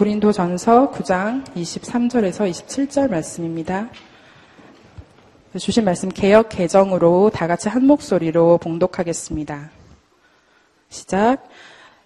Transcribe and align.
고린도전서 0.00 0.92
9장 0.92 1.44
23절에서 1.54 2.50
27절 2.50 3.10
말씀입니다. 3.10 3.90
주신 5.58 5.84
말씀 5.84 6.08
개혁 6.08 6.48
개정으로 6.48 7.30
다 7.34 7.46
같이 7.46 7.68
한 7.68 7.84
목소리로 7.84 8.56
봉독하겠습니다. 8.56 9.68
시작. 10.88 11.46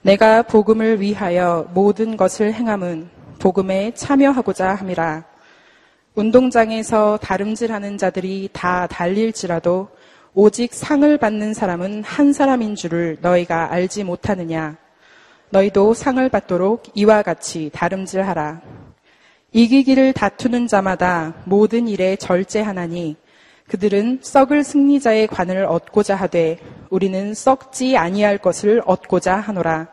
내가 0.02 0.43
복음을 0.43 1.00
위하여 1.00 1.70
모든 1.72 2.16
것을 2.16 2.52
행함은 2.52 3.11
복음에 3.38 3.93
참여하고자 3.95 4.74
함이라. 4.74 5.22
운동장에서 6.17 7.20
다름질하는 7.22 7.96
자들이 7.96 8.48
다 8.53 8.89
달릴지라도 8.89 9.89
오직 10.34 10.75
상을 10.75 11.17
받는 11.17 11.54
사람은 11.54 12.03
한 12.03 12.32
사람인 12.32 12.75
줄을 12.75 13.18
너희가 13.20 13.70
알지 13.70 14.03
못하느냐. 14.03 14.83
너희도 15.54 15.94
상을 15.94 16.29
받도록 16.29 16.82
이와 16.94 17.22
같이 17.22 17.71
다름질하라. 17.72 18.61
이기기를 19.53 20.12
다투는 20.12 20.67
자마다 20.67 21.35
모든 21.45 21.86
일에 21.86 22.17
절제하나니 22.17 23.14
그들은 23.68 24.18
썩을 24.21 24.64
승리자의 24.64 25.29
관을 25.29 25.64
얻고자 25.67 26.17
하되 26.17 26.59
우리는 26.90 27.35
썩지 27.35 27.96
아니할 27.96 28.39
것을 28.39 28.82
얻고자 28.85 29.36
하노라. 29.36 29.86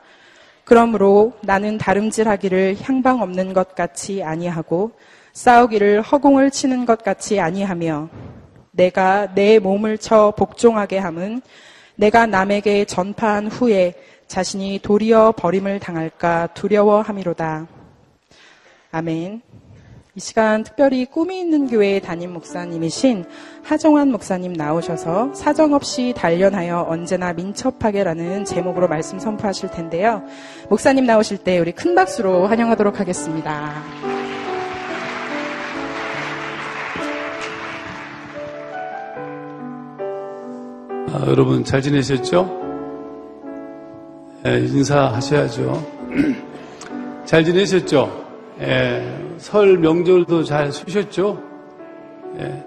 그러므로 0.63 1.33
나는 1.43 1.77
다름질하기를 1.77 2.77
향방 2.81 3.21
없는 3.21 3.53
것 3.53 3.75
같이 3.75 4.23
아니하고 4.23 4.93
싸우기를 5.33 6.01
허공을 6.01 6.49
치는 6.49 6.87
것 6.87 7.03
같이 7.03 7.39
아니하며 7.39 8.09
내가 8.71 9.31
내 9.35 9.59
몸을 9.59 9.99
쳐 9.99 10.33
복종하게 10.35 10.97
함은 10.97 11.43
내가 11.95 12.25
남에게 12.25 12.85
전파한 12.85 13.45
후에 13.45 13.93
자신이 14.31 14.79
도리어 14.81 15.33
버림을 15.35 15.81
당할까 15.81 16.47
두려워함이로다. 16.53 17.67
아멘. 18.93 19.41
이 20.15 20.19
시간 20.21 20.63
특별히 20.63 21.05
꿈이 21.05 21.41
있는 21.41 21.67
교회 21.67 21.99
담임 21.99 22.31
목사님이신 22.31 23.25
하정환 23.63 24.09
목사님 24.09 24.53
나오셔서 24.53 25.33
사정없이 25.33 26.13
단련하여 26.15 26.85
언제나 26.87 27.33
민첩하게라는 27.33 28.45
제목으로 28.45 28.87
말씀 28.87 29.19
선포하실 29.19 29.71
텐데요. 29.71 30.23
목사님 30.69 31.05
나오실 31.05 31.39
때 31.39 31.59
우리 31.59 31.73
큰 31.73 31.93
박수로 31.93 32.47
환영하도록 32.47 33.01
하겠습니다. 33.01 33.83
아, 41.13 41.25
여러분 41.27 41.65
잘 41.65 41.81
지내셨죠? 41.81 42.70
예, 44.45 44.57
인사하셔야죠. 44.59 46.09
잘 47.25 47.43
지내셨죠? 47.45 48.25
예, 48.59 49.35
설 49.37 49.77
명절도 49.77 50.43
잘 50.43 50.71
쉬셨죠? 50.71 51.41
예, 52.39 52.63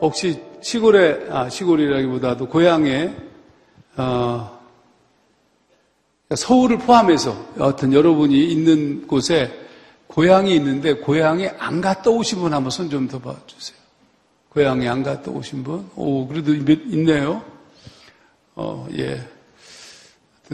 혹시 0.00 0.40
시골에, 0.60 1.26
아, 1.30 1.48
시골이라기보다도 1.48 2.48
고향에, 2.48 3.14
어, 3.96 4.58
서울을 6.34 6.78
포함해서 6.78 7.34
여하튼 7.58 7.92
여러분이 7.92 8.52
있는 8.52 9.06
곳에 9.06 9.50
고향이 10.06 10.54
있는데 10.56 10.94
고향에 10.94 11.54
안 11.58 11.80
갔다 11.80 12.10
오신 12.10 12.40
분 12.40 12.52
한번 12.54 12.70
손 12.70 12.88
좀 12.90 13.08
더 13.08 13.18
봐주세요. 13.18 13.78
고향에 14.50 14.88
안 14.88 15.02
갔다 15.02 15.30
오신 15.30 15.64
분? 15.64 15.88
오, 15.96 16.26
그래도 16.28 16.54
있네요. 16.54 17.42
어, 18.54 18.86
예. 18.98 19.20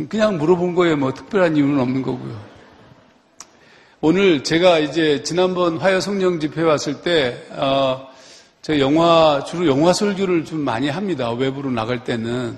그냥 0.08 0.38
물어본 0.38 0.74
거에 0.74 0.96
뭐 0.96 1.14
특별한 1.14 1.56
이유는 1.56 1.78
없는 1.78 2.02
거고요. 2.02 2.36
오늘 4.00 4.42
제가 4.42 4.80
이제 4.80 5.22
지난번 5.22 5.78
화요 5.78 6.00
성령 6.00 6.40
집회 6.40 6.62
왔을 6.62 7.00
때, 7.02 7.46
어, 7.52 8.08
제가 8.60 8.80
영화, 8.80 9.44
주로 9.46 9.68
영화 9.68 9.92
설교를 9.92 10.44
좀 10.44 10.60
많이 10.60 10.88
합니다. 10.88 11.30
외부로 11.30 11.70
나갈 11.70 12.02
때는. 12.02 12.56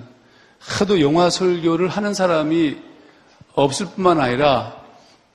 하도 0.58 1.00
영화 1.02 1.28
설교를 1.28 1.88
하는 1.88 2.14
사람이 2.14 2.76
없을 3.54 3.86
뿐만 3.94 4.18
아니라, 4.18 4.74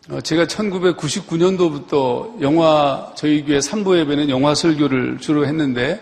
어, 0.09 0.19
제가 0.21 0.45
1999년도부터 0.45 2.41
영화, 2.41 3.11
저희 3.15 3.45
교회 3.45 3.59
3부 3.59 3.99
예배는 3.99 4.29
영화 4.29 4.55
설교를 4.55 5.19
주로 5.19 5.45
했는데, 5.45 6.01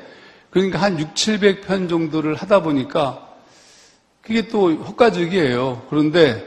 그러니까 0.49 0.81
한 0.81 0.97
6, 0.97 1.13
700편 1.13 1.89
정도를 1.89 2.35
하다 2.35 2.63
보니까, 2.63 3.28
그게 4.21 4.47
또 4.47 4.71
효과적이에요. 4.71 5.87
그런데 5.89 6.45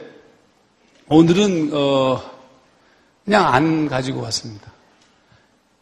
오늘은, 1.09 1.71
어, 1.73 2.23
그냥 3.25 3.53
안 3.53 3.89
가지고 3.89 4.23
왔습니다. 4.23 4.73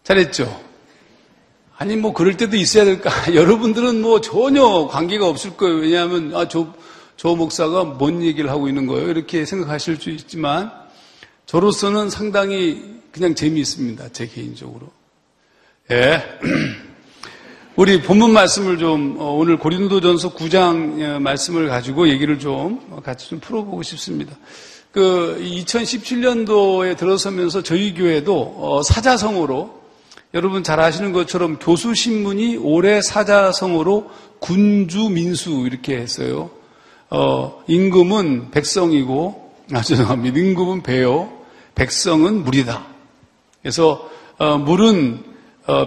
잘했죠? 0.03 0.61
아니, 1.77 1.97
뭐, 1.97 2.13
그럴 2.13 2.37
때도 2.37 2.57
있어야 2.57 2.85
될까? 2.85 3.11
여러분들은 3.35 4.03
뭐 4.03 4.21
전혀 4.21 4.87
관계가 4.89 5.27
없을 5.27 5.57
거예요. 5.57 5.77
왜냐하면, 5.77 6.35
아, 6.35 6.49
저, 6.49 6.75
저 7.17 7.35
목사가 7.35 7.85
뭔 7.85 8.23
얘기를 8.23 8.51
하고 8.51 8.69
있는 8.69 8.87
거예요? 8.87 9.09
이렇게 9.09 9.45
생각하실 9.45 9.97
수 9.97 10.11
있지만, 10.11 10.73
저로서는 11.47 12.11
상당히 12.11 13.01
그냥 13.13 13.35
재미있습니다. 13.35 14.11
제 14.13 14.27
개인적으로. 14.27 14.91
예. 15.91 16.23
우리 17.77 18.03
본문 18.03 18.33
말씀을 18.33 18.79
좀, 18.79 19.17
어, 19.21 19.33
오늘 19.33 19.57
고린도전서 19.57 20.35
9장 20.35 21.21
말씀을 21.21 21.69
가지고 21.69 22.09
얘기를 22.09 22.39
좀 22.41 22.81
같이 23.05 23.29
좀 23.29 23.39
풀어보고 23.39 23.85
싶습니다. 23.85 24.37
그 24.91 25.41
2017년도에 25.41 26.97
들어서면서 26.97 27.63
저희 27.63 27.95
교회도 27.95 28.57
어, 28.59 28.83
사자성어로 28.83 29.81
여러분 30.35 30.65
잘 30.65 30.81
아시는 30.81 31.13
것처럼 31.13 31.59
교수 31.61 31.95
신문이 31.95 32.57
올해 32.57 33.01
사자성어로 33.01 34.11
군주 34.41 35.09
민수 35.09 35.65
이렇게 35.65 35.97
했어요. 35.97 36.51
어, 37.09 37.63
임금은 37.69 38.51
백성이고 38.51 39.55
아 39.73 39.81
죄송합니다. 39.81 40.39
임금은 40.39 40.83
배요. 40.83 41.31
백성은 41.77 42.43
물이다. 42.43 42.85
그래서 43.63 44.11
어, 44.39 44.59
물은 44.59 45.23
어, 45.25 45.30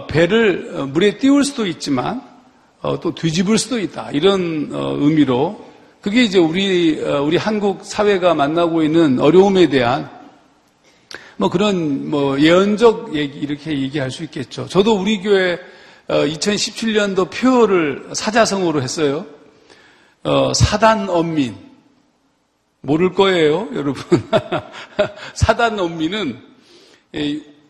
배를 0.08 0.72
어, 0.74 0.86
물에 0.86 1.18
띄울 1.18 1.44
수도 1.44 1.66
있지만 1.66 2.22
어, 2.80 3.00
또 3.00 3.14
뒤집을 3.14 3.58
수도 3.58 3.78
있다. 3.78 4.10
이런 4.12 4.68
의미로 4.70 5.64
그게 6.00 6.22
이제 6.22 6.38
우리, 6.38 7.02
어, 7.02 7.22
우리 7.22 7.38
한국 7.38 7.84
사회가 7.84 8.34
만나고 8.34 8.82
있는 8.82 9.18
어려움에 9.20 9.68
대한 9.68 10.10
뭐 11.36 11.48
그런 11.48 12.10
뭐 12.10 12.38
예언적 12.38 13.14
얘기, 13.14 13.38
이렇게 13.38 13.70
얘기할 13.70 14.10
수 14.10 14.22
있겠죠. 14.24 14.68
저도 14.68 14.94
우리 14.94 15.20
교회 15.22 15.58
2017년도 16.08 17.18
어, 17.20 17.24
표를 17.30 18.08
사자성어로 18.12 18.82
했어요. 18.82 19.26
어, 20.22 20.52
사단 20.54 21.08
언민. 21.08 21.56
모를 22.82 23.14
거예요, 23.14 23.68
여러분. 23.74 24.02
사단 25.32 25.80
언민은 25.80 26.38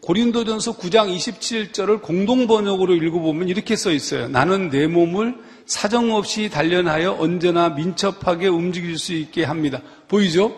고린도전서 0.04 0.76
9장 0.76 1.14
27절을 1.16 2.02
공동 2.02 2.46
번역으로 2.46 2.94
읽어보면 2.94 3.48
이렇게 3.48 3.74
써 3.74 3.90
있어요. 3.90 4.28
나는 4.28 4.68
내 4.68 4.86
몸을 4.86 5.34
사정없이 5.64 6.50
단련하여 6.50 7.16
언제나 7.18 7.70
민첩하게 7.70 8.48
움직일 8.48 8.98
수 8.98 9.14
있게 9.14 9.44
합니다. 9.44 9.80
보이죠? 10.08 10.54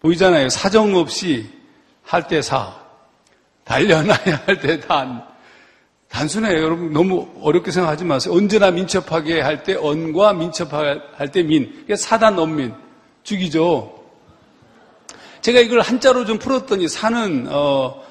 보이잖아요. 0.00 0.48
사정없이 0.48 1.46
할 2.02 2.26
때 2.26 2.42
사, 2.42 2.74
단련하여 3.62 4.34
할 4.46 4.60
때 4.60 4.80
단. 4.80 5.24
단순해요. 6.08 6.60
여러분 6.60 6.92
너무 6.92 7.28
어렵게 7.40 7.70
생각하지 7.70 8.04
마세요. 8.04 8.34
언제나 8.34 8.72
민첩하게 8.72 9.40
할 9.42 9.62
때 9.62 9.76
언과 9.76 10.32
민첩하게 10.32 11.00
할때 11.14 11.42
민. 11.44 11.86
사단 11.96 12.36
언민. 12.36 12.74
죽이죠. 13.22 13.95
제가 15.46 15.60
이걸 15.60 15.80
한자로 15.80 16.24
좀 16.24 16.40
풀었더니 16.40 16.88
사는 16.88 17.46
어, 17.48 18.02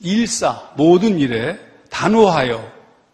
일사 0.00 0.72
모든 0.74 1.18
일에 1.18 1.58
단호하여 1.90 2.66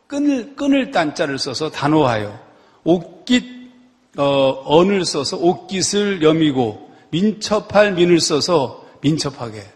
끈을 0.06 0.54
끈을 0.54 0.92
딴자를 0.92 1.40
써서 1.40 1.68
단호하여 1.68 2.38
옥깃 2.84 3.72
어, 4.16 4.62
언을 4.64 5.04
써서 5.04 5.36
옥깃을 5.38 6.22
여미고 6.22 6.88
민첩할 7.10 7.94
민을 7.94 8.20
써서 8.20 8.86
민첩하게 9.00 9.66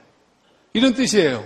이런 0.75 0.95
뜻이에요. 0.95 1.45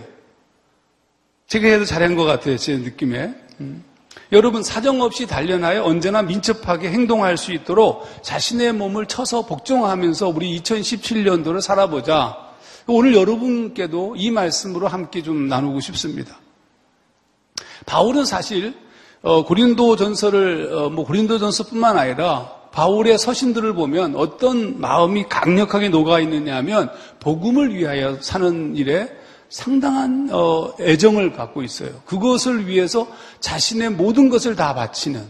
제가 1.46 1.68
해도 1.68 1.86
잘한 1.86 2.16
것 2.16 2.24
같아요. 2.24 2.58
제 2.58 2.76
느낌에. 2.76 3.34
음. 3.60 3.82
여러분 4.32 4.62
사정없이 4.62 5.26
단련하여 5.26 5.84
언제나 5.84 6.22
민첩하게 6.22 6.90
행동할 6.90 7.36
수 7.36 7.52
있도록 7.52 8.06
자신의 8.22 8.72
몸을 8.72 9.06
쳐서 9.06 9.46
복종하면서 9.46 10.28
우리 10.28 10.60
2017년도를 10.60 11.60
살아보자. 11.60 12.36
오늘 12.88 13.14
여러분께도 13.14 14.14
이 14.16 14.30
말씀으로 14.30 14.88
함께 14.88 15.22
좀 15.22 15.48
나누고 15.48 15.80
싶습니다. 15.80 16.38
바울은 17.84 18.24
사실 18.24 18.74
어, 19.22 19.44
고린도 19.44 19.96
전서를 19.96 20.72
어, 20.72 20.90
뭐 20.90 21.04
고린도 21.04 21.38
전서뿐만 21.38 21.96
아니라 21.96 22.52
바울의 22.72 23.18
서신들을 23.18 23.74
보면 23.74 24.16
어떤 24.16 24.80
마음이 24.80 25.28
강력하게 25.28 25.88
녹아 25.88 26.20
있느냐 26.20 26.56
하면 26.56 26.90
복음을 27.20 27.74
위하여 27.74 28.20
사는 28.20 28.76
일에 28.76 29.08
상당한 29.48 30.28
어, 30.32 30.74
애정을 30.80 31.32
갖고 31.32 31.62
있어요. 31.62 31.90
그것을 32.04 32.66
위해서 32.66 33.06
자신의 33.40 33.90
모든 33.90 34.28
것을 34.28 34.56
다 34.56 34.74
바치는 34.74 35.24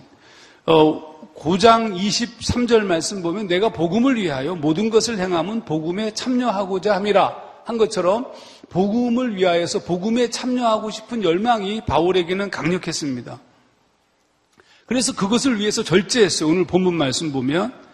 어, 0.67 1.17
고장 1.35 1.95
23절 1.95 2.85
말씀 2.85 3.23
보면 3.23 3.47
내가 3.47 3.69
복음을 3.69 4.17
위하여 4.17 4.55
모든 4.55 4.91
것을 4.91 5.19
행함은 5.19 5.65
복음에 5.65 6.13
참여하고자 6.13 6.95
함이라 6.97 7.47
한 7.65 7.79
것처럼 7.79 8.27
복음을 8.71 9.37
위하여서 9.37 9.81
복음에 9.81 10.31
참여하고 10.31 10.91
싶은 10.91 11.23
열망이 11.23 11.83
바울에게는 11.83 12.51
강력했습니다. 12.51 13.39
그래서 14.87 15.12
그것을 15.15 15.59
위해서 15.59 15.83
절제했어요. 15.83 16.49
오늘 16.49 16.65
본문 16.65 16.95
말씀 16.95 17.33
보면 17.33 17.86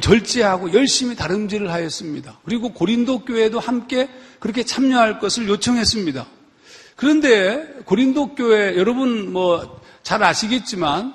절제하고 0.00 0.72
열심히 0.72 1.16
다름질을 1.16 1.72
하였습니다. 1.72 2.38
그리고 2.44 2.70
고린도 2.72 3.24
교회도 3.24 3.60
함께 3.60 4.08
그렇게 4.40 4.64
참여할 4.64 5.18
것을 5.20 5.48
요청했습니다. 5.48 6.26
그런데 6.96 7.64
고린도 7.84 8.34
교회 8.34 8.76
여러분 8.76 9.32
뭐 9.32 9.86
잘 10.06 10.22
아시겠지만 10.22 11.12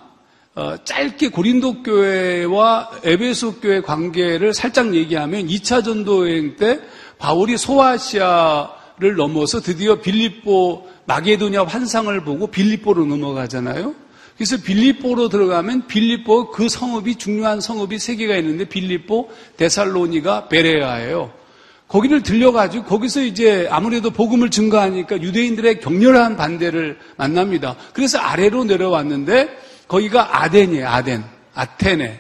어, 0.54 0.76
짧게 0.84 1.30
고린도 1.30 1.82
교회와 1.84 2.92
에베소 3.06 3.62
교회 3.62 3.80
관계를 3.80 4.54
살짝 4.54 4.94
얘기하면 4.94 5.48
2차 5.48 5.82
전도 5.82 6.30
여행 6.30 6.58
때 6.58 6.82
바울이 7.18 7.58
소아시아를 7.58 9.16
넘어서 9.16 9.62
드디어 9.62 10.02
빌립보 10.02 10.90
마게도냐 11.06 11.64
환상을 11.64 12.22
보고 12.26 12.48
빌립보로 12.48 13.06
넘어가잖아요. 13.06 13.96
그래서 14.42 14.58
빌립보로 14.58 15.30
들어가면 15.30 15.86
빌립보 15.86 16.50
그 16.50 16.68
성읍이 16.68 17.18
중요한 17.18 17.62
성읍이 17.62 18.00
세 18.00 18.16
개가 18.16 18.36
있는데 18.38 18.66
빌립보, 18.66 19.30
데살로니가, 19.56 20.48
베레아예요. 20.48 21.32
거기를 21.88 22.24
들려가지고 22.24 22.86
거기서 22.86 23.22
이제 23.22 23.68
아무래도 23.70 24.10
복음을 24.10 24.50
증거하니까 24.50 25.22
유대인들의 25.22 25.82
격렬한 25.82 26.38
반대를 26.38 26.98
만납니다. 27.18 27.76
그래서 27.94 28.18
아래로 28.18 28.64
내려왔는데 28.64 29.60
거기가 29.88 30.42
아덴이에요. 30.42 30.88
아덴, 30.88 31.24
아테네. 31.54 32.20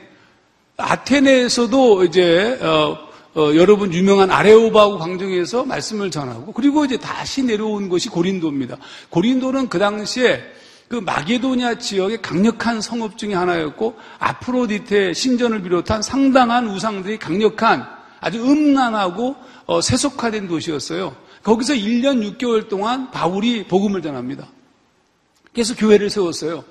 아테네에서도 0.77 2.03
이제 2.03 2.59
어, 2.61 2.99
어, 3.33 3.51
여러분 3.55 3.91
유명한 3.95 4.29
아레오바우 4.29 4.99
광정에서 4.99 5.65
말씀을 5.65 6.11
전하고 6.11 6.51
그리고 6.51 6.85
이제 6.85 6.97
다시 6.97 7.41
내려온 7.41 7.89
것이 7.89 8.09
고린도입니다. 8.09 8.77
고린도는 9.09 9.69
그 9.69 9.79
당시에 9.79 10.60
그 10.91 10.97
마게도냐 10.97 11.75
지역의 11.75 12.21
강력한 12.21 12.81
성읍 12.81 13.17
중의 13.17 13.33
하나였고 13.33 13.97
아프로디테 14.19 15.13
신전을 15.13 15.61
비롯한 15.61 16.01
상당한 16.01 16.67
우상들이 16.67 17.17
강력한 17.17 17.87
아주 18.19 18.43
음란하고 18.43 19.37
어, 19.67 19.79
세속화된 19.79 20.49
도시였어요. 20.49 21.15
거기서 21.43 21.75
1년 21.75 22.37
6개월 22.37 22.67
동안 22.67 23.09
바울이 23.09 23.67
복음을 23.69 24.01
전합니다. 24.01 24.49
그래서 25.53 25.73
교회를 25.77 26.09
세웠어요. 26.09 26.65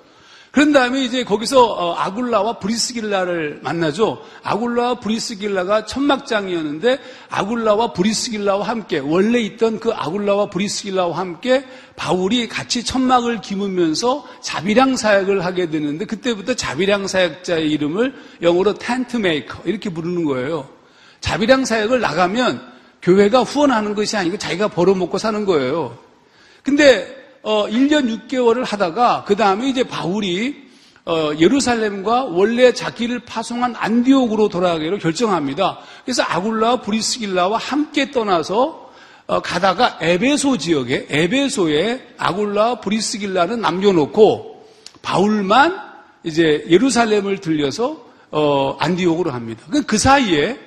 그런 0.51 0.73
다음에 0.73 1.05
이제 1.05 1.23
거기서 1.23 1.65
어, 1.65 1.95
아굴라와 1.95 2.59
브리스길라를 2.59 3.61
만나죠. 3.63 4.21
아굴라와 4.43 4.99
브리스길라가 4.99 5.87
천막장이었는데 5.87 6.99
아굴라와 7.29 7.93
브리스길라와 7.93 8.67
함께 8.67 8.99
원래 8.99 9.39
있던 9.41 9.79
그 9.79 9.93
아굴라와 9.93 10.51
브리스길라와 10.51 11.17
함께 11.17 11.65
바울이 11.95 12.49
같이 12.49 12.85
천막을 12.85 13.41
기으면서 13.41 14.27
자비량 14.43 14.97
사역을 14.97 15.45
하게 15.45 15.71
되는데 15.71 16.05
그때부터 16.05 16.55
자비량 16.55 17.07
사역자의 17.07 17.71
이름을 17.71 18.15
영어로 18.43 18.75
tent 18.75 19.19
maker 19.19 19.63
이렇게 19.65 19.89
부르는 19.91 20.25
거예요. 20.25 20.69
자비량 21.21 21.65
사역을 21.65 22.01
나가면 22.01 22.61
교회가 23.03 23.43
후원하는 23.45 23.95
것이 23.95 24.17
아니고 24.17 24.37
자기가 24.37 24.69
벌어먹고 24.69 25.17
사는 25.19 25.45
거예요. 25.45 25.97
근데 26.65 27.20
어, 27.43 27.67
1년 27.69 28.29
6개월을 28.29 28.65
하다가 28.65 29.25
그 29.27 29.37
다음에 29.37 29.69
이제 29.69 29.85
바울이 29.85 30.71
어, 31.07 31.33
예루살렘과 31.39 32.25
원래 32.25 32.73
자기를 32.73 33.21
파송한 33.21 33.75
안디옥으로 33.77 34.49
돌아가기로 34.49 34.99
결정합니다. 34.99 35.79
그래서 36.05 36.23
아굴라와 36.23 36.83
브리스길라와 36.83 37.59
함께 37.59 38.11
떠나서 38.11 38.91
어, 39.27 39.41
가다가 39.41 39.99
에베소 40.01 40.59
지역에 40.59 41.07
에베소에 41.09 42.15
아굴라와 42.19 42.81
브리스길라는 42.81 43.61
남겨놓고 43.61 44.67
바울만 45.03 45.81
이제 46.25 46.65
예루살렘을 46.69 47.39
들려서 47.39 48.05
어, 48.31 48.77
안디옥으로 48.79 49.31
합니다. 49.31 49.65
그, 49.71 49.83
그 49.83 49.99
사이에 49.99 50.59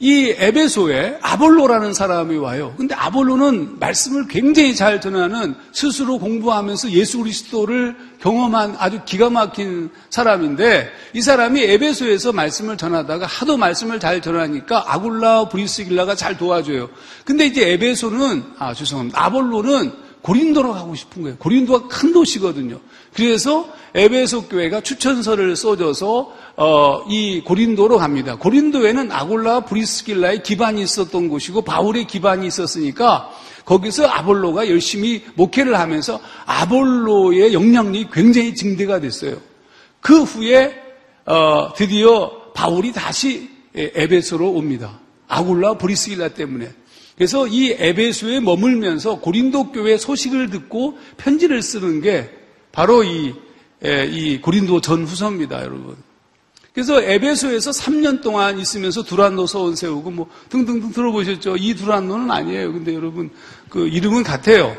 이 0.00 0.32
에베소에 0.36 1.18
아볼로라는 1.22 1.92
사람이 1.92 2.36
와요. 2.36 2.72
근데 2.76 2.94
아볼로는 2.94 3.80
말씀을 3.80 4.28
굉장히 4.28 4.76
잘 4.76 5.00
전하는 5.00 5.56
스스로 5.72 6.18
공부하면서 6.18 6.92
예수 6.92 7.18
그리스도를 7.18 7.96
경험한 8.20 8.76
아주 8.78 9.00
기가 9.04 9.28
막힌 9.28 9.90
사람인데 10.10 10.88
이 11.14 11.20
사람이 11.20 11.62
에베소에서 11.62 12.32
말씀을 12.32 12.76
전하다가 12.76 13.26
하도 13.26 13.56
말씀을 13.56 13.98
잘 13.98 14.22
전하니까 14.22 14.84
아굴라 14.86 15.48
브리스길라가 15.48 16.14
잘 16.14 16.38
도와줘요. 16.38 16.90
근데 17.24 17.46
이제 17.46 17.72
에베소는 17.72 18.44
아 18.58 18.74
죄송합니다. 18.74 19.20
아볼로는 19.24 20.07
고린도로 20.28 20.74
가고 20.74 20.94
싶은 20.94 21.22
거예요. 21.22 21.36
고린도가 21.38 21.88
큰 21.88 22.12
도시거든요. 22.12 22.78
그래서 23.14 23.66
에베소 23.94 24.48
교회가 24.48 24.82
추천서를 24.82 25.56
써줘서 25.56 26.34
어, 26.54 27.02
이 27.08 27.40
고린도로 27.40 27.96
갑니다. 27.96 28.36
고린도에는 28.36 29.10
아골라 29.10 29.60
브리스길라의 29.60 30.42
기반이 30.42 30.82
있었던 30.82 31.30
곳이고 31.30 31.62
바울의 31.62 32.06
기반이 32.06 32.46
있었으니까 32.46 33.30
거기서 33.64 34.06
아볼로가 34.06 34.68
열심히 34.68 35.24
목회를 35.34 35.78
하면서 35.78 36.20
아볼로의 36.44 37.54
영향력이 37.54 38.08
굉장히 38.12 38.54
증대가 38.54 39.00
됐어요. 39.00 39.38
그 40.00 40.24
후에 40.24 40.74
어, 41.24 41.72
드디어 41.74 42.52
바울이 42.52 42.92
다시 42.92 43.48
에베소로 43.74 44.46
옵니다. 44.46 45.00
아골라 45.26 45.78
브리스길라 45.78 46.28
때문에. 46.28 46.70
그래서 47.18 47.48
이 47.48 47.74
에베소에 47.76 48.38
머물면서 48.38 49.18
고린도 49.18 49.72
교회 49.72 49.98
소식을 49.98 50.50
듣고 50.50 50.96
편지를 51.16 51.62
쓰는 51.62 52.00
게 52.00 52.30
바로 52.70 53.02
이, 53.02 53.34
이 53.82 54.40
고린도 54.40 54.80
전 54.80 55.04
후서입니다, 55.04 55.62
여러분. 55.64 55.96
그래서 56.72 57.02
에베소에서 57.02 57.72
3년 57.72 58.22
동안 58.22 58.60
있으면서 58.60 59.02
두란노 59.02 59.48
서원 59.48 59.74
세우고 59.74 60.12
뭐 60.12 60.30
등등등 60.48 60.92
들어보셨죠? 60.92 61.56
이 61.56 61.74
두란노는 61.74 62.30
아니에요. 62.30 62.72
근데 62.72 62.94
여러분 62.94 63.30
그 63.68 63.88
이름은 63.88 64.22
같아요. 64.22 64.76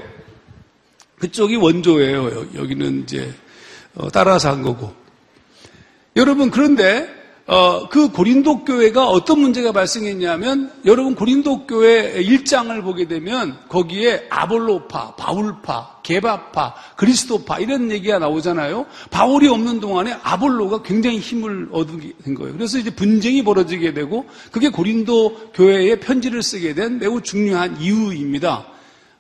그쪽이 1.20 1.58
원조예요. 1.58 2.48
여기는 2.56 3.04
이제 3.04 3.34
어, 3.96 4.10
따라서 4.12 4.50
한 4.50 4.62
거고. 4.62 4.94
여러분 6.16 6.52
그런데 6.52 7.19
어, 7.52 7.90
그 7.90 8.12
고린도 8.12 8.64
교회가 8.64 9.08
어떤 9.10 9.40
문제가 9.40 9.72
발생했냐면 9.72 10.72
여러분 10.86 11.16
고린도 11.16 11.66
교회 11.66 12.22
1장을 12.22 12.84
보게 12.84 13.08
되면 13.08 13.58
거기에 13.68 14.28
아볼로파, 14.30 15.16
바울파, 15.16 16.02
개바파, 16.04 16.76
그리스도파 16.96 17.58
이런 17.58 17.90
얘기가 17.90 18.20
나오잖아요. 18.20 18.86
바울이 19.10 19.48
없는 19.48 19.80
동안에 19.80 20.16
아볼로가 20.22 20.84
굉장히 20.84 21.18
힘을 21.18 21.70
얻게 21.72 22.14
된 22.24 22.36
거예요. 22.36 22.54
그래서 22.54 22.78
이제 22.78 22.92
분쟁이 22.92 23.44
벌어지게 23.44 23.96
되고 23.96 24.26
그게 24.52 24.70
고린도 24.70 25.54
교회에 25.56 25.96
편지를 26.00 26.44
쓰게 26.44 26.76
된 26.76 27.00
매우 27.00 27.20
중요한 27.22 27.82
이유입니다. 27.82 28.68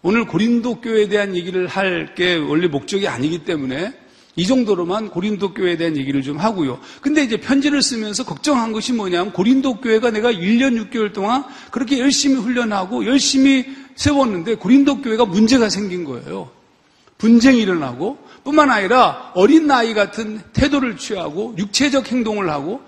오늘 0.03 0.25
고린도 0.27 0.81
교회에 0.81 1.07
대한 1.07 1.35
얘기를 1.35 1.65
할 1.65 2.13
게 2.15 2.35
원래 2.35 2.67
목적이 2.67 3.07
아니기 3.07 3.39
때문에 3.39 3.91
이 4.39 4.47
정도로만 4.47 5.09
고린도 5.09 5.53
교회에 5.53 5.75
대한 5.75 5.97
얘기를 5.97 6.21
좀 6.21 6.37
하고요. 6.37 6.79
근데 7.01 7.23
이제 7.23 7.37
편지를 7.37 7.81
쓰면서 7.81 8.23
걱정한 8.23 8.71
것이 8.71 8.93
뭐냐면 8.93 9.33
고린도 9.33 9.81
교회가 9.81 10.11
내가 10.11 10.31
1년 10.31 10.89
6개월 10.89 11.11
동안 11.11 11.43
그렇게 11.71 11.99
열심히 11.99 12.35
훈련하고 12.37 13.05
열심히 13.05 13.65
세웠는데 13.95 14.55
고린도 14.55 15.01
교회가 15.01 15.25
문제가 15.25 15.67
생긴 15.67 16.05
거예요. 16.05 16.49
분쟁이 17.17 17.59
일어나고 17.59 18.17
뿐만 18.45 18.71
아니라 18.71 19.33
어린 19.35 19.67
나이 19.67 19.93
같은 19.93 20.39
태도를 20.53 20.95
취하고 20.95 21.53
육체적 21.57 22.09
행동을 22.09 22.49
하고 22.49 22.79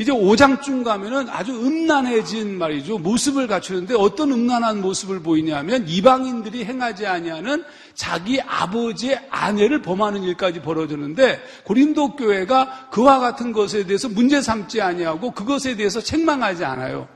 이제 0.00 0.12
5장쯤 0.12 0.82
가면은 0.82 1.28
아주 1.28 1.52
음란해진 1.52 2.56
말이죠. 2.56 2.96
모습을 3.00 3.46
갖추는데 3.46 3.94
어떤 3.98 4.32
음란한 4.32 4.80
모습을 4.80 5.20
보이냐면 5.20 5.86
이방인들이 5.86 6.64
행하지 6.64 7.06
아니하는 7.06 7.62
자기 7.92 8.40
아버지의 8.40 9.20
아내를 9.28 9.82
범하는 9.82 10.22
일까지 10.22 10.62
벌어졌는데 10.62 11.42
고린도 11.64 12.16
교회가 12.16 12.88
그와 12.90 13.18
같은 13.18 13.52
것에 13.52 13.84
대해서 13.84 14.08
문제 14.08 14.40
삼지 14.40 14.80
아니하고 14.80 15.32
그것에 15.32 15.76
대해서 15.76 16.00
책망하지 16.00 16.64
않아요. 16.64 17.06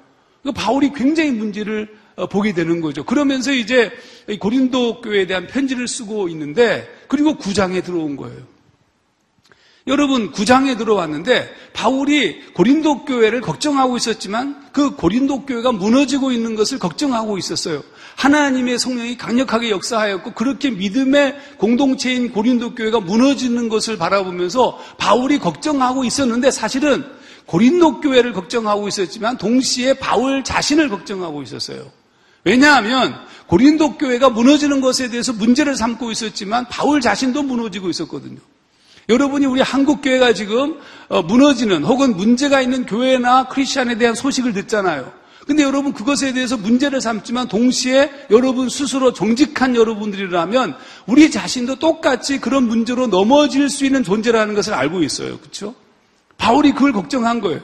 그 0.43 0.53
바울이 0.53 0.93
굉장히 0.95 1.31
문제를 1.31 1.89
어, 2.17 2.27
보게 2.27 2.53
되는 2.53 2.83
거죠. 2.83 3.03
그러면서 3.03 3.51
이제 3.51 3.93
고린도 4.39 5.01
교회에 5.01 5.27
대한 5.27 5.47
편지를 5.47 5.89
쓰고 5.89 6.29
있는데 6.29 6.87
그리고 7.09 7.39
구장에 7.39 7.81
들어온 7.81 8.17
거예요. 8.17 8.54
여러분 9.87 10.33
구장에 10.33 10.79
들어왔는데 10.79 11.55
바울이 11.75 12.41
고린도 12.55 13.05
교회를 13.05 13.43
걱정하고 13.43 13.99
있었지만 13.99 14.65
그 14.73 14.97
고린도 14.97 15.45
교회가 15.45 15.73
무너지고 15.73 16.33
있는 16.33 16.55
것을 16.55 16.79
걱정하고 16.79 17.37
있었어요. 17.37 17.83
하나님의 18.17 18.79
성령이 18.79 19.19
강력하게 19.19 19.71
역사하였고 19.71 20.33
그렇게 20.33 20.71
믿음의 20.71 21.37
공동체인 21.59 22.33
고린도 22.33 22.75
교회가 22.77 23.01
무너지는 23.01 23.69
것을 23.69 23.99
바라보면서 23.99 24.79
바울이 24.97 25.39
걱정하고 25.39 26.05
있었는데 26.05 26.51
사실은 26.51 27.05
고린도 27.45 28.01
교회를 28.01 28.33
걱정하고 28.33 28.89
있었지만 28.89 29.37
동시에 29.37 29.95
바울 29.95 30.45
자신을 30.45 30.89
걱정하고 30.89 31.43
있었어요. 31.43 31.91
왜냐하면 32.45 33.15
고린도 33.49 33.99
교회가 33.99 34.31
무너지는 34.31 34.81
것에 34.81 35.11
대해서 35.11 35.35
문제를 35.35 35.77
삼고 35.77 36.11
있었지만 36.11 36.69
바울 36.71 37.03
자신도 37.03 37.43
무너지고 37.43 37.91
있었거든요. 37.91 38.39
여러분이 39.09 39.47
우리 39.47 39.61
한국 39.61 40.01
교회가 40.03 40.33
지금 40.33 40.79
어, 41.09 41.23
무너지는 41.23 41.85
혹은 41.85 42.17
문제가 42.17 42.61
있는 42.61 42.87
교회나 42.87 43.49
크리스천에 43.49 43.99
대한 43.99 44.15
소식을 44.15 44.53
듣잖아요. 44.53 45.13
근데 45.47 45.63
여러분 45.63 45.93
그것에 45.93 46.33
대해서 46.33 46.57
문제를 46.57 47.03
삼지만 47.03 47.49
동시에 47.49 48.11
여러분 48.31 48.71
스스로 48.71 49.13
정직한 49.13 49.77
여러분들이라면 49.77 50.77
우리 51.07 51.31
자신도 51.31 51.77
똑같이 51.77 52.41
그런 52.41 52.67
문제로 52.67 53.07
넘어질 53.07 53.69
수 53.69 53.85
있는 53.85 54.03
존재라는 54.03 54.55
것을 54.55 54.73
알고 54.73 55.03
있어요. 55.03 55.39
그렇죠? 55.39 55.75
바울이 56.39 56.73
그걸 56.73 56.93
걱정한 56.93 57.43
거예요. 57.43 57.61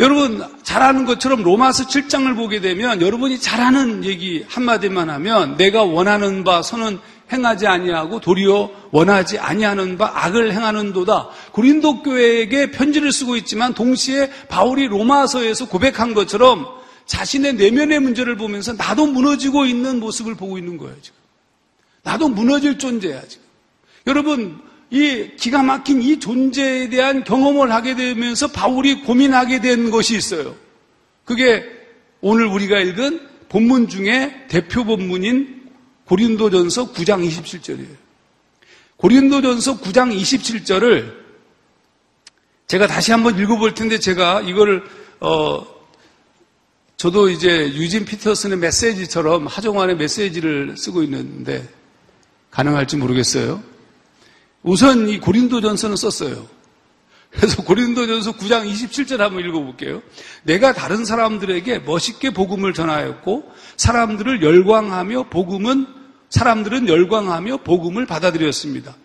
여러분 0.00 0.44
잘 0.64 0.82
아는 0.82 1.04
것처럼 1.04 1.42
로마서 1.42 1.86
7장을 1.86 2.34
보게 2.34 2.60
되면 2.60 3.00
여러분이 3.00 3.38
잘하는 3.38 4.04
얘기 4.04 4.44
한마디만 4.48 5.08
하면 5.08 5.56
내가 5.56 5.84
원하는 5.84 6.42
바 6.42 6.62
선은 6.62 6.98
행하지 7.34 7.66
아니하고 7.66 8.20
도리어 8.20 8.70
원하지 8.90 9.38
아니하는 9.38 9.98
바 9.98 10.10
악을 10.14 10.52
행하는도다. 10.52 11.28
고린도 11.52 12.02
교회에게 12.02 12.70
편지를 12.70 13.12
쓰고 13.12 13.36
있지만 13.36 13.74
동시에 13.74 14.30
바울이 14.48 14.86
로마서에서 14.86 15.68
고백한 15.68 16.14
것처럼 16.14 16.66
자신의 17.06 17.54
내면의 17.54 18.00
문제를 18.00 18.36
보면서 18.36 18.72
나도 18.72 19.06
무너지고 19.06 19.66
있는 19.66 20.00
모습을 20.00 20.34
보고 20.34 20.56
있는 20.56 20.78
거예요, 20.78 20.96
지금. 21.02 21.18
나도 22.02 22.28
무너질 22.28 22.78
존재야, 22.78 23.22
지금. 23.28 23.44
여러분, 24.06 24.60
이 24.90 25.30
기가 25.36 25.62
막힌 25.62 26.00
이 26.02 26.18
존재에 26.20 26.88
대한 26.88 27.24
경험을 27.24 27.72
하게 27.72 27.94
되면서 27.94 28.48
바울이 28.48 29.02
고민하게 29.02 29.60
된 29.60 29.90
것이 29.90 30.16
있어요. 30.16 30.54
그게 31.24 31.64
오늘 32.20 32.46
우리가 32.46 32.78
읽은 32.80 33.20
본문 33.48 33.88
중에 33.88 34.46
대표 34.48 34.84
본문인 34.84 35.63
고린도전서 36.06 36.92
9장 36.92 37.26
27절이에요. 37.26 37.96
고린도전서 38.96 39.80
9장 39.80 40.16
27절을 40.18 41.24
제가 42.66 42.86
다시 42.86 43.12
한번 43.12 43.38
읽어볼 43.38 43.74
텐데 43.74 43.98
제가 43.98 44.40
이거를 44.42 44.84
어 45.20 45.66
저도 46.96 47.28
이제 47.28 47.72
유진 47.74 48.04
피터슨의 48.04 48.58
메시지처럼 48.58 49.46
하정환의 49.46 49.96
메시지를 49.96 50.76
쓰고 50.76 51.02
있는데 51.02 51.68
가능할지 52.50 52.96
모르겠어요. 52.96 53.62
우선 54.62 55.08
이 55.08 55.18
고린도전서는 55.20 55.96
썼어요. 55.96 56.48
그래서 57.36 57.62
고린도전서 57.62 58.32
9장 58.32 58.70
27절 58.70 59.18
한번 59.18 59.44
읽어볼게요. 59.44 60.02
내가 60.44 60.72
다른 60.72 61.04
사람들에게 61.04 61.80
멋있게 61.80 62.30
복음을 62.30 62.72
전하였고 62.72 63.50
사람들을 63.76 64.42
열광하며 64.42 65.24
복음은 65.30 65.86
사람들은 66.30 66.88
열광하며 66.88 67.58
복음을 67.58 68.06
받아들였습니다. 68.06 68.96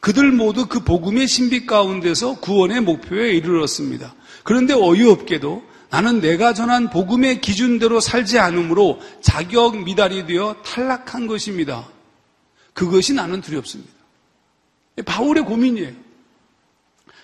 그들 0.00 0.30
모두 0.30 0.66
그 0.66 0.80
복음의 0.80 1.26
신비 1.26 1.66
가운데서 1.66 2.40
구원의 2.40 2.82
목표에 2.82 3.32
이르렀습니다. 3.32 4.14
그런데 4.44 4.74
어이없게도 4.74 5.64
나는 5.90 6.20
내가 6.20 6.52
전한 6.52 6.90
복음의 6.90 7.40
기준대로 7.40 8.00
살지 8.00 8.38
않으므로 8.38 9.00
자격 9.20 9.82
미달이 9.82 10.26
되어 10.26 10.56
탈락한 10.64 11.26
것입니다. 11.26 11.88
그것이 12.72 13.14
나는 13.14 13.40
두렵습니다. 13.40 13.92
바울의 15.04 15.44
고민이에요. 15.44 16.05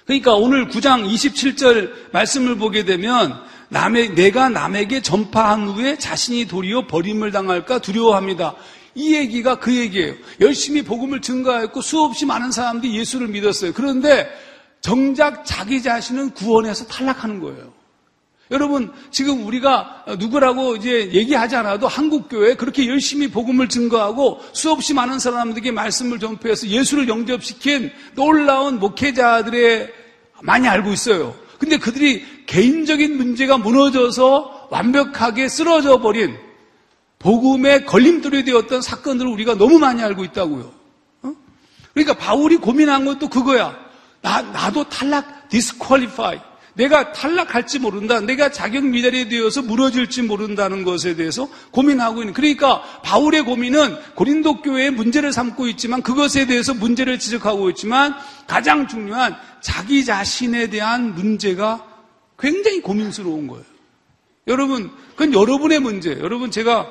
그러니까 0.04 0.34
오늘 0.34 0.68
9장 0.68 1.08
27절 1.08 2.12
말씀을 2.12 2.56
보게 2.56 2.84
되면 2.84 3.40
남의, 3.68 4.14
내가 4.14 4.48
남에게 4.48 5.00
전파한 5.00 5.68
후에 5.68 5.96
자신이 5.96 6.46
도리어 6.46 6.86
버림을 6.86 7.32
당할까 7.32 7.78
두려워합니다. 7.78 8.54
이 8.94 9.14
얘기가 9.14 9.58
그 9.58 9.74
얘기예요. 9.74 10.14
열심히 10.40 10.82
복음을 10.82 11.20
증가했고 11.20 11.80
수없이 11.80 12.26
많은 12.26 12.52
사람들이 12.52 12.94
예수를 12.98 13.28
믿었어요. 13.28 13.72
그런데 13.72 14.28
정작 14.82 15.46
자기 15.46 15.82
자신은 15.82 16.30
구원에서 16.30 16.86
탈락하는 16.86 17.40
거예요. 17.40 17.72
여러분, 18.52 18.92
지금 19.10 19.46
우리가 19.46 20.04
누구라고 20.18 20.76
이제 20.76 21.10
얘기하지 21.12 21.56
않아도 21.56 21.88
한국 21.88 22.28
교회 22.28 22.54
그렇게 22.54 22.86
열심히 22.86 23.28
복음을 23.28 23.68
증거하고 23.68 24.40
수없이 24.52 24.92
많은 24.92 25.18
사람들에게 25.18 25.72
말씀을 25.72 26.18
전폐해서 26.18 26.68
예수를 26.68 27.08
영접시킨 27.08 27.90
놀라운 28.14 28.78
목회자들의 28.78 29.90
많이 30.42 30.68
알고 30.68 30.92
있어요. 30.92 31.34
근데 31.58 31.78
그들이 31.78 32.24
개인적인 32.46 33.16
문제가 33.16 33.56
무너져서 33.56 34.68
완벽하게 34.70 35.48
쓰러져 35.48 36.00
버린 36.00 36.36
복음의 37.20 37.86
걸림돌이 37.86 38.44
되었던 38.44 38.82
사건들을 38.82 39.30
우리가 39.30 39.54
너무 39.54 39.78
많이 39.78 40.02
알고 40.02 40.24
있다고요. 40.24 40.72
어? 41.22 41.32
그러니까 41.94 42.14
바울이 42.14 42.56
고민한 42.56 43.04
것도 43.06 43.28
그거야. 43.28 43.76
나, 44.20 44.42
나도 44.42 44.84
탈락, 44.84 45.48
disqualify. 45.48 46.51
내가 46.74 47.12
탈락할지 47.12 47.78
모른다. 47.78 48.20
내가 48.20 48.50
자격 48.50 48.84
미달이 48.84 49.28
되어서 49.28 49.62
무너질지 49.62 50.22
모른다는 50.22 50.84
것에 50.84 51.14
대해서 51.16 51.48
고민하고 51.70 52.22
있는. 52.22 52.32
그러니까 52.32 52.82
바울의 53.02 53.42
고민은 53.42 53.96
고린도 54.14 54.62
교회의 54.62 54.90
문제를 54.90 55.32
삼고 55.32 55.66
있지만 55.68 56.02
그것에 56.02 56.46
대해서 56.46 56.72
문제를 56.72 57.18
지적하고 57.18 57.68
있지만 57.70 58.14
가장 58.46 58.88
중요한 58.88 59.36
자기 59.60 60.04
자신에 60.04 60.68
대한 60.68 61.14
문제가 61.14 61.86
굉장히 62.38 62.80
고민스러운 62.80 63.46
거예요. 63.46 63.64
여러분, 64.48 64.90
그건 65.10 65.32
여러분의 65.34 65.78
문제. 65.80 66.18
여러분 66.18 66.50
제가 66.50 66.88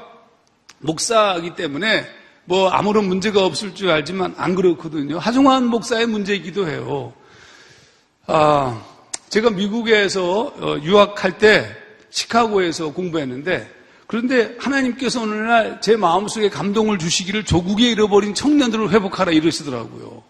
목사이기 0.79 1.55
때문에 1.55 2.05
뭐 2.45 2.69
아무런 2.69 3.05
문제가 3.05 3.45
없을 3.45 3.75
줄 3.75 3.89
알지만 3.89 4.35
안 4.37 4.55
그렇거든요. 4.55 5.17
하중환 5.19 5.65
목사의 5.65 6.05
문제이기도 6.07 6.67
해요. 6.67 7.13
아, 8.27 8.81
제가 9.31 9.49
미국에서 9.49 10.53
어, 10.57 10.77
유학할 10.83 11.37
때 11.37 11.65
시카고에서 12.09 12.91
공부했는데 12.91 13.65
그런데 14.07 14.55
하나님께서 14.59 15.21
어느 15.21 15.33
날 15.33 15.79
제 15.81 15.95
마음속에 15.95 16.49
감동을 16.49 16.99
주시기를 16.99 17.45
조국에 17.45 17.89
잃어버린 17.89 18.33
청년들을 18.35 18.91
회복하라 18.91 19.31
이러시더라고요. 19.31 20.21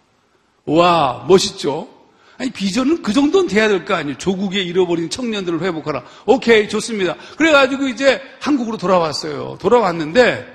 와, 0.65 1.25
멋있죠? 1.27 1.89
아니, 2.37 2.51
비전은 2.51 3.01
그 3.01 3.11
정도는 3.11 3.47
돼야 3.47 3.67
될 3.67 3.83
거 3.85 3.95
아니에요. 3.95 4.17
조국에 4.19 4.61
잃어버린 4.61 5.09
청년들을 5.09 5.61
회복하라. 5.61 6.03
오케이, 6.27 6.69
좋습니다. 6.69 7.15
그래가지고 7.37 7.87
이제 7.87 8.21
한국으로 8.39 8.77
돌아왔어요. 8.77 9.57
돌아왔는데, 9.59 10.45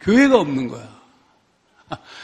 교회가 0.00 0.38
없는 0.38 0.68
거야. 0.68 0.88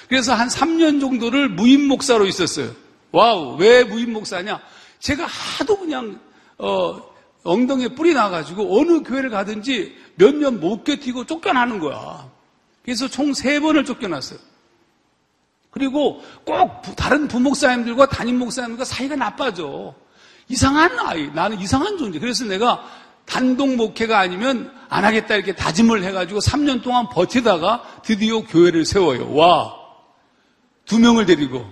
그래서 0.09 0.35
한 0.35 0.47
3년 0.49 1.01
정도를 1.01 1.49
무임 1.49 1.89
목사로 1.89 2.27
있었어요. 2.27 2.71
와우, 3.11 3.57
왜 3.57 3.83
무임 3.83 4.13
목사냐? 4.13 4.61
제가 5.05 5.27
하도 5.27 5.79
그냥 5.79 6.19
어, 6.57 6.99
엉덩이에 7.43 7.89
뿌리 7.89 8.15
나가지고 8.15 8.81
어느 8.81 9.03
교회를 9.03 9.29
가든지 9.29 9.95
몇 10.15 10.35
년 10.35 10.61
못 10.61 10.83
견디고 10.85 11.27
쫓겨나는 11.27 11.79
거야. 11.79 12.31
그래서 12.83 13.07
총 13.07 13.35
세 13.35 13.61
번을 13.61 13.85
쫓겨났어요. 13.85 14.39
그리고 15.71 16.23
꼭 16.47 16.81
다른 16.97 17.29
부목사님들과 17.29 18.07
담임 18.09 18.39
목사님들과 18.39 18.85
사이가 18.87 19.17
나빠져. 19.17 19.95
이상한 20.49 20.99
아이, 21.01 21.31
나는 21.35 21.61
이상한 21.61 21.99
존재. 21.99 22.19
그래서 22.19 22.47
내가 22.47 22.83
단독 23.27 23.75
목회가 23.77 24.21
아니면 24.21 24.73
안 24.89 25.05
하겠다 25.05 25.35
이렇게 25.35 25.55
다짐을 25.55 26.03
해가지고 26.03 26.41
3년 26.41 26.83
동안 26.83 27.11
버티다가 27.11 28.01
드디어 28.03 28.41
교회를 28.41 28.87
세워요. 28.87 29.35
와. 29.35 29.75
두 30.87 30.99
명을 30.99 31.27
데리고 31.27 31.67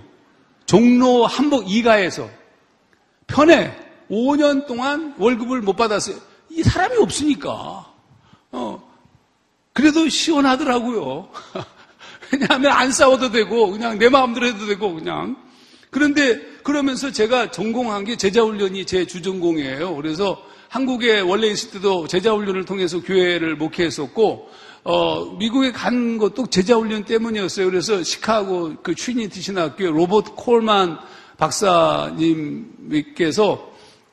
종로 0.67 1.25
한복 1.25 1.71
이가에서 1.71 2.29
편해. 3.27 3.75
5년 4.09 4.67
동안 4.67 5.15
월급을 5.17 5.61
못 5.61 5.75
받았어요. 5.75 6.17
이 6.49 6.63
사람이 6.63 6.97
없으니까. 6.97 7.85
어. 8.51 8.93
그래도 9.73 10.07
시원하더라고요. 10.07 11.29
왜냐하면 12.31 12.71
안 12.71 12.91
싸워도 12.91 13.31
되고, 13.31 13.71
그냥 13.71 13.97
내 13.97 14.09
마음대로 14.09 14.47
해도 14.47 14.65
되고, 14.65 14.93
그냥. 14.93 15.35
그런데 15.89 16.39
그러면서 16.63 17.11
제가 17.11 17.51
전공한 17.51 18.03
게 18.03 18.15
제자훈련이 18.15 18.85
제 18.85 19.05
주전공이에요. 19.05 19.95
그래서 19.95 20.41
한국에 20.69 21.19
원래 21.19 21.47
있을 21.47 21.71
때도 21.71 22.07
제자훈련을 22.07 22.65
통해서 22.65 23.01
교회를 23.01 23.55
목회했었고, 23.55 24.49
어, 24.85 25.25
미국에 25.37 25.71
간 25.71 26.17
것도 26.17 26.47
제자훈련 26.47 27.05
때문이었어요. 27.05 27.69
그래서 27.69 28.03
시카고 28.03 28.75
그 28.83 28.95
트리니티 28.95 29.41
신학교 29.41 29.89
로버트 29.91 30.31
콜만 30.35 30.99
박사님께서 31.37 33.23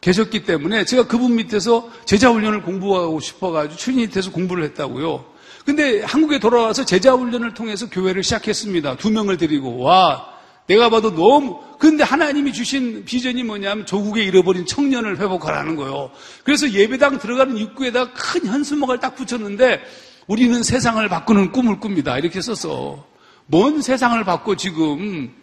계셨기 0.01 0.45
때문에 0.45 0.85
제가 0.85 1.07
그분 1.07 1.37
밑에서 1.37 1.91
제자 2.05 2.31
훈련을 2.31 2.63
공부하고 2.63 3.21
싶어가지고 3.21 3.77
트리니트에서 3.77 4.33
공부를 4.33 4.65
했다고요. 4.65 5.25
근데 5.65 6.03
한국에 6.03 6.39
돌아와서 6.39 6.85
제자 6.85 7.13
훈련을 7.13 7.55
통해서 7.55 7.89
교회를 7.91 8.23
시작했습니다. 8.23 8.97
두 8.97 9.11
명을 9.11 9.37
데리고 9.37 9.79
와 9.81 10.27
내가 10.67 10.89
봐도 10.89 11.15
너무 11.15 11.61
근데 11.79 12.05
하나님이 12.05 12.53
주신 12.53 13.05
비전이 13.05 13.43
뭐냐면 13.43 13.87
조국에 13.87 14.23
잃어버린 14.23 14.67
청년을 14.67 15.19
회복하라는 15.19 15.77
거예요. 15.77 16.11
그래서 16.45 16.71
예배당 16.71 17.19
들어가는 17.19 17.57
입구에다 17.57 18.13
큰 18.13 18.47
현수막을 18.47 19.01
딱 19.01 19.17
붙였는데 19.17 19.81
우리는 20.27 20.63
세상을 20.63 21.07
바꾸는 21.09 21.53
꿈을 21.53 21.81
꿉니다. 21.81 22.19
이렇게 22.19 22.41
써서 22.41 23.05
뭔 23.47 23.83
세상을 23.83 24.23
바꿔 24.25 24.55
지금 24.55 25.35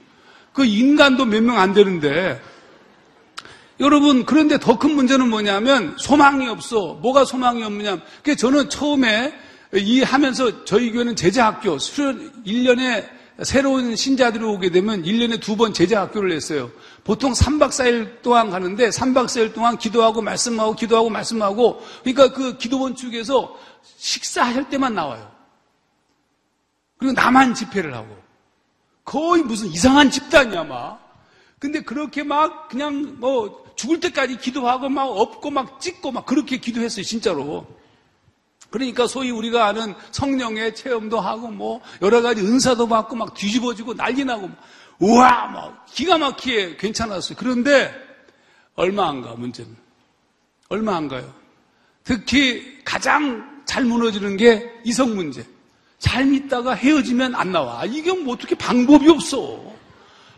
그 0.57 0.65
인간도 0.65 1.25
몇 1.25 1.43
명 1.43 1.59
안 1.59 1.71
되는데 1.73 2.41
여러분 3.79 4.25
그런데 4.25 4.57
더 4.59 4.79
큰 4.79 4.95
문제는 4.95 5.29
뭐냐면 5.29 5.95
소망이 5.99 6.47
없어. 6.49 6.95
뭐가 6.95 7.25
소망이 7.25 7.63
없느냐? 7.63 7.99
그 8.23 8.35
저는 8.35 8.69
처음에 8.71 9.33
이 9.75 10.01
하면서 10.01 10.65
저희 10.65 10.91
교회는 10.91 11.15
제자학교 11.15 11.77
수련 11.77 12.31
1년에 12.43 13.07
새로운 13.43 13.95
신자들이 13.95 14.43
오게 14.43 14.71
되면 14.71 15.03
1년에 15.03 15.39
두 15.39 15.55
번 15.55 15.73
제자학교를 15.75 16.31
했어요. 16.31 16.71
보통 17.03 17.33
3박 17.33 17.69
4일 17.69 18.23
동안 18.23 18.49
가는데 18.49 18.89
3박 18.89 19.25
4일 19.27 19.53
동안 19.53 19.77
기도하고 19.77 20.23
말씀하고 20.23 20.73
기도하고 20.73 21.11
말씀하고 21.11 21.79
그러니까 22.03 22.33
그 22.33 22.57
기도원 22.57 22.95
측에서 22.95 23.55
식사할 23.97 24.69
때만 24.69 24.95
나와요. 24.95 25.31
그리고 26.97 27.13
나만 27.13 27.53
집회를 27.53 27.93
하고 27.93 28.26
거의 29.07 29.41
무슨 29.41 29.67
이상한 29.69 30.11
집단이야 30.11 30.65
막. 30.65 30.99
근데 31.59 31.81
그렇게 31.81 32.23
막 32.23 32.67
그냥 32.67 33.15
뭐 33.19 33.65
죽을 33.77 34.01
때까지 34.01 34.37
기도하고 34.37 34.89
막 34.89 35.05
업고 35.05 35.49
막 35.49 35.79
찍고 35.79 36.11
막 36.11 36.25
그렇게 36.25 36.57
기도했어요 36.57 37.03
진짜로. 37.03 37.65
그러니까 38.69 39.07
소위 39.07 39.31
우리가 39.31 39.65
아는 39.65 39.95
성령의 40.11 40.75
체험도 40.75 41.21
하고 41.21 41.47
뭐 41.47 41.79
여러 42.01 42.21
가지 42.21 42.41
은사도 42.41 42.85
받고 42.89 43.15
막 43.15 43.33
뒤집어지고 43.33 43.93
난리 43.93 44.25
나고 44.25 44.49
우와 44.99 45.47
막 45.47 45.85
기가 45.85 46.17
막히게 46.17 46.75
괜찮았어요. 46.75 47.37
그런데 47.39 47.93
얼마 48.75 49.07
안 49.07 49.21
가 49.21 49.35
문제는 49.35 49.73
얼마 50.67 50.97
안 50.97 51.07
가요. 51.07 51.33
특히 52.03 52.83
가장 52.83 53.63
잘 53.65 53.85
무너지는 53.85 54.35
게 54.35 54.69
이성 54.83 55.15
문제. 55.15 55.45
잘 55.99 56.25
믿다가 56.25 56.73
헤어지면 56.73 57.35
안 57.35 57.51
나와. 57.51 57.85
이게 57.85 58.13
뭐 58.13 58.33
어떻게 58.33 58.55
방법이 58.55 59.09
없어. 59.09 59.61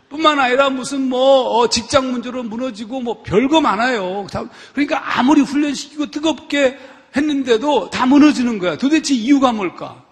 뿐만 0.08 0.40
아니라 0.40 0.70
무슨 0.70 1.08
뭐 1.08 1.56
어, 1.56 1.68
직장 1.68 2.10
문제로 2.10 2.42
무너지고 2.42 3.00
뭐 3.00 3.22
별거 3.22 3.60
많아요. 3.60 4.26
그러니까 4.72 5.18
아무리 5.18 5.40
훈련시키고 5.40 6.10
뜨겁게 6.10 6.78
했는데도 7.16 7.90
다 7.90 8.06
무너지는 8.06 8.58
거야. 8.58 8.76
도대체 8.76 9.14
이유가 9.14 9.52
뭘까? 9.52 10.04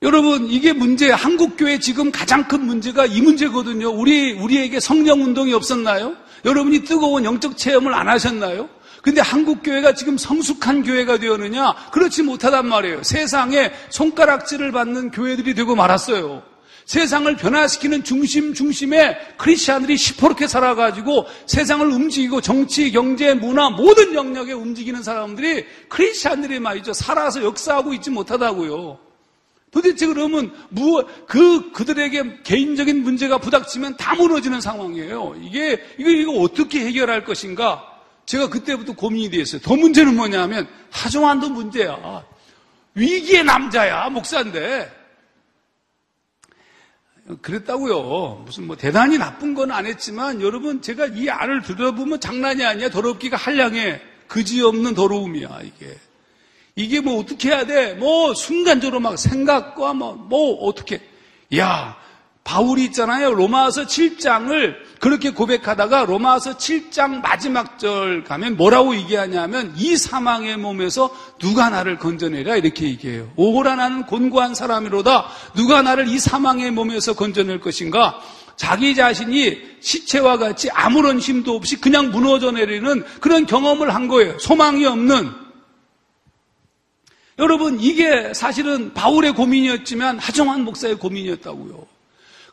여러분, 0.00 0.46
이게 0.48 0.72
문제, 0.72 1.10
한국 1.10 1.56
교회 1.56 1.80
지금 1.80 2.12
가장 2.12 2.46
큰 2.46 2.64
문제가 2.64 3.04
이 3.04 3.20
문제거든요. 3.20 3.90
우리, 3.90 4.32
우리에게 4.32 4.78
성령 4.78 5.22
운동이 5.22 5.52
없었나요? 5.52 6.14
여러분이 6.44 6.84
뜨거운 6.84 7.24
영적 7.24 7.56
체험을 7.56 7.92
안 7.92 8.08
하셨나요? 8.08 8.68
근데 9.02 9.20
한국 9.20 9.62
교회가 9.62 9.94
지금 9.94 10.18
성숙한 10.18 10.82
교회가 10.82 11.18
되었느냐? 11.18 11.90
그렇지 11.92 12.22
못하단 12.22 12.66
말이에요. 12.66 13.02
세상에 13.02 13.72
손가락질을 13.90 14.72
받는 14.72 15.10
교회들이 15.10 15.54
되고 15.54 15.74
말았어요. 15.74 16.42
세상을 16.88 17.36
변화시키는 17.36 18.02
중심 18.02 18.54
중심에 18.54 19.18
크리스천들이 19.36 19.98
시퍼렇게 19.98 20.48
살아가지고 20.48 21.26
세상을 21.44 21.86
움직이고 21.86 22.40
정치, 22.40 22.90
경제, 22.90 23.34
문화 23.34 23.68
모든 23.68 24.14
영역에 24.14 24.52
움직이는 24.52 25.02
사람들이 25.02 25.66
크리스천들이 25.90 26.60
말이죠. 26.60 26.94
살아서 26.94 27.44
역사하고 27.44 27.92
있지 27.92 28.08
못하다고요. 28.08 28.98
도대체 29.70 30.06
그러면 30.06 30.50
무, 30.70 31.04
그, 31.26 31.72
그들에게 31.72 32.40
개인적인 32.42 33.02
문제가 33.02 33.36
부닥치면 33.36 33.98
다 33.98 34.14
무너지는 34.14 34.62
상황이에요. 34.62 35.36
이게, 35.42 35.82
이거, 35.98 36.08
이거 36.08 36.32
어떻게 36.40 36.86
해결할 36.86 37.26
것인가? 37.26 37.97
제가 38.28 38.50
그때부터 38.50 38.92
고민이 38.92 39.30
되었어요. 39.30 39.62
더 39.62 39.74
문제는 39.74 40.14
뭐냐면, 40.14 40.68
하종환도 40.90 41.48
문제야. 41.48 42.22
위기의 42.94 43.42
남자야, 43.42 44.10
목사인데. 44.10 44.92
그랬다고요. 47.40 48.42
무슨 48.44 48.66
뭐 48.66 48.76
대단히 48.76 49.16
나쁜 49.16 49.54
건 49.54 49.70
안 49.70 49.86
했지만 49.86 50.40
여러분 50.42 50.80
제가 50.82 51.06
이 51.06 51.28
안을 51.30 51.62
들여다보면 51.62 52.20
장난이 52.20 52.64
아니야. 52.64 52.90
더럽기가 52.90 53.36
한량에 53.38 54.00
그지없는 54.28 54.94
더러움이야 54.94 55.60
이게. 55.62 55.98
이게 56.74 57.00
뭐 57.00 57.18
어떻게 57.20 57.48
해야 57.50 57.66
돼? 57.66 57.94
뭐 57.94 58.34
순간적으로 58.34 59.00
막 59.00 59.18
생각과 59.18 59.92
뭐, 59.94 60.14
뭐 60.14 60.54
어떻게. 60.64 61.00
야 61.56 61.96
바울이 62.44 62.84
있잖아요. 62.86 63.32
로마서 63.32 63.84
7장을 63.84 64.87
그렇게 65.00 65.30
고백하다가 65.30 66.04
로마서 66.06 66.56
7장 66.56 67.22
마지막 67.22 67.78
절 67.78 68.24
가면 68.24 68.56
뭐라고 68.56 68.96
얘기하냐면 68.96 69.72
이 69.76 69.96
사망의 69.96 70.56
몸에서 70.56 71.14
누가 71.38 71.70
나를 71.70 71.98
건져내라 71.98 72.56
이렇게 72.56 72.86
얘기해요. 72.86 73.30
오호라 73.36 73.76
나는 73.76 74.06
곤고한 74.06 74.54
사람이로다. 74.54 75.26
누가 75.54 75.82
나를 75.82 76.08
이 76.08 76.18
사망의 76.18 76.72
몸에서 76.72 77.14
건져낼 77.14 77.60
것인가? 77.60 78.20
자기 78.56 78.96
자신이 78.96 79.56
시체와 79.80 80.36
같이 80.36 80.68
아무런 80.70 81.20
힘도 81.20 81.54
없이 81.54 81.80
그냥 81.80 82.10
무너져 82.10 82.50
내리는 82.50 83.04
그런 83.20 83.46
경험을 83.46 83.94
한 83.94 84.08
거예요. 84.08 84.38
소망이 84.40 84.84
없는. 84.84 85.30
여러분, 87.38 87.78
이게 87.80 88.34
사실은 88.34 88.92
바울의 88.94 89.34
고민이었지만 89.34 90.18
하정환 90.18 90.64
목사의 90.64 90.96
고민이었다고요. 90.96 91.97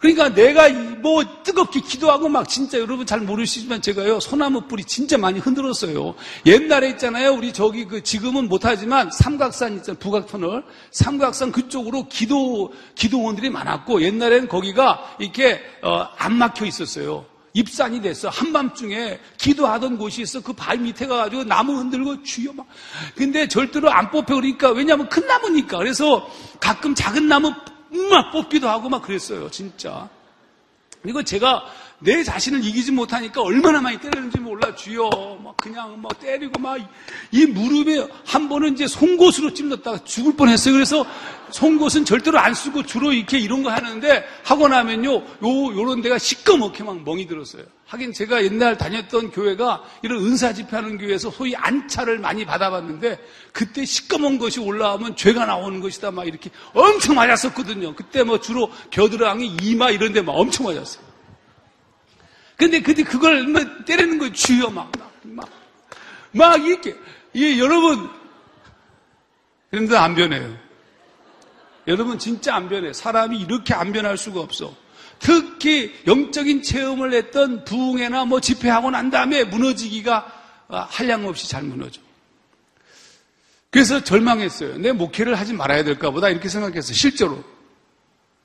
그러니까 0.05 0.35
내가 0.35 0.69
뭐 0.69 1.23
뜨겁게 1.43 1.81
기도하고 1.81 2.29
막 2.29 2.47
진짜 2.47 2.77
여러분 2.77 3.07
잘 3.07 3.21
모르시지만 3.21 3.81
제가요 3.81 4.19
소나무 4.19 4.61
뿌리 4.61 4.83
진짜 4.83 5.17
많이 5.17 5.39
흔들었어요. 5.39 6.13
옛날에 6.45 6.89
있잖아요. 6.91 7.33
우리 7.33 7.51
저기 7.51 7.85
그 7.85 8.03
지금은 8.03 8.47
못하지만 8.47 9.09
삼각산 9.11 9.77
있잖아요. 9.77 9.97
북악터널 9.99 10.63
삼각산 10.91 11.51
그쪽으로 11.51 12.07
기도 12.07 12.71
기도원들이 12.93 13.49
많았고 13.49 14.03
옛날에는 14.03 14.47
거기가 14.47 15.15
이렇게 15.17 15.59
어, 15.81 16.07
안 16.17 16.35
막혀 16.35 16.65
있었어요. 16.65 17.25
입산이 17.53 18.01
됐어. 18.01 18.29
한밤중에 18.29 19.17
기도하던 19.37 19.97
곳이 19.97 20.21
있어. 20.21 20.41
그 20.41 20.51
바위 20.53 20.77
밑에 20.79 21.07
가가지고 21.07 21.45
나무 21.45 21.77
흔들고 21.77 22.21
주여 22.21 22.51
막. 22.51 22.67
근데 23.15 23.47
절대로 23.47 23.89
안 23.89 24.11
뽑혀. 24.11 24.35
그러니까, 24.35 24.71
왜냐하면 24.71 25.07
큰 25.07 25.25
나무니까. 25.25 25.77
그래서 25.77 26.29
가끔 26.59 26.93
작은 26.93 27.29
나무 27.29 27.53
막 28.09 28.31
뽑기도 28.31 28.69
하고 28.69 28.89
막 28.89 29.01
그랬어요, 29.01 29.49
진짜. 29.49 30.09
이거 31.05 31.23
제가 31.23 31.65
내 31.99 32.23
자신을 32.23 32.63
이기지 32.63 32.91
못하니까 32.91 33.41
얼마나 33.41 33.79
많이 33.81 33.97
때리는지 33.97 34.39
몰라, 34.39 34.75
주여. 34.75 35.09
막 35.43 35.55
그냥 35.57 36.01
막 36.01 36.19
때리고 36.19 36.59
막 36.59 36.77
이 37.31 37.45
무릎에 37.45 38.05
한 38.25 38.49
번은 38.49 38.73
이제 38.73 38.87
송곳으로 38.87 39.53
찔렀다가 39.53 40.03
죽을 40.03 40.35
뻔 40.35 40.49
했어요. 40.49 40.73
그래서 40.73 41.05
송곳은 41.51 42.05
절대로 42.05 42.37
안 42.39 42.53
쓰고 42.53 42.83
주로 42.83 43.13
이렇게 43.13 43.39
이런 43.39 43.63
거 43.63 43.69
하는데 43.71 44.23
하고 44.43 44.67
나면요, 44.67 45.13
요, 45.13 45.23
요런 45.43 46.01
데가 46.01 46.17
시꺼멓게 46.17 46.83
막 46.83 47.03
멍이 47.03 47.27
들었어요. 47.27 47.63
하긴 47.87 48.13
제가 48.13 48.43
옛날 48.43 48.77
다녔던 48.77 49.31
교회가 49.31 49.83
이런 50.01 50.19
은사 50.25 50.53
집회하는 50.53 50.97
교회에서 50.97 51.29
소위 51.31 51.55
안차를 51.55 52.19
많이 52.19 52.43
받아봤는데 52.45 53.19
그때 53.53 53.85
시꺼먼 53.85 54.37
것이 54.39 54.59
올라오면 54.59 55.15
죄가 55.15 55.45
나오는 55.45 55.79
것이다 55.79 56.11
막 56.11 56.27
이렇게 56.27 56.49
엄청 56.73 57.15
맞았었거든요. 57.15 57.95
그때 57.95 58.23
뭐 58.23 58.39
주로 58.39 58.69
겨드랑이, 58.89 59.57
이마 59.61 59.91
이런 59.91 60.13
데 60.13 60.21
막 60.21 60.33
엄청 60.33 60.65
맞았어요. 60.65 61.04
근데 62.55 62.81
그때 62.81 63.03
그걸 63.03 63.43
뭐 63.47 63.61
때리는 63.85 64.17
거 64.17 64.31
주여 64.31 64.69
막, 64.69 64.91
막, 65.23 65.49
막 66.31 66.65
이렇게. 66.65 66.95
이 67.33 67.59
여러분, 67.59 68.09
그런데 69.69 69.97
안 69.97 70.15
변해요. 70.15 70.57
여러분 71.87 72.17
진짜 72.17 72.55
안 72.55 72.69
변해. 72.69 72.93
사람이 72.93 73.39
이렇게 73.39 73.73
안 73.73 73.91
변할 73.91 74.17
수가 74.17 74.39
없어. 74.39 74.75
특히 75.19 75.93
영적인 76.07 76.63
체험을 76.63 77.13
했던 77.13 77.63
부흥회나 77.63 78.25
뭐 78.25 78.39
집회하고 78.39 78.91
난 78.91 79.09
다음에 79.09 79.43
무너지기가 79.43 80.31
아, 80.67 80.87
한량없이 80.89 81.47
잘 81.49 81.63
무너져. 81.63 82.01
그래서 83.69 84.03
절망했어요. 84.03 84.77
내 84.77 84.93
목회를 84.93 85.35
하지 85.35 85.53
말아야 85.53 85.83
될까 85.83 86.09
보다 86.09 86.29
이렇게 86.29 86.49
생각했어요. 86.49 86.93
실제로. 86.93 87.43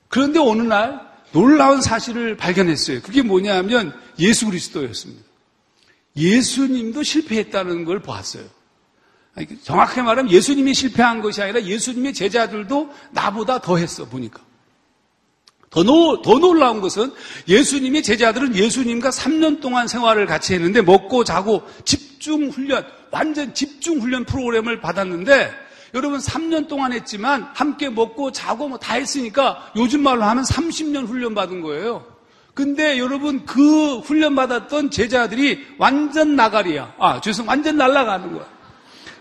그런데 0.07 0.39
어느 0.39 0.61
날 0.61 1.10
놀라운 1.31 1.81
사실을 1.81 2.37
발견했어요. 2.37 3.01
그게 3.01 3.21
뭐냐면 3.21 3.93
예수 4.19 4.45
그리스도였습니다. 4.47 5.23
예수님도 6.15 7.03
실패했다는 7.03 7.85
걸 7.85 8.01
보았어요. 8.01 8.43
정확하게 9.63 10.01
말하면 10.01 10.31
예수님이 10.31 10.73
실패한 10.73 11.21
것이 11.21 11.41
아니라 11.41 11.63
예수님의 11.63 12.13
제자들도 12.13 12.93
나보다 13.11 13.61
더 13.61 13.77
했어, 13.77 14.05
보니까. 14.05 14.41
더, 15.69 15.83
노, 15.83 16.21
더 16.21 16.37
놀라운 16.37 16.81
것은 16.81 17.13
예수님의 17.47 18.03
제자들은 18.03 18.55
예수님과 18.55 19.09
3년 19.09 19.61
동안 19.61 19.87
생활을 19.87 20.25
같이 20.25 20.53
했는데 20.53 20.81
먹고 20.81 21.23
자고 21.23 21.63
집중 21.85 22.49
훈련, 22.49 22.85
완전 23.09 23.53
집중 23.53 24.01
훈련 24.01 24.25
프로그램을 24.25 24.81
받았는데 24.81 25.49
여러분 25.93 26.19
3년 26.19 26.67
동안 26.67 26.93
했지만 26.93 27.49
함께 27.53 27.89
먹고 27.89 28.31
자고 28.31 28.67
뭐 28.67 28.77
다 28.77 28.95
했으니까 28.95 29.71
요즘 29.75 30.01
말로 30.03 30.23
하면 30.23 30.43
30년 30.43 31.07
훈련 31.07 31.35
받은 31.35 31.61
거예요. 31.61 32.05
근데 32.53 32.97
여러분 32.99 33.45
그 33.45 33.99
훈련 33.99 34.35
받았던 34.35 34.91
제자들이 34.91 35.65
완전 35.77 36.35
나가리야. 36.35 36.95
아, 36.99 37.21
죄송, 37.21 37.47
완전 37.47 37.77
날아가는 37.77 38.33
거야. 38.33 38.45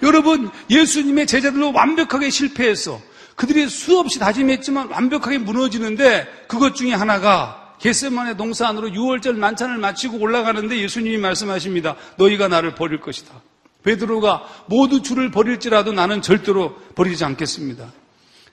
여러분 0.02 0.50
예수님의 0.68 1.26
제자들도 1.26 1.72
완벽하게 1.72 2.30
실패했어. 2.30 3.00
그들이 3.36 3.68
수없이 3.68 4.18
다짐했지만 4.18 4.88
완벽하게 4.88 5.38
무너지는데 5.38 6.44
그것 6.48 6.74
중에 6.74 6.92
하나가 6.92 7.74
게세만의 7.78 8.36
동사 8.36 8.68
안으로 8.68 8.88
6월절 8.90 9.36
만찬을 9.36 9.78
마치고 9.78 10.18
올라가는데 10.18 10.78
예수님이 10.78 11.16
말씀하십니다. 11.18 11.96
너희가 12.16 12.48
나를 12.48 12.74
버릴 12.74 13.00
것이다. 13.00 13.32
베드로가 13.82 14.64
모두 14.66 15.02
주를 15.02 15.30
버릴지라도 15.30 15.92
나는 15.92 16.22
절대로 16.22 16.74
버리지 16.94 17.24
않겠습니다. 17.24 17.92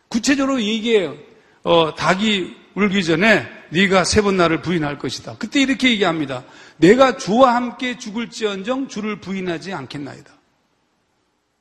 구체적으로 0.10 0.62
얘기해요. 0.62 1.16
어, 1.64 1.94
닭이 1.96 2.56
울기 2.76 3.04
전에 3.04 3.48
네가 3.70 4.04
세 4.06 4.22
번 4.22 4.38
나를 4.38 4.62
부인할 4.62 4.98
것이다. 5.00 5.36
그때 5.40 5.62
이렇게 5.62 5.90
얘기합니다. 5.90 6.44
내가 6.78 7.18
주와 7.18 7.56
함께 7.56 7.98
죽을지언정 7.98 8.88
주를 8.88 9.20
부인하지 9.20 9.74
않겠나이다. 9.74 10.32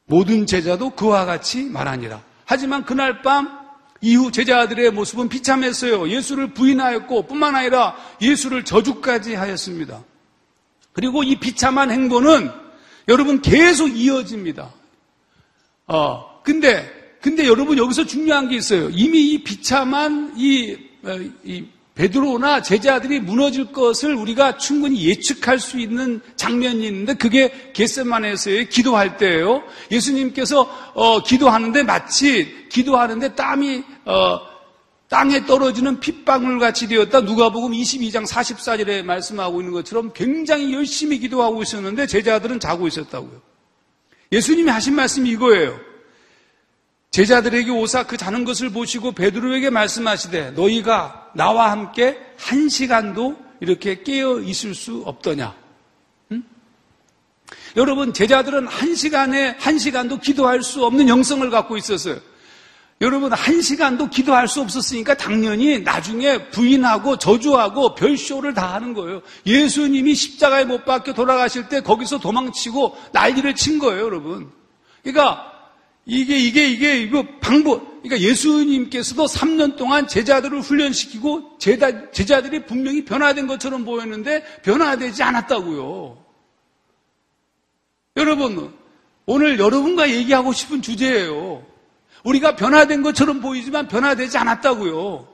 모든 0.06 0.46
제자도 0.46 0.90
그와 0.90 1.24
같이 1.24 1.64
말하니라. 1.64 2.22
하지만 2.44 2.84
그날 2.84 3.22
밤 3.22 3.66
이후 4.00 4.30
제자들의 4.30 4.92
모습은 4.92 5.28
비참했어요. 5.28 6.08
예수를 6.08 6.52
부인하였고 6.54 7.26
뿐만 7.26 7.56
아니라 7.56 7.96
예수를 8.20 8.64
저주까지 8.64 9.34
하였습니다. 9.34 10.04
그리고 10.92 11.24
이 11.24 11.40
비참한 11.40 11.90
행보는 11.90 12.50
여러분 13.08 13.40
계속 13.40 13.88
이어집니다. 13.88 14.72
어, 15.86 16.40
근데, 16.42 17.16
근데 17.20 17.46
여러분 17.46 17.78
여기서 17.78 18.04
중요한 18.04 18.48
게 18.48 18.56
있어요. 18.56 18.88
이미 18.90 19.32
이 19.32 19.44
비참한 19.44 20.32
이, 20.36 20.76
어, 21.04 21.18
이 21.44 21.64
베드로나 21.94 22.60
제자들이 22.60 23.20
무너질 23.20 23.72
것을 23.72 24.14
우리가 24.14 24.58
충분히 24.58 25.08
예측할 25.08 25.58
수 25.58 25.78
있는 25.78 26.20
장면이 26.36 26.86
있는데 26.86 27.14
그게 27.14 27.72
겟세만에서의 27.72 28.68
기도할 28.68 29.16
때예요. 29.16 29.62
예수님께서 29.90 30.92
어, 30.94 31.22
기도하는데 31.22 31.84
마치 31.84 32.68
기도하는데 32.68 33.34
땀이 33.34 33.82
어, 34.04 34.40
땅에 35.08 35.46
떨어지는 35.46 36.00
핏방울 36.00 36.58
같이 36.58 36.88
되었다. 36.88 37.20
누가복음 37.20 37.72
22장 37.72 38.26
44절에 38.26 39.04
말씀하고 39.04 39.60
있는 39.60 39.72
것처럼 39.72 40.12
굉장히 40.12 40.72
열심히 40.74 41.18
기도하고 41.18 41.62
있었는데 41.62 42.06
제자들은 42.06 42.58
자고 42.58 42.88
있었다고요. 42.88 43.40
예수님이 44.32 44.70
하신 44.70 44.94
말씀이 44.94 45.30
이거예요. 45.30 45.78
제자들에게 47.12 47.70
오사 47.70 48.02
그 48.06 48.16
자는 48.16 48.44
것을 48.44 48.70
보시고 48.70 49.12
베드로에게 49.12 49.70
말씀하시되 49.70 50.50
너희가 50.50 51.30
나와 51.34 51.70
함께 51.70 52.18
한 52.36 52.68
시간도 52.68 53.36
이렇게 53.60 54.02
깨어 54.02 54.40
있을 54.40 54.74
수 54.74 55.02
없더냐. 55.06 55.54
응? 56.32 56.42
여러분 57.76 58.12
제자들은 58.12 58.66
한 58.66 58.94
시간에 58.96 59.56
한 59.58 59.78
시간도 59.78 60.18
기도할 60.18 60.62
수 60.62 60.84
없는 60.84 61.08
영성을 61.08 61.48
갖고 61.48 61.76
있었어요. 61.76 62.18
여러분 63.02 63.32
한 63.32 63.60
시간도 63.60 64.08
기도할 64.08 64.48
수 64.48 64.62
없었으니까 64.62 65.16
당연히 65.16 65.80
나중에 65.80 66.48
부인하고 66.48 67.18
저주하고 67.18 67.94
별쇼를 67.94 68.54
다 68.54 68.72
하는 68.72 68.94
거예요. 68.94 69.20
예수님이 69.44 70.14
십자가에 70.14 70.64
못 70.64 70.86
박혀 70.86 71.12
돌아가실 71.12 71.68
때 71.68 71.82
거기서 71.82 72.18
도망치고 72.18 72.96
난리를 73.12 73.54
친 73.54 73.78
거예요, 73.78 74.04
여러분. 74.04 74.50
그러니까 75.02 75.52
이게 76.06 76.38
이게 76.38 76.68
이게 76.68 77.02
이거 77.02 77.26
방법. 77.40 78.02
그러니까 78.02 78.20
예수님께서도 78.20 79.26
3년 79.26 79.76
동안 79.76 80.06
제자들을 80.06 80.60
훈련시키고 80.60 81.58
제자, 81.58 82.10
제자들이 82.12 82.64
분명히 82.64 83.04
변화된 83.04 83.46
것처럼 83.46 83.84
보였는데 83.84 84.42
변화되지 84.62 85.22
않았다고요. 85.22 86.24
여러분 88.16 88.72
오늘 89.26 89.58
여러분과 89.58 90.08
얘기하고 90.10 90.52
싶은 90.52 90.80
주제예요. 90.80 91.75
우리가 92.24 92.56
변화된 92.56 93.02
것처럼 93.02 93.40
보이지만 93.40 93.88
변화되지 93.88 94.38
않았다고요. 94.38 95.28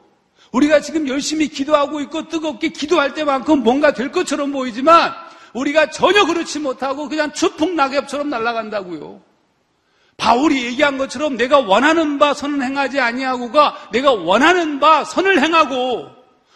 우리가 0.52 0.80
지금 0.80 1.08
열심히 1.08 1.48
기도하고 1.48 2.00
있고 2.02 2.28
뜨겁게 2.28 2.68
기도할 2.68 3.14
때만큼 3.14 3.62
뭔가 3.62 3.92
될 3.92 4.12
것처럼 4.12 4.52
보이지만 4.52 5.12
우리가 5.54 5.90
전혀 5.90 6.24
그렇지 6.26 6.58
못하고 6.60 7.08
그냥 7.08 7.32
추풍 7.32 7.74
낙엽처럼 7.76 8.28
날아간다고요. 8.28 9.20
바울이 10.16 10.64
얘기한 10.66 10.98
것처럼 10.98 11.36
내가 11.36 11.58
원하는 11.58 12.18
바 12.18 12.34
선을 12.34 12.62
행하지 12.62 13.00
아니하고가 13.00 13.88
내가 13.92 14.12
원하는 14.12 14.78
바 14.78 15.04
선을 15.04 15.42
행하고 15.42 16.08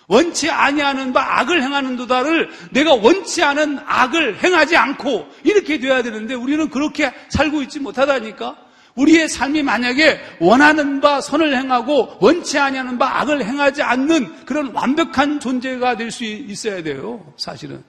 원치 0.08 0.50
아니하는 0.50 1.12
바 1.12 1.40
악을 1.40 1.62
행하는 1.62 1.96
도다를 1.96 2.50
내가 2.70 2.94
원치 2.94 3.42
않은 3.42 3.80
악을 3.84 4.42
행하지 4.42 4.76
않고 4.76 5.28
이렇게 5.42 5.78
돼야 5.78 6.02
되는데 6.02 6.34
우리는 6.34 6.68
그렇게 6.70 7.12
살고 7.28 7.62
있지 7.62 7.80
못하다니까. 7.80 8.65
우리의 8.96 9.28
삶이 9.28 9.62
만약에 9.62 10.18
원하는 10.40 11.00
바 11.00 11.20
선을 11.20 11.56
행하고 11.56 12.16
원치 12.20 12.58
아니하는 12.58 12.98
바 12.98 13.20
악을 13.20 13.44
행하지 13.44 13.82
않는 13.82 14.46
그런 14.46 14.72
완벽한 14.74 15.38
존재가 15.38 15.96
될 15.96 16.10
수 16.10 16.24
있어야 16.24 16.82
돼요. 16.82 17.32
사실은. 17.36 17.82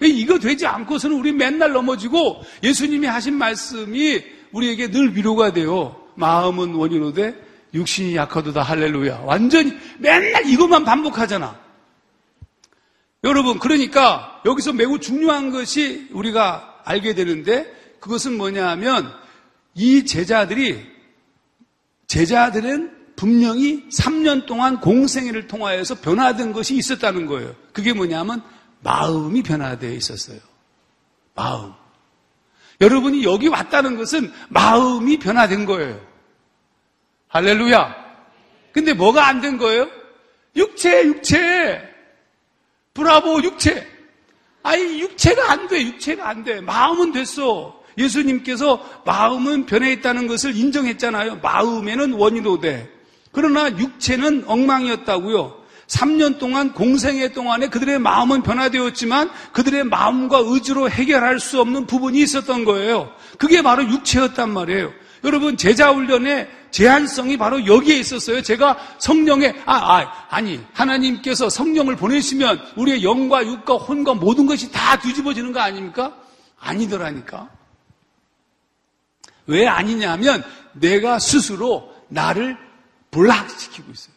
이거 0.00 0.38
되지 0.38 0.66
않고서는 0.66 1.16
우리 1.16 1.32
맨날 1.32 1.72
넘어지고 1.72 2.42
예수님이 2.62 3.06
하신 3.06 3.34
말씀이 3.34 4.22
우리에게 4.52 4.90
늘 4.90 5.16
위로가 5.16 5.52
돼요. 5.52 5.96
마음은 6.16 6.74
원이로되 6.74 7.34
육신이 7.72 8.16
약하도다 8.16 8.62
할렐루야. 8.62 9.22
완전히 9.24 9.72
맨날 9.98 10.46
이것만 10.46 10.84
반복하잖아. 10.84 11.58
여러분, 13.24 13.58
그러니까 13.58 14.42
여기서 14.44 14.72
매우 14.72 14.98
중요한 14.98 15.50
것이 15.50 16.08
우리가 16.12 16.82
알게 16.84 17.14
되는데 17.14 17.72
그것은 18.00 18.36
뭐냐 18.36 18.68
하면 18.70 19.10
이 19.74 20.04
제자들이 20.04 20.84
제자들은 22.06 23.14
분명히 23.16 23.88
3년 23.88 24.46
동안 24.46 24.80
공생애를 24.80 25.46
통하여서 25.46 25.96
변화된 26.00 26.52
것이 26.52 26.76
있었다는 26.76 27.26
거예요. 27.26 27.54
그게 27.72 27.92
뭐냐면 27.92 28.42
마음이 28.82 29.42
변화되어 29.42 29.92
있었어요. 29.92 30.38
마음. 31.34 31.72
여러분이 32.80 33.24
여기 33.24 33.48
왔다는 33.48 33.96
것은 33.96 34.32
마음이 34.48 35.18
변화된 35.18 35.64
거예요. 35.64 36.00
할렐루야. 37.28 37.94
근데 38.72 38.92
뭐가 38.92 39.26
안 39.26 39.40
된 39.40 39.56
거예요? 39.58 39.88
육체, 40.56 41.04
육체. 41.04 41.82
브라보, 42.94 43.42
육체. 43.42 43.88
아니, 44.62 45.00
육체가 45.00 45.50
안 45.52 45.68
돼, 45.68 45.82
육체가 45.82 46.28
안 46.28 46.44
돼. 46.44 46.60
마음은 46.60 47.12
됐어. 47.12 47.82
예수님께서 47.98 48.84
마음은 49.04 49.66
변해 49.66 49.92
있다는 49.92 50.26
것을 50.26 50.56
인정했잖아요. 50.56 51.40
마음에는 51.42 52.14
돼. 52.60 52.90
그러나 53.32 53.68
육체는 53.70 54.44
엉망이었다고요. 54.46 55.64
3년 55.86 56.38
동안 56.38 56.72
공생애 56.72 57.32
동안에 57.32 57.68
그들의 57.68 57.98
마음은 57.98 58.42
변화되었지만 58.42 59.30
그들의 59.52 59.84
마음과 59.84 60.42
의지로 60.44 60.88
해결할 60.88 61.40
수 61.40 61.60
없는 61.60 61.86
부분이 61.86 62.20
있었던 62.20 62.64
거예요. 62.64 63.12
그게 63.38 63.62
바로 63.62 63.84
육체였단 63.84 64.50
말이에요. 64.50 64.92
여러분 65.24 65.56
제자 65.56 65.90
훈련의 65.90 66.48
제한성이 66.70 67.36
바로 67.36 67.66
여기에 67.66 67.98
있었어요. 67.98 68.42
제가 68.42 68.76
성령의 68.98 69.62
아, 69.64 69.74
아 69.74 70.26
아니 70.28 70.60
하나님께서 70.72 71.48
성령을 71.48 71.96
보내시면 71.96 72.60
우리의 72.76 73.04
영과 73.04 73.46
육과 73.46 73.74
혼과 73.74 74.14
모든 74.14 74.46
것이 74.46 74.70
다 74.70 74.98
뒤집어지는 74.98 75.52
거 75.52 75.60
아닙니까? 75.60 76.14
아니더라니까. 76.58 77.48
왜 79.46 79.66
아니냐면 79.66 80.42
내가 80.72 81.18
스스로 81.18 81.94
나를 82.08 82.56
불락시키고 83.10 83.92
있어요. 83.92 84.14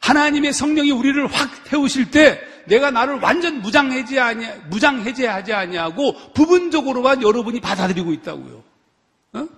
하나님의 0.00 0.52
성령이 0.52 0.90
우리를 0.90 1.26
확 1.26 1.64
태우실 1.64 2.10
때 2.10 2.40
내가 2.66 2.90
나를 2.90 3.20
완전 3.20 3.60
무장해제 3.60 4.18
아니 4.18 4.46
무장해제하지 4.68 5.52
아니하고 5.52 6.32
부분적으로만 6.32 7.22
여러분이 7.22 7.60
받아들이고 7.60 8.12
있다고요. 8.12 8.64
어? 9.34 9.48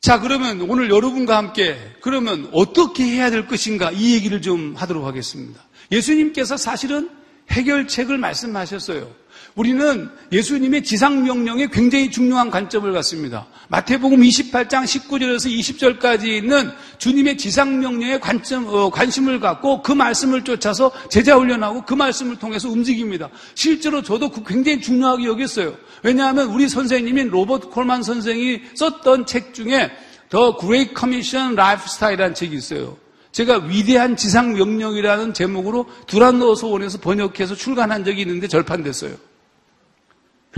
자, 0.00 0.20
그러면 0.20 0.62
오늘 0.62 0.90
여러분과 0.90 1.36
함께 1.36 1.76
그러면 2.00 2.48
어떻게 2.52 3.04
해야 3.04 3.30
될 3.30 3.46
것인가 3.46 3.90
이 3.90 4.14
얘기를 4.14 4.40
좀 4.40 4.74
하도록 4.76 5.04
하겠습니다. 5.04 5.60
예수님께서 5.90 6.56
사실은 6.56 7.10
해결책을 7.50 8.18
말씀하셨어요. 8.18 9.10
우리는 9.58 10.08
예수님의 10.30 10.84
지상 10.84 11.24
명령에 11.24 11.66
굉장히 11.72 12.12
중요한 12.12 12.48
관점을 12.48 12.92
갖습니다. 12.92 13.48
마태복음 13.66 14.20
28장 14.20 14.84
19절에서 14.84 15.50
20절까지 15.98 16.26
있는 16.26 16.70
주님의 16.98 17.36
지상 17.38 17.80
명령에 17.80 18.20
관점, 18.20 18.68
어, 18.68 18.88
관심을 18.88 19.40
갖고 19.40 19.82
그 19.82 19.90
말씀을 19.90 20.44
쫓아서 20.44 20.92
제자 21.10 21.36
훈련하고 21.36 21.84
그 21.84 21.94
말씀을 21.94 22.36
통해서 22.36 22.68
움직입니다. 22.68 23.30
실제로 23.56 24.00
저도 24.00 24.30
그 24.30 24.44
굉장히 24.44 24.80
중요하게 24.80 25.24
여겼어요. 25.24 25.74
왜냐하면 26.04 26.46
우리 26.50 26.68
선생님인 26.68 27.30
로버트 27.30 27.70
콜만 27.70 28.04
선생이 28.04 28.60
썼던 28.76 29.26
책 29.26 29.54
중에 29.54 29.90
The 30.30 30.52
Great 30.60 30.94
Commission 30.96 31.54
Lifestyle이라는 31.54 32.36
책이 32.36 32.54
있어요. 32.54 32.96
제가 33.32 33.64
위대한 33.66 34.14
지상 34.14 34.54
명령이라는 34.54 35.34
제목으로 35.34 35.86
두란노 36.06 36.54
소원에서 36.54 36.98
번역해서 36.98 37.56
출간한 37.56 38.04
적이 38.04 38.20
있는데 38.20 38.46
절판됐어요. 38.46 39.27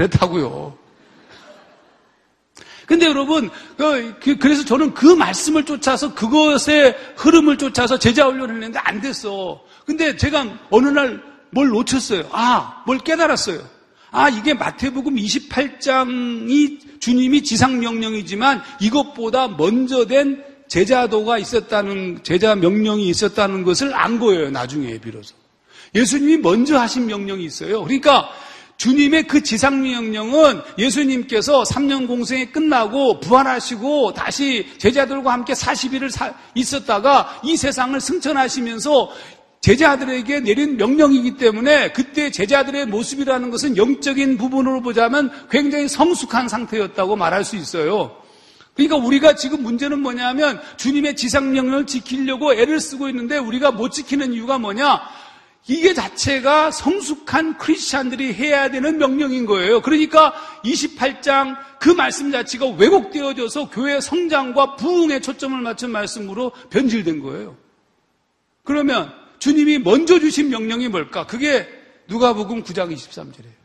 그랬다고요. 0.01 0.79
근데 2.87 3.07
여러분, 3.07 3.51
그, 3.77 4.15
그, 4.21 4.39
그래서 4.39 4.65
저는 4.65 4.95
그 4.95 5.07
말씀을 5.07 5.65
쫓아서 5.65 6.13
그것의 6.15 6.97
흐름을 7.17 7.57
쫓아서 7.57 7.99
제자 7.99 8.27
훈련을 8.27 8.57
했는데 8.57 8.81
안 8.81 9.01
됐어. 9.01 9.63
근데 9.87 10.17
제가 10.17 10.47
어느 10.71 10.89
날 10.89 11.31
뭘 11.51 11.69
놓쳤어요. 11.69 12.29
아, 12.33 12.83
뭘 12.87 12.99
깨달았어요. 12.99 13.61
아, 14.13 14.29
이게 14.29 14.55
마태복음 14.55 15.17
28장이 15.17 17.01
주님이 17.01 17.43
지상명령이지만 17.43 18.63
이것보다 18.81 19.49
먼저 19.49 20.07
된 20.07 20.45
제자도가 20.69 21.39
있었다는, 21.39 22.23
제자 22.23 22.55
명령이 22.55 23.09
있었다는 23.09 23.65
것을 23.65 23.95
안 23.95 24.19
거예요, 24.19 24.51
나중에 24.51 24.99
비로소. 24.99 25.35
예수님이 25.95 26.39
먼저 26.39 26.79
하신 26.79 27.07
명령이 27.07 27.45
있어요. 27.45 27.83
그러니까 27.83 28.31
주님의 28.81 29.25
그 29.25 29.43
지상명령은 29.43 30.63
예수님께서 30.79 31.65
3년 31.65 32.07
공생이 32.07 32.51
끝나고 32.51 33.21
부활하시고 33.21 34.15
다시 34.15 34.67
제자들과 34.79 35.35
함께 35.35 35.53
40일을 35.53 36.11
있었다가 36.55 37.43
이 37.45 37.59
세상을 37.59 38.01
승천하시면서 38.01 39.11
제자들에게 39.61 40.41
내린 40.41 40.79
명령이기 40.79 41.37
때문에 41.37 41.93
그때 41.93 42.31
제자들의 42.31 42.87
모습이라는 42.87 43.51
것은 43.51 43.77
영적인 43.77 44.39
부분으로 44.39 44.81
보자면 44.81 45.31
굉장히 45.51 45.87
성숙한 45.87 46.49
상태였다고 46.49 47.17
말할 47.17 47.45
수 47.45 47.57
있어요. 47.57 48.17
그러니까 48.73 48.97
우리가 48.97 49.35
지금 49.35 49.63
문제는 49.63 50.01
뭐냐면 50.01 50.59
주님의 50.79 51.17
지상명령을 51.17 51.85
지키려고 51.85 52.55
애를 52.55 52.81
쓰고 52.81 53.11
있는데 53.11 53.37
우리가 53.37 53.73
못 53.73 53.91
지키는 53.91 54.33
이유가 54.33 54.57
뭐냐? 54.57 55.03
이게 55.67 55.95
자체가 55.95 56.71
성숙한 56.71 57.59
크리스찬들이 57.59 58.33
해야 58.33 58.71
되는 58.71 58.99
명령인 58.99 59.47
거예요. 59.47 59.83
그러니까 59.83 60.33
28장 60.65 61.57
그 61.79 61.91
말씀 61.91 62.33
자체가 62.33 62.67
왜곡되어져서 62.67 63.71
교회 63.71 64.01
성장과 64.01 64.77
부흥에 64.77 65.21
초점을 65.21 65.59
맞춘 65.61 65.93
말씀으로 65.93 66.53
변질된 66.71 67.21
거예요. 67.21 67.57
그러면 68.65 69.13
주님이 69.39 69.79
먼저 69.79 70.19
주신 70.19 70.51
명령이 70.51 70.89
뭘까? 70.89 71.27
그게 71.27 71.69
누가복음 72.09 72.63
9장 72.63 72.93
23절이에요. 72.95 73.60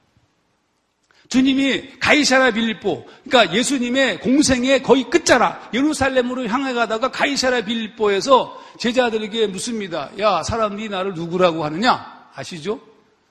주님이 1.30 2.00
가이사라 2.00 2.52
빌립보, 2.52 3.06
그러니까 3.28 3.56
예수님의 3.56 4.20
공생의 4.20 4.84
거의 4.84 5.10
끝자락 5.10 5.72
예루살렘으로 5.74 6.48
향해 6.48 6.74
가다가 6.74 7.12
가이사라 7.12 7.62
빌립보에서 7.66 8.64
제자들에게 8.80 9.48
묻습니다. 9.48 10.12
야, 10.20 10.44
사람들이 10.44 10.90
나를 10.90 11.14
누구라고 11.14 11.66
하느냐? 11.66 12.30
아시죠? 12.36 12.80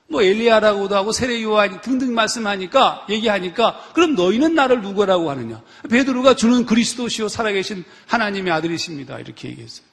뭐 0.07 0.21
엘리야라고도 0.21 0.95
하고 0.95 1.11
세례 1.11 1.41
요한 1.41 1.81
등등 1.81 2.13
말씀하니까 2.13 3.07
얘기하니까 3.09 3.79
그럼 3.93 4.15
너희는 4.15 4.53
나를 4.53 4.81
누구라고 4.81 5.31
하느냐? 5.31 5.61
베드로가 5.89 6.35
주는 6.35 6.65
그리스도시요 6.65 7.27
살아계신 7.27 7.83
하나님의 8.07 8.53
아들이십니다. 8.53 9.19
이렇게 9.19 9.49
얘기했어요. 9.49 9.84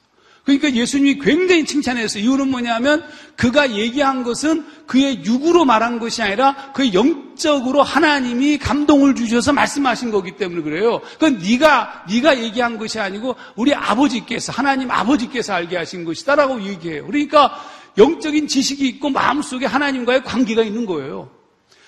그러니까 0.43 0.73
예수님이 0.73 1.19
굉장히 1.19 1.65
칭찬했어요. 1.65 2.21
이유는 2.21 2.49
뭐냐면 2.49 3.03
그가 3.37 3.71
얘기한 3.71 4.23
것은 4.23 4.65
그의 4.87 5.23
육으로 5.23 5.63
말한 5.63 5.99
것이 5.99 6.21
아니라 6.21 6.73
그의 6.73 6.93
영적으로 6.93 7.81
하나님이 7.81 8.57
감동을 8.57 9.15
주셔서 9.15 9.53
말씀하신 9.53 10.11
거기 10.11 10.35
때문에 10.35 10.61
그래요. 10.61 10.99
그건 11.13 11.37
네가 11.37 12.05
네가 12.09 12.43
얘기한 12.43 12.77
것이 12.77 12.99
아니고 12.99 13.35
우리 13.55 13.73
아버지께서 13.73 14.51
하나님 14.51 14.91
아버지께서 14.91 15.53
알게 15.53 15.77
하신 15.77 16.03
것이다라고 16.03 16.61
얘기해요. 16.63 17.07
그러니까 17.07 17.57
영적인 17.97 18.47
지식이 18.47 18.85
있고 18.89 19.09
마음속에 19.09 19.65
하나님과의 19.65 20.23
관계가 20.23 20.63
있는 20.63 20.85
거예요. 20.85 21.29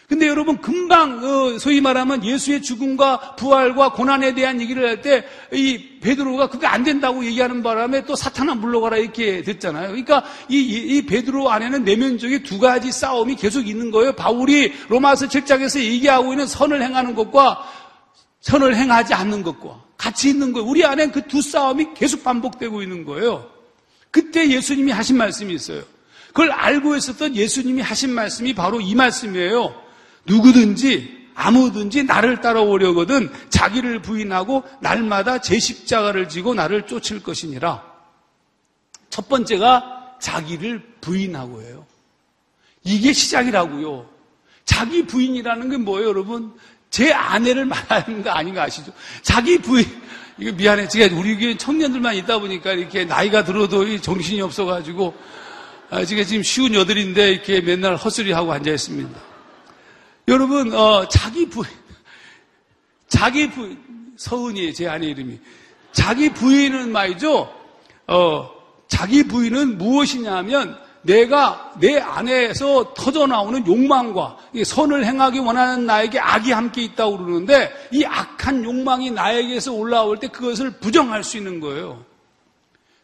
근데 0.07 0.27
여러분 0.27 0.61
금방 0.61 1.23
어, 1.23 1.57
소위 1.57 1.81
말하면 1.81 2.23
예수의 2.23 2.61
죽음과 2.61 3.35
부활과 3.37 3.93
고난에 3.93 4.35
대한 4.35 4.61
얘기를 4.61 4.87
할 4.87 5.01
때 5.01 5.23
이 5.51 5.99
베드로가 5.99 6.49
그게 6.49 6.67
안 6.67 6.83
된다고 6.83 7.25
얘기하는 7.25 7.63
바람에 7.63 8.05
또 8.05 8.15
사탄아 8.15 8.55
물러가라 8.55 8.97
이렇게 8.97 9.41
됐잖아요. 9.41 9.87
그러니까 9.87 10.23
이, 10.49 10.57
이, 10.59 10.97
이 10.97 11.05
베드로 11.07 11.49
안에는 11.49 11.83
내면적인 11.83 12.43
두 12.43 12.59
가지 12.59 12.91
싸움이 12.91 13.35
계속 13.35 13.67
있는 13.67 13.89
거예요. 13.89 14.13
바울이 14.13 14.73
로마서 14.89 15.27
7장에서 15.27 15.79
얘기하고 15.79 16.33
있는 16.33 16.45
선을 16.45 16.81
행하는 16.83 17.15
것과 17.15 17.63
선을 18.41 18.75
행하지 18.75 19.13
않는 19.15 19.41
것과 19.41 19.83
같이 19.97 20.29
있는 20.29 20.53
거예요. 20.53 20.67
우리 20.67 20.85
안에 20.85 21.07
그 21.07 21.21
두 21.27 21.41
싸움이 21.41 21.95
계속 21.95 22.23
반복되고 22.23 22.83
있는 22.83 23.05
거예요. 23.05 23.49
그때 24.11 24.47
예수님이 24.49 24.91
하신 24.91 25.17
말씀이 25.17 25.51
있어요. 25.53 25.81
그걸 26.27 26.51
알고 26.51 26.95
있었던 26.95 27.35
예수님이 27.35 27.81
하신 27.81 28.11
말씀이 28.11 28.53
바로 28.53 28.79
이 28.81 28.93
말씀이에요. 28.93 29.84
누구든지 30.25 31.15
아무든지 31.35 32.03
나를 32.03 32.41
따라오려거든 32.41 33.29
자기를 33.49 34.01
부인하고 34.01 34.63
날마다 34.81 35.39
제 35.39 35.59
십자가를 35.59 36.29
지고 36.29 36.53
나를 36.53 36.87
쫓을 36.87 37.21
것이니라. 37.21 37.83
첫 39.09 39.29
번째가 39.29 40.17
자기를 40.19 40.81
부인하고 41.01 41.61
해요. 41.61 41.85
이게 42.83 43.13
시작이라고요. 43.13 44.09
자기 44.63 45.05
부인이라는 45.05 45.69
게 45.69 45.77
뭐예요, 45.77 46.09
여러분? 46.09 46.53
제 46.89 47.11
아내를 47.11 47.65
말하는 47.65 48.23
거 48.23 48.31
아닌 48.31 48.53
거 48.53 48.61
아시죠? 48.61 48.93
자기 49.21 49.57
부인. 49.57 49.85
이거 50.37 50.51
미안해. 50.51 50.87
제가 50.87 51.15
우리 51.15 51.37
교회 51.37 51.55
청년들만 51.55 52.15
있다 52.15 52.39
보니까 52.39 52.73
이렇게 52.73 53.05
나이가 53.05 53.43
들어도 53.43 53.99
정신이 53.99 54.41
없어가지고, 54.41 55.13
아, 55.89 56.05
제가 56.05 56.23
지금 56.23 56.43
쉬운 56.43 56.73
여들인데 56.73 57.31
이렇게 57.31 57.61
맨날 57.61 57.95
헛소리하고 57.95 58.51
앉아있습니다. 58.51 59.34
여러분, 60.27 60.73
어, 60.73 61.07
자기 61.07 61.47
부인, 61.47 61.67
자기 63.07 63.49
부인, 63.49 63.77
서은이에요, 64.17 64.73
제 64.73 64.87
아내 64.87 65.07
이름이. 65.07 65.39
자기 65.91 66.29
부인은 66.29 66.91
말이죠, 66.91 67.53
어, 68.07 68.51
자기 68.87 69.23
부인은 69.23 69.77
무엇이냐 69.77 70.35
하면 70.37 70.77
내가 71.05 71.73
내 71.79 71.99
안에서 71.99 72.93
터져나오는 72.95 73.65
욕망과 73.67 74.37
선을 74.65 75.05
행하기 75.05 75.39
원하는 75.39 75.85
나에게 75.85 76.19
악이 76.19 76.51
함께 76.51 76.81
있다고 76.81 77.17
그러는데 77.17 77.71
이 77.91 78.03
악한 78.03 78.63
욕망이 78.63 79.11
나에게서 79.11 79.73
올라올 79.73 80.19
때 80.19 80.27
그것을 80.27 80.71
부정할 80.79 81.23
수 81.23 81.37
있는 81.37 81.59
거예요. 81.59 82.03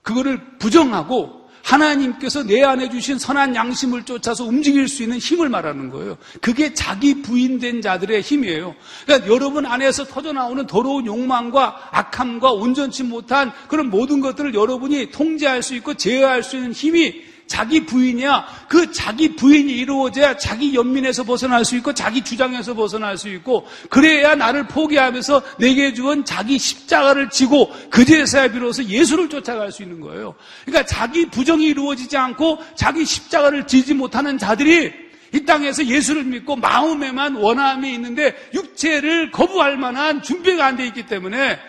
그거를 0.02 0.58
부정하고 0.58 1.41
하나님께서 1.64 2.44
내 2.44 2.64
안에 2.64 2.90
주신 2.90 3.18
선한 3.18 3.56
양심을 3.56 4.04
쫓아서 4.04 4.46
움직일 4.46 4.88
수 4.88 5.04
있는 5.04 5.18
힘을 5.18 5.50
말하는 5.50 5.90
거예요. 5.90 6.18
그게 6.42 6.74
자기 6.74 7.22
부인된 7.22 7.82
자들의 7.82 8.22
힘이에요. 8.22 8.76
그러니까 9.06 9.28
여러분 9.32 9.66
안에서 9.66 10.06
터져나오는 10.06 10.66
더러운 10.68 11.06
욕망과 11.06 11.90
악함과 11.92 12.52
온전치 12.52 13.04
못한 13.04 13.52
그런 13.68 13.90
모든 13.90 14.22
것들을 14.22 14.54
여러분이 14.54 15.12
통제할 15.12 15.64
수 15.64 15.76
있고 15.76 15.94
제어할 15.94 16.44
수 16.44 16.58
있는 16.58 16.72
힘이 16.72 17.31
자기 17.52 17.86
부인이야. 17.86 18.46
그 18.70 18.94
자기 18.94 19.36
부인이 19.36 19.74
이루어져야 19.74 20.38
자기 20.38 20.74
연민에서 20.74 21.26
벗어날 21.26 21.66
수 21.66 21.76
있고 21.76 21.94
자기 21.94 22.22
주장에서 22.22 22.74
벗어날 22.74 23.18
수 23.18 23.28
있고 23.28 23.68
그래야 23.90 24.36
나를 24.36 24.68
포기하면서 24.70 25.58
내게 25.58 25.94
주은 25.94 26.24
자기 26.24 26.58
십자가를 26.58 27.30
지고 27.30 27.70
그제서야 27.90 28.54
비로소 28.54 28.86
예수를 28.86 29.28
쫓아갈 29.28 29.70
수 29.70 29.84
있는 29.84 30.00
거예요. 30.00 30.34
그러니까 30.64 30.86
자기 30.86 31.26
부정이 31.26 31.66
이루어지지 31.66 32.16
않고 32.16 32.60
자기 32.76 33.04
십자가를 33.04 33.68
지지 33.68 33.94
못하는 33.96 34.38
자들이 34.38 34.94
이 35.34 35.46
땅에서 35.46 35.86
예수를 35.86 36.24
믿고 36.24 36.56
마음에만 36.56 37.36
원함이 37.36 37.94
있는데 37.96 38.34
육체를 38.54 39.32
거부할 39.32 39.76
만한 39.76 40.22
준비가 40.22 40.68
안 40.68 40.78
돼 40.78 40.86
있기 40.88 41.06
때문에 41.06 41.60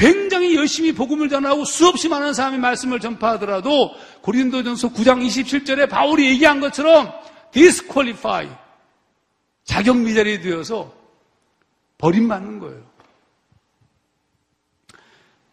굉장히 0.00 0.56
열심히 0.56 0.92
복음을 0.92 1.28
전하고 1.28 1.66
수없이 1.66 2.08
많은 2.08 2.32
사람이 2.32 2.56
말씀을 2.56 3.00
전파하더라도 3.00 3.94
고린도전서 4.22 4.94
9장 4.94 5.22
27절에 5.26 5.90
바울이 5.90 6.26
얘기한 6.30 6.58
것처럼 6.58 7.12
disqualify 7.52 8.48
자격 9.64 9.98
미달이 9.98 10.40
되어서 10.40 10.94
버림받는 11.98 12.60
거예요. 12.60 12.82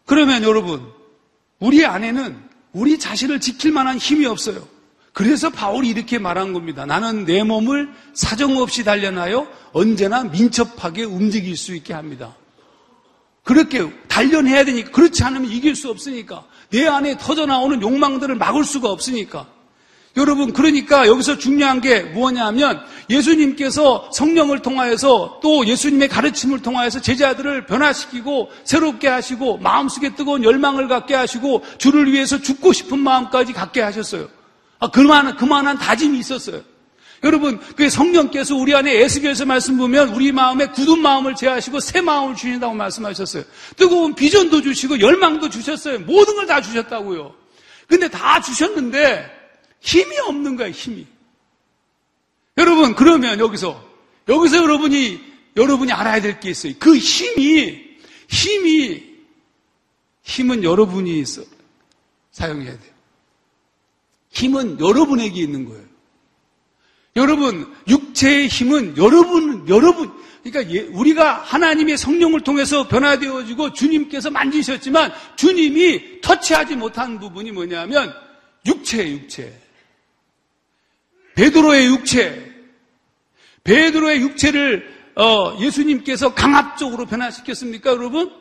그러면 0.05 0.43
여러분 0.43 0.93
우리 1.59 1.85
안에는 1.85 2.41
우리 2.71 2.97
자신을 2.97 3.41
지킬 3.41 3.73
만한 3.73 3.97
힘이 3.97 4.27
없어요. 4.27 4.65
그래서 5.11 5.49
바울이 5.49 5.89
이렇게 5.89 6.19
말한 6.19 6.53
겁니다. 6.53 6.85
나는 6.85 7.25
내 7.25 7.43
몸을 7.43 7.91
사정없이 8.13 8.85
단련하여 8.85 9.45
언제나 9.73 10.23
민첩하게 10.23 11.03
움직일 11.03 11.57
수 11.57 11.75
있게 11.75 11.93
합니다. 11.93 12.33
그렇게 13.47 13.89
단련해야 14.09 14.65
되니까 14.65 14.91
그렇지 14.91 15.23
않으면 15.23 15.49
이길 15.49 15.75
수 15.75 15.89
없으니까 15.89 16.43
내 16.69 16.85
안에 16.85 17.17
터져 17.17 17.45
나오는 17.45 17.81
욕망들을 17.81 18.35
막을 18.35 18.65
수가 18.65 18.91
없으니까 18.91 19.47
여러분 20.17 20.51
그러니까 20.51 21.07
여기서 21.07 21.37
중요한 21.37 21.79
게 21.79 22.01
무엇냐면 22.01 22.81
예수님께서 23.09 24.09
성령을 24.11 24.61
통하여서 24.61 25.39
또 25.41 25.65
예수님의 25.65 26.09
가르침을 26.09 26.61
통하여서 26.61 27.01
제자들을 27.01 27.67
변화시키고 27.67 28.49
새롭게 28.65 29.07
하시고 29.07 29.59
마음속에 29.59 30.13
뜨거운 30.15 30.43
열망을 30.43 30.89
갖게 30.89 31.15
하시고 31.15 31.63
주를 31.77 32.11
위해서 32.11 32.41
죽고 32.41 32.73
싶은 32.73 32.99
마음까지 32.99 33.53
갖게 33.53 33.81
하셨어요. 33.81 34.27
아, 34.79 34.89
그만한, 34.89 35.37
그만한 35.37 35.77
다짐이 35.77 36.19
있었어요. 36.19 36.61
여러분, 37.23 37.59
그 37.75 37.89
성령께서 37.89 38.55
우리 38.55 38.75
안에 38.75 39.01
에스겔서 39.03 39.45
말씀 39.45 39.77
보면 39.77 40.09
우리 40.09 40.31
마음에 40.31 40.67
굳은 40.67 40.99
마음을 40.99 41.35
제하시고 41.35 41.79
새 41.79 42.01
마음을 42.01 42.35
주신다고 42.35 42.73
말씀하셨어요. 42.75 43.43
뜨거운 43.75 44.13
비전도 44.13 44.61
주시고 44.61 44.99
열망도 44.99 45.49
주셨어요. 45.49 45.99
모든 45.99 46.35
걸 46.35 46.45
다 46.47 46.61
주셨다고요. 46.61 47.35
근데 47.87 48.07
다 48.09 48.39
주셨는데 48.41 49.29
힘이 49.79 50.17
없는 50.19 50.55
거예요, 50.57 50.71
힘이. 50.71 51.07
여러분, 52.57 52.95
그러면 52.95 53.39
여기서, 53.39 53.83
여기서 54.27 54.57
여러분이, 54.57 55.19
여러분이 55.55 55.91
알아야 55.91 56.21
될 56.21 56.39
게 56.39 56.49
있어요. 56.51 56.73
그 56.79 56.95
힘이, 56.97 57.83
힘이, 58.29 59.03
힘은 60.23 60.63
여러분이 60.63 61.23
사용해야 62.31 62.71
돼요. 62.77 62.91
힘은 64.29 64.79
여러분에게 64.79 65.41
있는 65.41 65.65
거예요. 65.65 65.86
여러분, 67.17 67.75
육체의 67.87 68.47
힘은 68.47 68.95
여러분, 68.95 69.67
여러분, 69.67 70.11
그러니까 70.43 70.73
예, 70.73 70.81
우리가 70.81 71.33
하나님의 71.33 71.97
성령을 71.97 72.41
통해서 72.41 72.87
변화되어지고 72.87 73.73
주님께서 73.73 74.29
만지셨지만 74.29 75.11
주님이 75.35 76.21
터치하지 76.21 76.75
못한 76.75 77.19
부분이 77.19 77.51
뭐냐면 77.51 78.13
육체의 78.65 79.13
육체. 79.13 79.61
베드로의 81.35 81.87
육체. 81.87 82.55
베드로의 83.63 84.21
육체를 84.21 84.97
어, 85.15 85.57
예수님께서 85.59 86.35
강압적으로 86.35 87.07
변화시켰습니까, 87.07 87.89
여러분? 87.89 88.31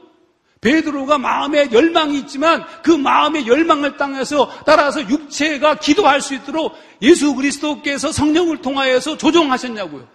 베드로가 0.67 1.17
마음에 1.17 1.69
열망이 1.71 2.19
있지만 2.19 2.65
그 2.83 2.91
마음의 2.91 3.47
열망을 3.47 3.97
땅에서 3.97 4.51
따라서 4.67 5.01
육체가 5.09 5.79
기도할 5.79 6.21
수 6.21 6.35
있도록 6.35 6.77
예수 7.03 7.37
그리스도께서 7.37 8.11
성령을 8.11 8.63
통하여서 8.63 9.17
조종하셨냐고요. 9.17 10.09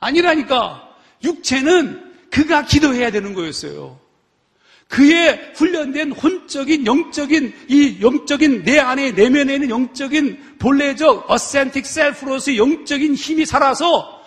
아니라니까 0.00 0.88
육체는 1.22 2.12
그가 2.30 2.64
기도해야 2.64 3.10
되는 3.10 3.34
거였어요. 3.34 4.00
그의 4.88 5.52
훈련된 5.54 6.12
혼적인 6.12 6.86
영적인 6.86 7.54
이 7.68 7.98
영적인 8.00 8.64
내 8.64 8.78
안에 8.78 9.12
내면에 9.12 9.54
있는 9.54 9.68
영적인 9.68 10.56
본래적 10.60 11.30
어센틱 11.30 11.84
셀프로서의 11.84 12.56
영적인 12.56 13.14
힘이 13.14 13.44
살아서 13.44 14.21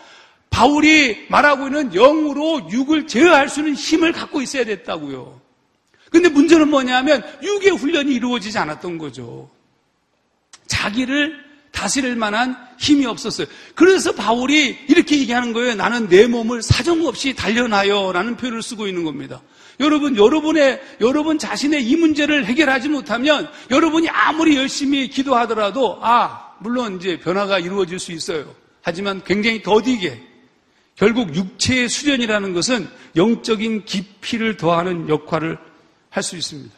바울이 0.49 1.25
말하고 1.29 1.67
있는 1.67 1.91
영으로 1.91 2.69
육을 2.71 3.07
제어할 3.07 3.49
수 3.49 3.59
있는 3.59 3.75
힘을 3.75 4.11
갖고 4.13 4.41
있어야 4.41 4.63
됐다고요. 4.63 5.41
근데 6.11 6.29
문제는 6.29 6.69
뭐냐면 6.69 7.23
육의 7.43 7.71
훈련이 7.71 8.13
이루어지지 8.13 8.57
않았던 8.57 8.97
거죠. 8.97 9.49
자기를 10.67 11.43
다스릴 11.71 12.15
만한 12.15 12.55
힘이 12.79 13.05
없었어요. 13.05 13.47
그래서 13.75 14.13
바울이 14.13 14.77
이렇게 14.87 15.19
얘기하는 15.19 15.51
거예요. 15.51 15.75
나는 15.75 16.07
내 16.07 16.25
몸을 16.25 16.61
사정없이 16.61 17.33
단련하여 17.35 18.13
라는 18.13 18.37
표현을 18.37 18.63
쓰고 18.63 18.87
있는 18.87 19.03
겁니다. 19.03 19.41
여러분, 19.81 20.15
여러분의, 20.15 20.81
여러분 21.01 21.37
자신의 21.37 21.85
이 21.85 21.97
문제를 21.97 22.45
해결하지 22.45 22.87
못하면 22.87 23.49
여러분이 23.69 24.07
아무리 24.07 24.55
열심히 24.55 25.09
기도하더라도, 25.09 25.99
아, 26.01 26.53
물론 26.59 26.95
이제 26.95 27.19
변화가 27.19 27.59
이루어질 27.59 27.99
수 27.99 28.13
있어요. 28.13 28.55
하지만 28.81 29.21
굉장히 29.25 29.61
더디게 29.61 30.34
결국 30.95 31.35
육체의 31.35 31.89
수련이라는 31.89 32.53
것은 32.53 32.87
영적인 33.15 33.85
깊이를 33.85 34.57
더하는 34.57 35.09
역할을 35.09 35.57
할 36.09 36.23
수 36.23 36.37
있습니다. 36.37 36.73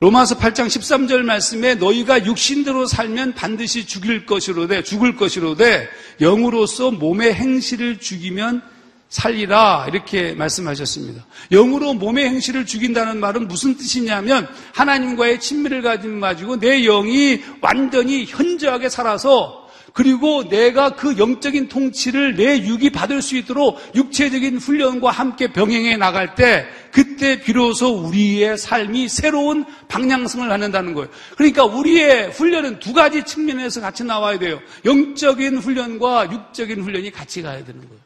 로마서 0.00 0.36
8장 0.36 0.66
13절 0.66 1.22
말씀에 1.22 1.76
너희가 1.76 2.26
육신대로 2.26 2.86
살면 2.86 3.34
반드시 3.34 3.86
죽일 3.86 4.26
것이로되 4.26 4.82
죽을 4.82 5.14
것이로되 5.14 5.88
영으로서 6.20 6.90
몸의 6.90 7.32
행실을 7.34 8.00
죽이면 8.00 8.62
살리라 9.08 9.86
이렇게 9.88 10.34
말씀하셨습니다. 10.34 11.24
영으로 11.52 11.94
몸의 11.94 12.28
행실을 12.30 12.66
죽인다는 12.66 13.20
말은 13.20 13.46
무슨 13.46 13.76
뜻이냐면 13.76 14.48
하나님과의 14.74 15.38
친밀을 15.38 15.82
가지고 15.82 16.58
내 16.58 16.82
영이 16.82 17.42
완전히 17.60 18.24
현저하게 18.24 18.88
살아서 18.88 19.61
그리고 19.92 20.48
내가 20.48 20.94
그 20.94 21.18
영적인 21.18 21.68
통치를 21.68 22.36
내 22.36 22.58
육이 22.58 22.90
받을 22.90 23.20
수 23.20 23.36
있도록 23.36 23.78
육체적인 23.94 24.58
훈련과 24.58 25.10
함께 25.10 25.52
병행해 25.52 25.96
나갈 25.96 26.34
때 26.34 26.66
그때 26.92 27.40
비로소 27.40 27.88
우리의 27.88 28.56
삶이 28.56 29.08
새로운 29.08 29.64
방향성을 29.88 30.48
갖는다는 30.48 30.94
거예요. 30.94 31.10
그러니까 31.36 31.64
우리의 31.64 32.30
훈련은 32.30 32.78
두 32.78 32.92
가지 32.92 33.22
측면에서 33.24 33.80
같이 33.80 34.04
나와야 34.04 34.38
돼요. 34.38 34.60
영적인 34.84 35.58
훈련과 35.58 36.32
육적인 36.32 36.82
훈련이 36.82 37.10
같이 37.10 37.42
가야 37.42 37.64
되는 37.64 37.80
거예요. 37.80 38.02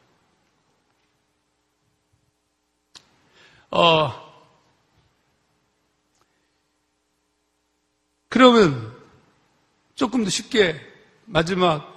어, 3.69 4.27
그러면 8.29 8.93
조금 9.95 10.23
더 10.23 10.29
쉽게 10.29 10.86
마지막 11.27 11.93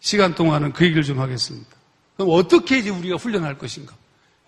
시간 0.00 0.34
동안은 0.34 0.72
그 0.72 0.84
얘기를 0.84 1.02
좀 1.02 1.18
하겠습니다. 1.20 1.68
그럼 2.16 2.30
어떻게 2.32 2.78
이제 2.78 2.90
우리가 2.90 3.16
훈련할 3.16 3.58
것인가? 3.58 3.94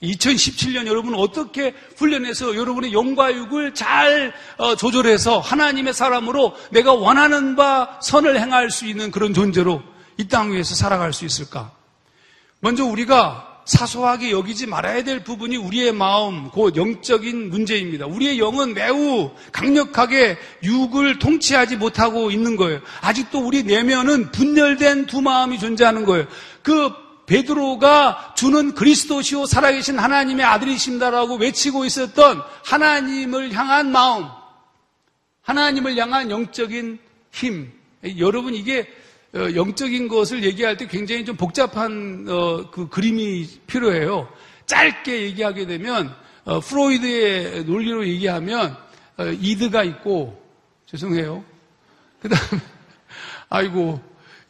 2017년 0.02 0.86
여러분은 0.86 1.18
어떻게 1.18 1.74
훈련해서 1.96 2.56
여러분의 2.56 2.92
영과 2.92 3.34
육을 3.34 3.74
잘 3.74 4.32
어, 4.56 4.74
조절해서 4.74 5.40
하나님의 5.40 5.92
사람으로 5.92 6.56
내가 6.70 6.94
원하는 6.94 7.54
바 7.56 7.98
선을 8.02 8.40
행할 8.40 8.70
수 8.70 8.86
있는 8.86 9.10
그런 9.10 9.34
존재로 9.34 9.82
이 10.16 10.28
땅 10.28 10.52
위에서 10.52 10.74
살아갈 10.74 11.12
수 11.12 11.24
있을까? 11.24 11.72
먼저 12.60 12.84
우리가 12.84 13.49
사소하게 13.64 14.30
여기지 14.30 14.66
말아야 14.66 15.04
될 15.04 15.22
부분이 15.22 15.56
우리의 15.56 15.92
마음, 15.92 16.48
곧 16.50 16.76
영적인 16.76 17.50
문제입니다. 17.50 18.06
우리의 18.06 18.38
영은 18.38 18.74
매우 18.74 19.30
강력하게 19.52 20.38
육을 20.62 21.18
통치하지 21.18 21.76
못하고 21.76 22.30
있는 22.30 22.56
거예요. 22.56 22.80
아직도 23.00 23.38
우리 23.40 23.62
내면은 23.62 24.30
분열된 24.32 25.06
두 25.06 25.20
마음이 25.20 25.58
존재하는 25.58 26.04
거예요. 26.04 26.26
그 26.62 26.92
베드로가 27.26 28.34
주는 28.36 28.74
그리스도시오 28.74 29.46
살아계신 29.46 29.98
하나님의 29.98 30.44
아들이십니다라고 30.44 31.36
외치고 31.36 31.84
있었던 31.84 32.42
하나님을 32.64 33.52
향한 33.52 33.92
마음, 33.92 34.26
하나님을 35.42 35.96
향한 35.96 36.30
영적인 36.30 36.98
힘. 37.30 37.72
여러분 38.18 38.54
이게 38.54 38.80
어, 38.80 38.86
영적인 39.34 40.08
것을 40.08 40.44
얘기할 40.44 40.76
때 40.76 40.86
굉장히 40.86 41.24
좀 41.24 41.36
복잡한 41.36 42.26
어, 42.28 42.70
그 42.70 42.88
그림이 42.88 43.46
필요해요. 43.66 44.28
짧게 44.66 45.22
얘기하게 45.22 45.66
되면 45.66 46.14
어, 46.44 46.60
프로이드의 46.60 47.64
논리로 47.64 48.06
얘기하면 48.06 48.76
이드가 49.40 49.84
있고 49.84 50.40
죄송해요. 50.86 51.44
그다음에 52.20 52.62
아이고 53.48 54.00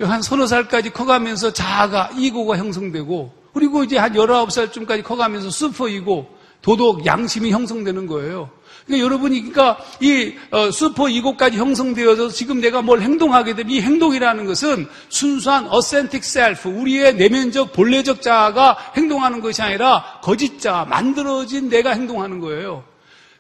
한 0.01 0.23
서너 0.23 0.47
살까지 0.47 0.91
커가면서 0.91 1.53
자아가 1.53 2.11
ego가 2.17 2.57
형성되고 2.57 3.41
그리고 3.53 3.85
이제 3.85 3.99
한 3.99 4.15
열아홉 4.15 4.53
살쯤까지 4.53 5.03
커가면서 5.03 5.51
superego 5.51 6.39
도덕 6.63 7.05
양심이 7.05 7.51
형성되는 7.51 8.07
거예요. 8.07 8.51
그러니까 8.87 9.05
여러분이 9.05 9.41
그러니까 9.51 9.79
이 10.01 10.35
어, 10.51 10.71
superego까지 10.71 11.57
형성되어서 11.57 12.29
지금 12.29 12.61
내가 12.61 12.83
뭘 12.83 13.01
행동하게 13.01 13.55
되면 13.55 13.71
이 13.71 13.81
행동이라는 13.81 14.47
것은 14.47 14.89
순수한 15.09 15.67
authentic 15.69 16.25
self 16.25 16.69
우리의 16.69 17.15
내면적 17.15 17.73
본래적 17.73 18.23
자아가 18.23 18.77
행동하는 18.97 19.41
것이 19.41 19.63
아니라 19.63 20.21
거짓 20.23 20.61
자 20.61 20.87
만들어진 20.89 21.69
내가 21.69 21.91
행동하는 21.91 22.41
거예요. 22.41 22.85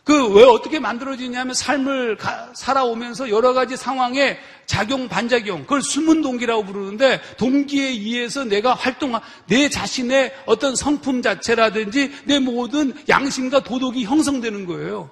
그왜 0.05 0.45
어떻게 0.45 0.79
만들어지냐면 0.81 1.55
삶을 1.55 2.17
가, 2.17 2.51
살아오면서 2.55 3.31
여러 3.31 3.53
가지 3.53 3.77
상황에 3.77 4.39
작용 4.67 5.09
반작용 5.09 5.63
그걸 5.63 5.83
숨은 5.83 6.23
동기라고 6.23 6.65
부르는데 6.65 7.21
동기에 7.37 7.89
의해서 7.89 8.45
내가 8.45 8.75
활동한 8.75 9.21
내 9.47 9.69
자신의 9.69 10.33
어떤 10.47 10.75
성품 10.75 11.23
자체라든지 11.23 12.13
내 12.25 12.39
모든 12.39 12.95
양심과 13.09 13.61
도덕이 13.65 14.05
형성되는 14.05 14.67
거예요. 14.67 15.11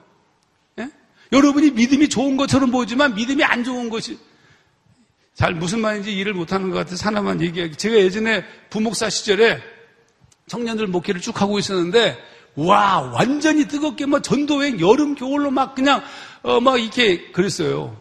여러분이 1.33 1.73
믿음이 1.73 2.09
좋은 2.09 2.37
것처럼 2.37 2.71
보이지만 2.71 3.15
믿음이 3.15 3.45
안 3.45 3.65
좋은 3.65 3.91
것이 3.91 4.19
잘 5.35 5.55
무슨 5.55 5.81
말인지 5.81 6.13
이해를 6.15 6.35
못하는 6.35 6.71
것 6.71 6.79
같아서 6.79 7.07
하나만 7.07 7.41
얘기하기. 7.41 7.77
제가 7.77 7.97
예전에 7.97 8.45
부목사 8.71 9.09
시절에 9.09 9.61
청년들 10.49 10.89
목회를 10.89 11.21
쭉 11.21 11.41
하고 11.41 11.59
있었는데 11.59 12.19
와 12.57 13.01
완전히 13.13 13.69
뜨겁게 13.69 14.07
막 14.07 14.23
전도행 14.23 14.81
여름 14.81 15.15
겨울로 15.15 15.51
막 15.51 15.75
그냥 15.75 16.03
어, 16.43 16.61
막 16.61 16.79
이렇게 16.79 17.31
그랬어요. 17.31 17.97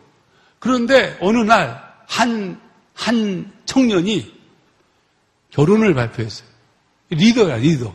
그런데 0.57 1.15
어느 1.21 1.37
날 1.37 1.79
한한 2.07 3.51
청년이 3.65 4.33
결혼을 5.51 5.93
발표했어요. 5.93 6.47
리더야 7.09 7.57
리더. 7.57 7.93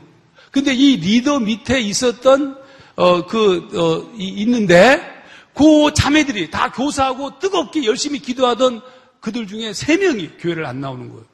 근데 0.52 0.72
이 0.74 0.98
리더 0.98 1.40
밑에 1.40 1.80
있었던 1.80 2.56
어그 2.94 3.68
어, 3.74 4.12
있는데 4.18 5.11
그 5.54 5.92
자매들이 5.94 6.50
다 6.50 6.70
교사하고 6.72 7.38
뜨겁게 7.38 7.84
열심히 7.84 8.18
기도하던 8.18 8.80
그들 9.20 9.46
중에 9.46 9.72
세 9.72 9.96
명이 9.96 10.38
교회를 10.38 10.64
안 10.66 10.80
나오는 10.80 11.10
거예요. 11.10 11.24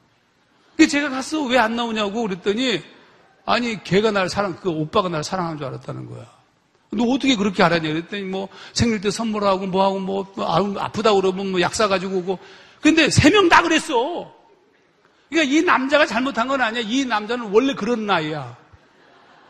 제가 0.89 1.09
가서 1.09 1.43
왜안 1.45 1.75
나오냐고 1.77 2.23
그랬더니 2.23 2.83
아니 3.45 3.83
걔가 3.83 4.11
날 4.11 4.29
사랑 4.29 4.57
그 4.57 4.69
오빠가 4.71 5.09
날 5.09 5.25
사랑하는 5.25 5.59
줄 5.59 5.67
알았다는 5.67 6.07
거야. 6.11 6.27
너 6.91 7.05
어떻게 7.05 7.37
그렇게 7.37 7.63
알았냐 7.63 7.89
그랬더니 7.89 8.23
뭐 8.23 8.49
생일 8.73 9.01
때 9.01 9.11
선물하고 9.11 9.67
뭐하고 9.67 9.99
뭐 10.01 10.27
아프다 10.79 11.13
그러면 11.15 11.51
뭐 11.51 11.61
약 11.61 11.75
사 11.75 11.89
가지고 11.89 12.19
오고 12.19 12.39
근데 12.81 13.11
세 13.11 13.31
명 13.31 13.49
다 13.49 13.63
그랬어. 13.63 14.33
그러니까 15.29 15.55
이 15.55 15.63
남자가 15.63 16.07
잘못한 16.07 16.49
건 16.49 16.61
아니야. 16.63 16.83
이 16.87 17.05
남자는 17.05 17.51
원래 17.53 17.75
그런 17.75 18.07
나이야. 18.07 18.57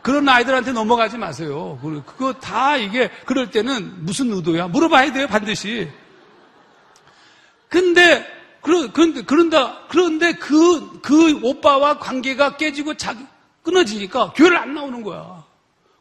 그런 0.01 0.27
아이들한테 0.29 0.71
넘어가지 0.71 1.17
마세요. 1.17 1.77
그거 2.05 2.33
다 2.33 2.77
이게 2.77 3.09
그럴 3.25 3.51
때는 3.51 4.05
무슨 4.05 4.31
의도야? 4.31 4.67
물어봐야 4.69 5.11
돼요, 5.11 5.27
반드시. 5.27 5.89
근데 7.67 8.25
그런 8.61 8.91
그런데 8.93 9.21
그런다 9.23 9.87
그런데 9.89 10.33
그그 10.33 11.01
그 11.01 11.39
오빠와 11.43 11.99
관계가 11.99 12.57
깨지고 12.57 12.95
자기 12.95 13.23
끊어지니까 13.63 14.33
교회를 14.35 14.57
안 14.57 14.73
나오는 14.73 15.03
거야. 15.03 15.43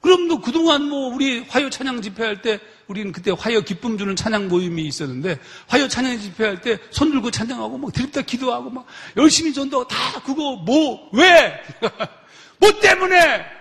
그럼 0.01 0.29
너 0.29 0.41
그동안 0.41 0.85
뭐 0.89 1.13
우리 1.13 1.41
화요 1.49 1.69
찬양 1.71 2.01
집회할 2.03 2.41
때 2.41 2.61
우리는 2.87 3.11
그때 3.11 3.33
화요 3.37 3.61
기쁨 3.63 3.99
주는 3.99 4.15
찬양 4.15 4.49
모임이 4.49 4.83
있었는데 4.85 5.41
화요 5.67 5.89
찬양 5.89 6.21
집회할 6.21 6.61
때 6.61 6.79
손 6.91 7.11
들고 7.11 7.31
찬양하고 7.33 7.77
막 7.79 7.93
드립다 7.93 8.23
기도하고 8.23 8.71
막 8.71 8.87
열심히 9.17 9.53
전도 9.53 9.89
다 9.89 9.97
그거 10.25 10.57
뭐 10.65 11.11
왜? 11.13 11.61
뭐 12.59 12.71
때문에? 12.81 13.58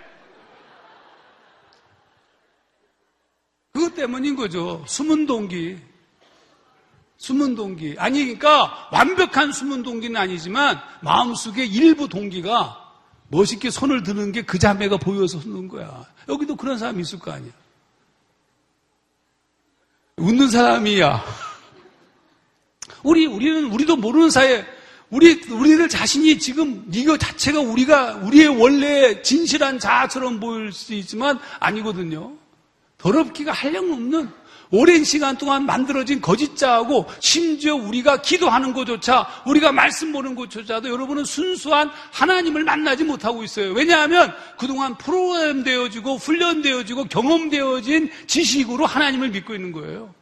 그것 3.77 3.93
때문인 3.93 4.35
거죠. 4.35 4.83
숨은 4.87 5.27
동기. 5.27 5.77
숨은 7.17 7.53
동기. 7.53 7.95
아니, 7.99 8.21
그러니까 8.23 8.89
완벽한 8.91 9.51
숨은 9.51 9.83
동기는 9.83 10.19
아니지만 10.19 10.79
마음속에 11.01 11.63
일부 11.63 12.07
동기가 12.09 12.83
멋있게 13.27 13.69
손을 13.69 14.01
드는 14.01 14.31
게 14.31 14.41
그 14.41 14.57
자매가 14.57 14.97
보여서 14.97 15.39
쓰는 15.39 15.67
거야. 15.67 16.05
여기도 16.27 16.55
그런 16.55 16.79
사람이 16.79 17.01
있을 17.01 17.19
거 17.19 17.31
아니야. 17.31 17.51
웃는 20.15 20.49
사람이야. 20.49 21.23
우리, 23.03 23.27
우리는, 23.27 23.65
우리도 23.65 23.97
모르는 23.97 24.31
사이에, 24.31 24.65
우리, 25.11 25.33
우리들 25.51 25.87
자신이 25.87 26.39
지금 26.39 26.83
이거 26.91 27.15
자체가 27.15 27.59
우리가, 27.59 28.15
우리의 28.23 28.47
원래 28.47 29.21
진실한 29.21 29.77
자아처럼 29.77 30.39
보일 30.39 30.71
수 30.73 30.95
있지만 30.95 31.39
아니거든요. 31.59 32.46
더럽기가 32.97 33.51
한량없는 33.51 34.29
오랜 34.69 35.03
시간 35.03 35.37
동안 35.37 35.65
만들어진 35.65 36.19
거짓자하고 36.19 37.05
심지어 37.19 37.75
우리가 37.75 38.21
기도하는 38.21 38.73
것조차 38.73 39.43
우리가 39.45 39.71
말씀 39.71 40.11
보는 40.11 40.35
것조차도 40.35 40.89
여러분은 40.89 41.23
순수한 41.23 41.89
하나님을 42.11 42.63
만나지 42.63 43.03
못하고 43.05 43.43
있어요. 43.43 43.71
왜냐하면 43.71 44.33
그동안 44.57 44.97
프로그램 44.97 45.63
되어지고 45.63 46.17
훈련되어지고 46.17 47.05
경험되어진 47.05 48.09
지식으로 48.27 48.85
하나님을 48.85 49.29
믿고 49.29 49.55
있는 49.55 49.71
거예요. 49.71 50.13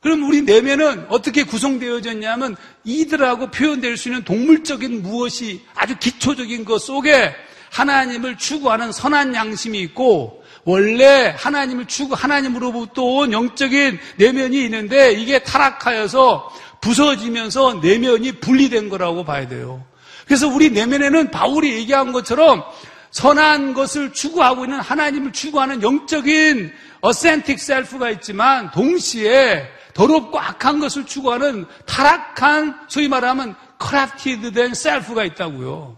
그럼 0.00 0.22
우리 0.24 0.42
내면은 0.42 1.06
어떻게 1.08 1.44
구성되어졌냐면 1.44 2.56
이들하고 2.84 3.50
표현될 3.50 3.96
수 3.96 4.08
있는 4.08 4.22
동물적인 4.22 5.02
무엇이 5.02 5.62
아주 5.74 5.96
기초적인 5.98 6.64
것 6.64 6.78
속에 6.78 7.34
하나님을 7.70 8.38
추구하는 8.38 8.92
선한 8.92 9.34
양심이 9.34 9.80
있고 9.80 10.43
원래 10.64 11.34
하나님을 11.36 11.86
추구, 11.86 12.14
하나님으로부터 12.14 13.02
온 13.02 13.32
영적인 13.32 13.98
내면이 14.16 14.64
있는데 14.64 15.12
이게 15.12 15.42
타락하여서 15.42 16.50
부서지면서 16.80 17.80
내면이 17.82 18.40
분리된 18.40 18.88
거라고 18.88 19.24
봐야 19.24 19.46
돼요. 19.46 19.84
그래서 20.26 20.48
우리 20.48 20.70
내면에는 20.70 21.30
바울이 21.30 21.74
얘기한 21.74 22.12
것처럼 22.12 22.64
선한 23.10 23.74
것을 23.74 24.12
추구하고 24.12 24.64
있는 24.64 24.80
하나님을 24.80 25.32
추구하는 25.32 25.82
영적인 25.82 26.72
authentic 27.00 27.60
self가 27.60 28.10
있지만 28.10 28.70
동시에 28.70 29.68
더럽고 29.92 30.40
악한 30.40 30.80
것을 30.80 31.06
추구하는 31.06 31.66
타락한 31.86 32.74
소위 32.88 33.08
말하면 33.08 33.54
corrupted 33.78 34.52
된 34.52 34.74
self가 34.74 35.24
있다고요. 35.24 35.96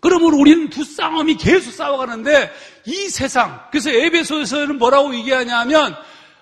그러면 0.00 0.32
우리는 0.34 0.68
두 0.68 0.84
싸움이 0.84 1.36
계속 1.36 1.70
싸워가는데 1.72 2.50
이 2.84 3.08
세상. 3.08 3.60
그래서 3.70 3.90
에베소에서는 3.90 4.78
뭐라고 4.78 5.14
얘기하냐면 5.14 5.96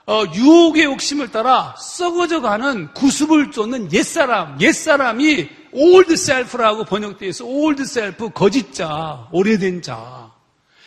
어, 0.07 0.25
유혹의 0.35 0.85
욕심을 0.85 1.31
따라 1.31 1.75
썩어져가는 1.79 2.93
구습을 2.95 3.51
쫓는 3.51 3.93
옛사람 3.93 4.61
옛사람이 4.61 5.49
old 5.73 6.13
self라고 6.13 6.85
번역되어 6.85 7.29
있어. 7.29 7.45
old 7.45 7.83
self 7.83 8.31
거짓자 8.31 9.29
오래된 9.31 9.83
자. 9.83 10.31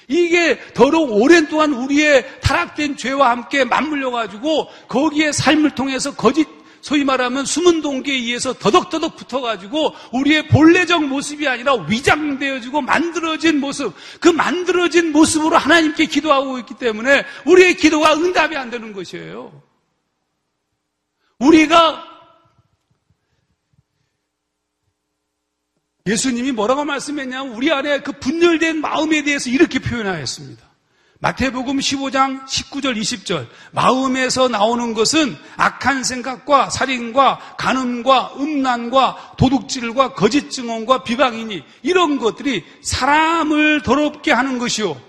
이게 0.08 0.60
더러운 0.74 1.12
오랜 1.12 1.48
동안 1.48 1.74
우리의 1.74 2.42
타락된 2.42 2.98
죄와 2.98 3.30
함께 3.30 3.64
맞물려 3.64 4.12
가지고 4.12 4.68
거기에 4.88 5.32
삶을 5.32 5.72
통해서 5.72 6.14
거짓 6.14 6.53
소위 6.84 7.06
말하면 7.06 7.46
숨은 7.46 7.82
동기에 7.82 8.14
의해서 8.14 8.52
더덕더덕 8.52 9.16
붙어가지고 9.16 9.96
우리의 10.12 10.50
본래적 10.50 11.06
모습이 11.06 11.48
아니라 11.48 11.76
위장되어지고 11.76 12.82
만들어진 12.82 13.62
모습, 13.62 13.94
그 14.20 14.28
만들어진 14.28 15.14
모습으로 15.14 15.58
하나님께 15.58 16.08
기도하고 16.08 16.60
있기 16.60 16.74
때문에 16.76 17.24
우리의 17.46 17.78
기도가 17.78 18.16
응답이 18.16 18.58
안 18.58 18.70
되는 18.70 18.92
것이에요. 18.92 19.64
우리가 21.40 22.04
예수님이 26.06 26.52
뭐라고 26.52 26.84
말씀했냐면 26.84 27.54
우리 27.54 27.72
안에 27.72 28.02
그 28.02 28.12
분열된 28.12 28.82
마음에 28.82 29.24
대해서 29.24 29.50
이렇게 29.50 29.80
표현하였습니다. 29.80 30.73
마태복음 31.24 31.78
15장 31.78 32.46
19절 32.46 33.00
20절 33.00 33.48
마음에서 33.72 34.50
나오는 34.50 34.94
것은 34.94 35.38
악한 35.56 36.04
생각과 36.04 36.70
살인과 36.70 37.56
간음과 37.58 38.34
음란과 38.36 39.36
도둑질과 39.38 40.16
거짓 40.16 40.52
증언과 40.52 41.04
비방이니 41.06 41.64
이런 41.82 42.20
것들이 42.20 42.66
사람을 42.82 43.84
더럽게 43.84 44.34
하는 44.34 44.60
것이요. 44.60 45.02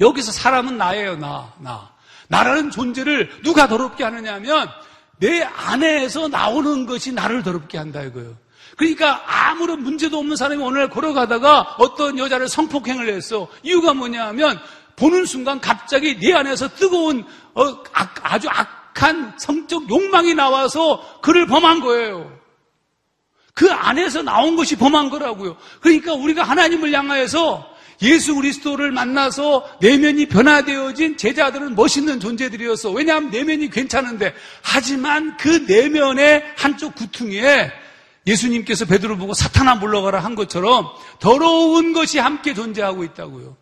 여기서 0.00 0.32
사람은 0.32 0.76
나예요, 0.76 1.14
나, 1.14 1.52
나. 1.60 1.92
나라는 2.26 2.72
존재를 2.72 3.30
누가 3.44 3.68
더럽게 3.68 4.02
하느냐면 4.02 4.68
내 5.18 5.40
안에서 5.44 6.26
나오는 6.26 6.84
것이 6.84 7.12
나를 7.12 7.44
더럽게 7.44 7.78
한다 7.78 8.02
이거예요. 8.02 8.36
그러니까 8.76 9.22
아무런 9.24 9.84
문제도 9.84 10.18
없는 10.18 10.34
사람이 10.34 10.60
오늘 10.60 10.90
걸어가다가 10.90 11.76
어떤 11.78 12.18
여자를 12.18 12.48
성폭행을 12.48 13.08
했어. 13.08 13.46
이유가 13.62 13.94
뭐냐면 13.94 14.60
보는 14.96 15.26
순간 15.26 15.60
갑자기 15.60 16.18
네 16.18 16.32
안에서 16.32 16.68
뜨거운 16.68 17.24
어, 17.54 17.64
악, 17.92 18.14
아주 18.22 18.48
악한 18.48 19.34
성적 19.38 19.88
욕망이 19.88 20.34
나와서 20.34 21.20
그를 21.20 21.46
범한 21.46 21.80
거예요. 21.80 22.36
그 23.54 23.70
안에서 23.70 24.22
나온 24.22 24.56
것이 24.56 24.76
범한 24.76 25.08
거라고요. 25.10 25.56
그러니까 25.80 26.12
우리가 26.12 26.42
하나님을 26.42 26.92
향하여서 26.92 27.76
예수 28.02 28.34
그리스도를 28.34 28.92
만나서 28.92 29.78
내면이 29.80 30.26
변화되어진 30.26 31.16
제자들은 31.16 31.74
멋있는 31.74 32.20
존재들이었어. 32.20 32.90
왜냐하면 32.90 33.30
내면이 33.30 33.70
괜찮은데 33.70 34.34
하지만 34.62 35.36
그 35.38 35.64
내면의 35.66 36.44
한쪽 36.56 36.94
구퉁이에 36.94 37.72
예수님께서 38.26 38.84
베드로 38.84 39.16
보고 39.16 39.32
사탄아 39.32 39.76
물러가라 39.76 40.20
한 40.20 40.34
것처럼 40.34 40.88
더러운 41.20 41.92
것이 41.92 42.18
함께 42.18 42.52
존재하고 42.52 43.04
있다고요. 43.04 43.56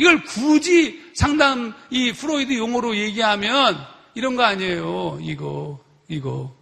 이걸 0.00 0.24
굳이 0.24 0.98
상담 1.12 1.74
이 1.90 2.10
프로이드 2.12 2.56
용어로 2.56 2.96
얘기하면 2.96 3.76
이런 4.14 4.34
거 4.34 4.44
아니에요. 4.44 5.18
이거 5.20 5.78
이거 6.08 6.56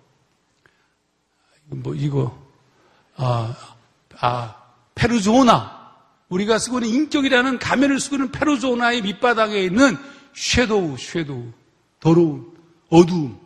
뭐 1.66 1.94
이거 1.94 2.36
아, 3.14 3.54
아 4.18 4.56
페르조나 4.96 5.92
우리가 6.28 6.58
쓰고 6.58 6.80
있는 6.80 6.88
인격이라는 6.90 7.60
가면을 7.60 8.00
쓰고 8.00 8.16
있는 8.16 8.32
페르조나의 8.32 9.02
밑바닥에 9.02 9.62
있는 9.62 9.96
shadow 10.34 10.96
shadow 10.98 11.52
더러운 12.00 12.52
어두움 12.90 13.38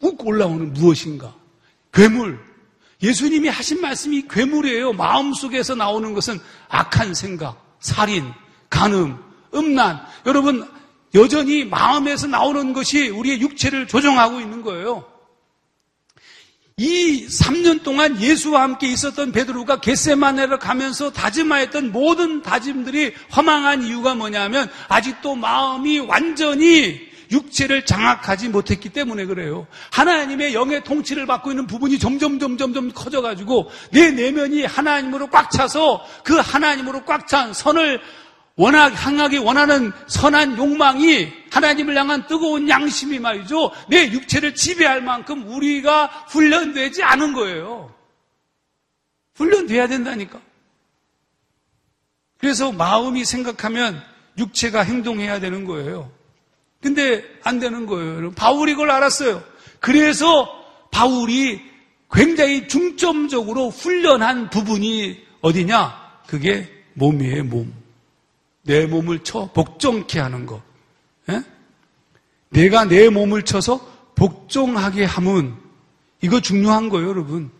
욱 0.00 0.26
올라오는 0.26 0.72
무엇인가? 0.72 1.34
괴물. 1.92 2.42
예수님이 3.02 3.48
하신 3.48 3.82
말씀이 3.82 4.26
괴물이에요. 4.26 4.94
마음속에서 4.94 5.74
나오는 5.74 6.14
것은 6.14 6.40
악한 6.68 7.12
생각, 7.12 7.76
살인, 7.80 8.32
간음, 8.70 9.16
음란. 9.54 10.00
여러분, 10.26 10.66
여전히 11.14 11.64
마음에서 11.64 12.26
나오는 12.28 12.72
것이 12.72 13.08
우리의 13.08 13.40
육체를 13.40 13.88
조종하고 13.88 14.40
있는 14.40 14.62
거예요. 14.62 15.04
이 16.76 17.26
3년 17.26 17.82
동안 17.82 18.18
예수와 18.22 18.62
함께 18.62 18.90
있었던 18.90 19.32
베드로가 19.32 19.80
겟세마네를 19.80 20.58
가면서 20.58 21.10
다짐하였던 21.12 21.92
모든 21.92 22.40
다짐들이 22.40 23.12
허망한 23.36 23.82
이유가 23.82 24.14
뭐냐면 24.14 24.70
아직도 24.88 25.34
마음이 25.34 25.98
완전히 25.98 27.10
육체를 27.30 27.84
장악하지 27.84 28.48
못했기 28.48 28.88
때문에 28.88 29.26
그래요. 29.26 29.66
하나님의 29.90 30.54
영의 30.54 30.82
통치를 30.82 31.26
받고 31.26 31.50
있는 31.50 31.66
부분이 31.66 31.98
점점 31.98 32.38
점점 32.38 32.72
점 32.72 32.90
커져가지고 32.92 33.70
내 33.92 34.10
내면이 34.10 34.64
하나님으로 34.64 35.28
꽉 35.28 35.50
차서 35.50 36.04
그 36.24 36.36
하나님으로 36.36 37.04
꽉 37.04 37.28
찬 37.28 37.52
선을 37.52 38.00
워낙 38.60 38.90
향하기 38.90 39.38
원하는 39.38 39.90
선한 40.06 40.58
욕망이 40.58 41.32
하나님을 41.50 41.96
향한 41.96 42.26
뜨거운 42.26 42.68
양심이 42.68 43.18
말이죠. 43.18 43.72
내 43.88 44.12
육체를 44.12 44.54
지배할 44.54 45.00
만큼 45.00 45.48
우리가 45.48 46.26
훈련되지 46.28 47.02
않은 47.02 47.32
거예요. 47.32 47.90
훈련돼야 49.36 49.88
된다니까. 49.88 50.42
그래서 52.36 52.70
마음이 52.70 53.24
생각하면 53.24 54.02
육체가 54.36 54.82
행동해야 54.82 55.40
되는 55.40 55.64
거예요. 55.64 56.12
근데 56.82 57.24
안 57.42 57.60
되는 57.60 57.86
거예요. 57.86 58.30
바울이 58.32 58.74
그걸 58.74 58.90
알았어요. 58.90 59.42
그래서 59.78 60.46
바울이 60.90 61.62
굉장히 62.12 62.68
중점적으로 62.68 63.70
훈련한 63.70 64.50
부분이 64.50 65.18
어디냐? 65.40 66.24
그게 66.26 66.70
몸이에요, 66.92 67.44
몸. 67.44 67.79
내 68.62 68.86
몸을 68.86 69.20
쳐 69.20 69.50
복종케 69.52 70.18
하는 70.18 70.46
것. 70.46 70.62
예? 71.30 71.42
내가 72.50 72.84
내 72.84 73.08
몸을 73.08 73.42
쳐서 73.44 73.80
복종하게 74.14 75.04
함은 75.04 75.54
이거 76.20 76.40
중요한 76.40 76.88
거예요, 76.88 77.08
여러분. 77.08 77.50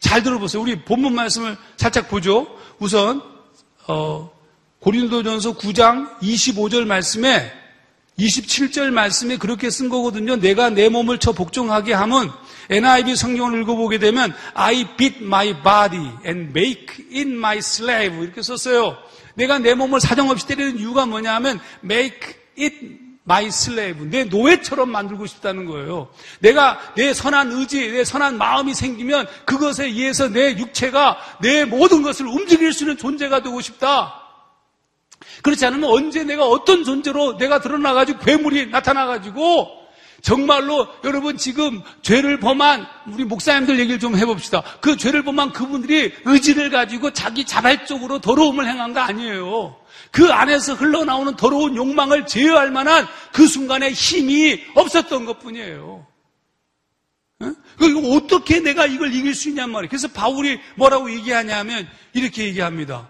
잘 0.00 0.22
들어보세요. 0.22 0.62
우리 0.62 0.82
본문 0.84 1.14
말씀을 1.14 1.56
살짝 1.76 2.08
보죠. 2.08 2.46
우선 2.78 3.22
어, 3.86 4.30
고린도전서 4.80 5.56
9장 5.58 6.18
25절 6.20 6.84
말씀에 6.84 7.52
27절 8.18 8.90
말씀에 8.90 9.36
그렇게 9.36 9.70
쓴 9.70 9.88
거거든요. 9.88 10.36
내가 10.36 10.70
내 10.70 10.88
몸을 10.88 11.18
쳐 11.18 11.32
복종하게 11.32 11.92
함은 11.92 12.30
NIV 12.70 13.16
성경을 13.16 13.62
읽어보게 13.62 13.98
되면 13.98 14.34
I 14.54 14.96
beat 14.96 15.18
my 15.22 15.54
body 15.62 16.10
and 16.26 16.50
make 16.50 17.06
it 17.14 17.30
my 17.30 17.58
slave 17.58 18.20
이렇게 18.22 18.42
썼어요. 18.42 18.96
내가 19.38 19.58
내 19.60 19.74
몸을 19.74 20.00
사정없이 20.00 20.48
때리는 20.48 20.78
이유가 20.78 21.06
뭐냐면 21.06 21.60
make 21.84 22.34
it 22.58 22.76
my 23.24 23.46
slave. 23.46 24.08
내 24.08 24.24
노예처럼 24.24 24.90
만들고 24.90 25.26
싶다는 25.26 25.64
거예요. 25.64 26.08
내가 26.40 26.80
내 26.96 27.14
선한 27.14 27.52
의지, 27.52 27.88
내 27.92 28.02
선한 28.02 28.36
마음이 28.36 28.74
생기면 28.74 29.28
그것에 29.44 29.84
의해서 29.84 30.28
내 30.28 30.56
육체가 30.58 31.38
내 31.40 31.64
모든 31.64 32.02
것을 32.02 32.26
움직일 32.26 32.72
수 32.72 32.82
있는 32.82 32.96
존재가 32.96 33.42
되고 33.42 33.60
싶다. 33.60 34.22
그렇지 35.42 35.64
않으면 35.66 35.88
언제 35.88 36.24
내가 36.24 36.44
어떤 36.44 36.82
존재로 36.82 37.38
내가 37.38 37.60
드러나가지고 37.60 38.18
괴물이 38.18 38.70
나타나가지고 38.70 39.77
정말로 40.22 40.88
여러분 41.04 41.36
지금 41.36 41.80
죄를 42.02 42.40
범한 42.40 42.86
우리 43.12 43.24
목사님들 43.24 43.78
얘기를 43.78 44.00
좀 44.00 44.16
해봅시다. 44.16 44.62
그 44.80 44.96
죄를 44.96 45.22
범한 45.22 45.52
그분들이 45.52 46.12
의지를 46.24 46.70
가지고 46.70 47.12
자기 47.12 47.44
자발적으로 47.44 48.20
더러움을 48.20 48.66
행한 48.66 48.92
거 48.92 49.00
아니에요. 49.00 49.76
그 50.10 50.32
안에서 50.32 50.74
흘러나오는 50.74 51.36
더러운 51.36 51.76
욕망을 51.76 52.26
제어할 52.26 52.70
만한 52.70 53.06
그 53.32 53.46
순간에 53.46 53.90
힘이 53.90 54.60
없었던 54.74 55.24
것 55.24 55.38
뿐이에요. 55.38 56.06
그리고 57.78 58.14
어떻게 58.14 58.58
내가 58.60 58.86
이걸 58.86 59.14
이길 59.14 59.34
수 59.34 59.48
있냔 59.48 59.70
말이에요. 59.70 59.88
그래서 59.88 60.08
바울이 60.08 60.58
뭐라고 60.76 61.12
얘기하냐면 61.12 61.88
이렇게 62.12 62.44
얘기합니다. 62.46 63.08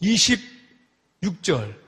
26절. 0.00 1.79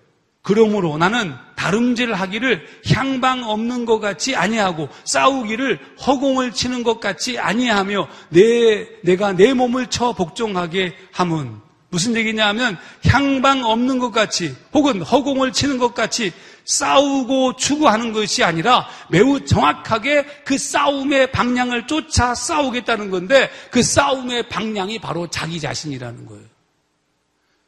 그러므로 0.42 0.98
나는 0.98 1.34
다름질 1.54 2.12
하기를 2.12 2.66
향방 2.92 3.48
없는 3.48 3.84
것 3.84 4.00
같이 4.00 4.34
아니하고 4.34 4.88
싸우기를 5.04 5.78
허공을 6.04 6.52
치는 6.52 6.82
것 6.82 6.98
같이 6.98 7.38
아니하며 7.38 8.08
내 8.30 8.88
내가 9.02 9.32
내 9.32 9.54
몸을 9.54 9.86
쳐 9.86 10.12
복종하게 10.12 10.96
함은 11.12 11.60
무슨 11.90 12.16
얘기냐면 12.16 12.76
향방 13.06 13.64
없는 13.64 14.00
것 14.00 14.10
같이 14.10 14.56
혹은 14.72 15.02
허공을 15.02 15.52
치는 15.52 15.78
것 15.78 15.94
같이 15.94 16.32
싸우고 16.64 17.56
추구하는 17.56 18.12
것이 18.12 18.42
아니라 18.42 18.88
매우 19.10 19.44
정확하게 19.44 20.24
그 20.44 20.58
싸움의 20.58 21.30
방향을 21.30 21.86
쫓아 21.86 22.34
싸우겠다는 22.34 23.10
건데 23.10 23.48
그 23.70 23.82
싸움의 23.82 24.48
방향이 24.48 24.98
바로 24.98 25.28
자기 25.28 25.60
자신이라는 25.60 26.26
거예요. 26.26 26.44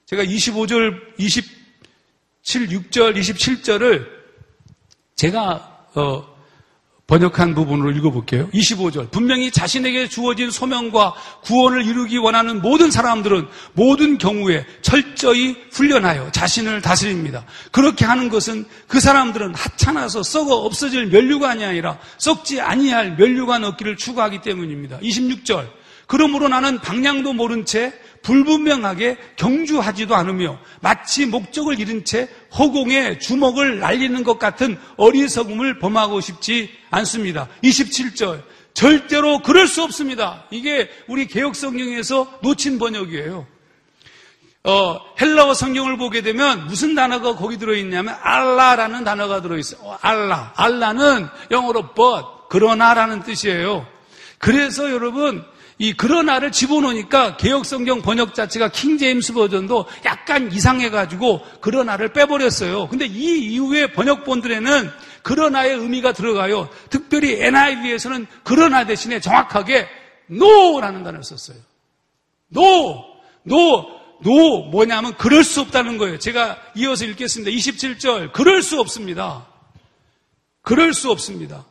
제가 0.06 0.24
25절 0.24 0.98
20 1.18 1.44
7, 1.44 1.53
6절, 2.44 3.16
27절을 3.16 4.06
제가 5.16 5.86
어, 5.94 6.34
번역한 7.06 7.54
부분으로 7.54 7.90
읽어볼게요. 7.92 8.48
25절. 8.50 9.10
분명히 9.10 9.50
자신에게 9.50 10.08
주어진 10.08 10.50
소명과 10.50 11.14
구원을 11.42 11.84
이루기 11.84 12.16
원하는 12.16 12.62
모든 12.62 12.90
사람들은 12.90 13.46
모든 13.74 14.16
경우에 14.16 14.64
철저히 14.80 15.54
훈련하여 15.70 16.32
자신을 16.32 16.80
다스립니다. 16.80 17.44
그렇게 17.72 18.06
하는 18.06 18.30
것은 18.30 18.64
그 18.88 19.00
사람들은 19.00 19.54
하찮아서 19.54 20.22
썩어 20.22 20.54
없어질 20.56 21.06
면류관이 21.06 21.62
아니라 21.64 21.98
썩지 22.16 22.62
아니할 22.62 23.16
면류관 23.16 23.64
얻기를 23.64 23.96
추구하기 23.96 24.40
때문입니다. 24.40 24.98
26절. 25.00 25.68
그러므로 26.06 26.48
나는 26.48 26.78
방향도 26.78 27.34
모른 27.34 27.66
채 27.66 27.92
불분명하게 28.24 29.18
경주하지도 29.36 30.16
않으며 30.16 30.58
마치 30.80 31.26
목적을 31.26 31.78
잃은 31.78 32.04
채 32.04 32.28
허공에 32.58 33.18
주먹을 33.18 33.78
날리는 33.78 34.24
것 34.24 34.38
같은 34.38 34.78
어리석음을 34.96 35.78
범하고 35.78 36.20
싶지 36.20 36.70
않습니다. 36.90 37.48
27절. 37.62 38.42
절대로 38.72 39.38
그럴 39.38 39.68
수 39.68 39.84
없습니다. 39.84 40.46
이게 40.50 40.90
우리 41.06 41.26
개혁 41.26 41.54
성경에서 41.54 42.40
놓친 42.42 42.80
번역이에요. 42.80 43.46
어, 44.64 44.98
헬라어 45.20 45.52
성경을 45.54 45.98
보게 45.98 46.22
되면 46.22 46.66
무슨 46.66 46.94
단어가 46.94 47.36
거기 47.36 47.58
들어있냐면 47.58 48.16
알라라는 48.20 49.04
단어가 49.04 49.42
들어있어요. 49.42 49.80
어, 49.82 49.98
알라. 50.00 50.54
알라는 50.56 51.28
영어로 51.50 51.92
but, 51.94 52.26
그러나라는 52.48 53.22
뜻이에요. 53.22 53.86
그래서 54.38 54.90
여러분 54.90 55.44
이 55.78 55.92
그러나를 55.92 56.52
집어넣으니까 56.52 57.36
개혁성경 57.36 58.02
번역 58.02 58.34
자체가 58.34 58.68
킹제임스 58.68 59.32
버전도 59.32 59.86
약간 60.04 60.52
이상해가지고 60.52 61.40
그러나를 61.60 62.12
빼버렸어요. 62.12 62.88
근데 62.88 63.06
이 63.06 63.54
이후에 63.54 63.92
번역본들에는 63.92 64.90
그러나의 65.22 65.76
의미가 65.76 66.12
들어가요. 66.12 66.68
특별히 66.90 67.42
NIV에서는 67.42 68.26
그러나 68.44 68.86
대신에 68.86 69.20
정확하게 69.20 69.88
no라는 70.30 71.02
단어를 71.02 71.24
썼어요. 71.24 71.56
no, 72.56 73.04
no, 73.46 73.86
no 74.24 74.70
뭐냐면 74.70 75.16
그럴 75.16 75.42
수 75.42 75.60
없다는 75.62 75.98
거예요. 75.98 76.18
제가 76.18 76.58
이어서 76.76 77.04
읽겠습니다. 77.06 77.50
27절. 77.50 78.32
그럴 78.32 78.62
수 78.62 78.78
없습니다. 78.80 79.46
그럴 80.62 80.94
수 80.94 81.10
없습니다. 81.10 81.64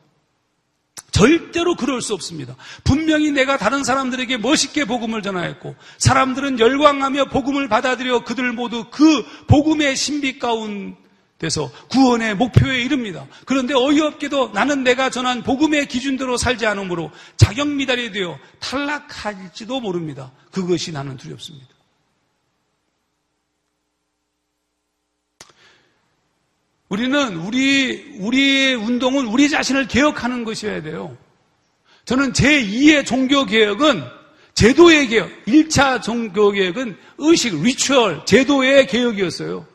절대로 1.12 1.76
그럴 1.76 2.02
수 2.02 2.14
없습니다. 2.16 2.56
분명히 2.84 3.32
내가 3.32 3.58
다른 3.58 3.84
사람들에게 3.84 4.38
멋있게 4.38 4.86
복음을 4.86 5.22
전하였고 5.22 5.76
사람들은 6.00 6.60
열광하며 6.60 7.26
복음을 7.26 7.70
받아들여 7.70 8.24
그들 8.24 8.52
모두 8.52 8.86
그 8.90 9.24
복음의 9.48 9.96
신비 9.96 10.40
가운데서 10.40 11.72
구원의 11.90 12.36
목표에 12.36 12.82
이릅니다. 12.82 13.28
그런데 13.46 13.76
어이없게도 13.76 14.52
나는 14.54 14.84
내가 14.84 15.12
전한 15.12 15.44
복음의 15.44 15.88
기준대로 15.88 16.36
살지 16.36 16.66
않으므로 16.66 17.12
자격 17.38 17.68
미달이 17.68 18.12
되어 18.12 18.40
탈락할지도 18.60 19.82
모릅니다. 19.82 20.32
그것이 20.52 20.92
나는 20.92 21.18
두렵습니다. 21.18 21.73
우리는 26.94 27.38
우리, 27.38 28.18
우리의 28.20 28.76
운동은 28.76 29.26
우리 29.26 29.50
자신을 29.50 29.88
개혁하는 29.88 30.44
것이어야 30.44 30.84
돼요. 30.84 31.18
저는 32.06 32.34
제2의 32.34 33.04
종교 33.04 33.46
개혁은 33.46 34.04
제도의 34.54 35.08
개혁, 35.08 35.32
1차 35.46 36.04
종교 36.04 36.52
개혁은 36.52 36.96
의식, 37.18 37.60
리추얼, 37.64 38.24
제도의 38.28 38.86
개혁이었어요. 38.86 39.66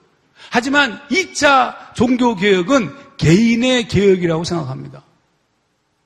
하지만 0.50 1.00
2차 1.08 1.92
종교 1.96 2.36
개혁은 2.36 2.94
개인의 3.16 3.88
개혁이라고 3.88 4.44
생각합니다. 4.44 5.02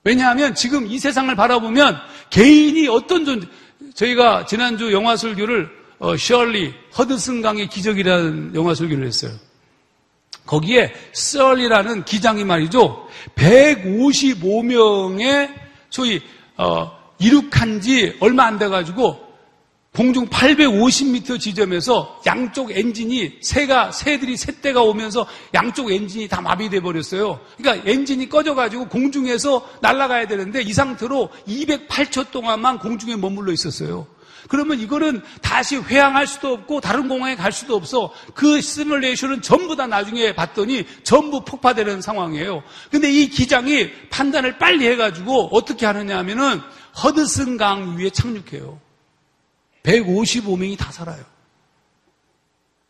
왜냐하면 0.04 0.54
지금 0.54 0.86
이 0.86 0.98
세상을 0.98 1.34
바라보면 1.36 1.98
개인이 2.30 2.88
어떤 2.88 3.26
존재, 3.26 3.46
저희가 3.92 4.46
지난주 4.46 4.90
영화 4.92 5.14
설교를 5.18 5.68
어, 5.98 6.16
셜리 6.16 6.72
허드슨 6.96 7.42
강의 7.42 7.68
기적이라는 7.68 8.54
영화 8.54 8.74
설교를 8.74 9.06
했어요. 9.06 9.51
거기에 10.46 10.92
썰이라는 11.12 12.04
기장이 12.04 12.44
말이죠. 12.44 13.08
155명의 13.36 15.50
소위 15.90 16.20
어, 16.56 16.90
이륙한 17.18 17.80
지 17.80 18.16
얼마 18.20 18.46
안 18.46 18.58
돼가지고 18.58 19.32
공중 19.94 20.26
850m 20.28 21.38
지점에서 21.38 22.22
양쪽 22.26 22.72
엔진이 22.72 23.40
새가 23.42 23.92
새들이 23.92 24.38
새대가 24.38 24.82
오면서 24.82 25.26
양쪽 25.52 25.92
엔진이 25.92 26.28
다 26.28 26.40
마비돼 26.40 26.80
버렸어요. 26.80 27.40
그러니까 27.58 27.90
엔진이 27.90 28.30
꺼져가지고 28.30 28.88
공중에서 28.88 29.68
날아가야 29.82 30.28
되는데 30.28 30.62
이 30.62 30.72
상태로 30.72 31.28
208초 31.46 32.30
동안만 32.30 32.78
공중에 32.78 33.16
머물러 33.16 33.52
있었어요. 33.52 34.06
그러면 34.52 34.80
이거는 34.80 35.22
다시 35.40 35.78
회항할 35.78 36.26
수도 36.26 36.52
없고 36.52 36.82
다른 36.82 37.08
공항에 37.08 37.36
갈 37.36 37.52
수도 37.52 37.74
없어. 37.74 38.12
그 38.34 38.60
시뮬레이션은 38.60 39.40
전부 39.40 39.76
다 39.76 39.86
나중에 39.86 40.34
봤더니 40.34 40.86
전부 41.04 41.42
폭파되는 41.42 42.02
상황이에요. 42.02 42.62
근데 42.90 43.10
이 43.10 43.30
기장이 43.30 43.90
판단을 44.10 44.58
빨리 44.58 44.86
해가지고 44.88 45.56
어떻게 45.56 45.86
하느냐 45.86 46.18
하면은 46.18 46.60
허드슨 47.02 47.56
강 47.56 47.96
위에 47.96 48.10
착륙해요. 48.10 48.78
155명이 49.84 50.76
다 50.76 50.92
살아요. 50.92 51.24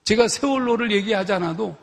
제가 0.03 0.27
세월로를 0.27 0.91
얘기하지 0.91 1.33
않아도 1.35 1.77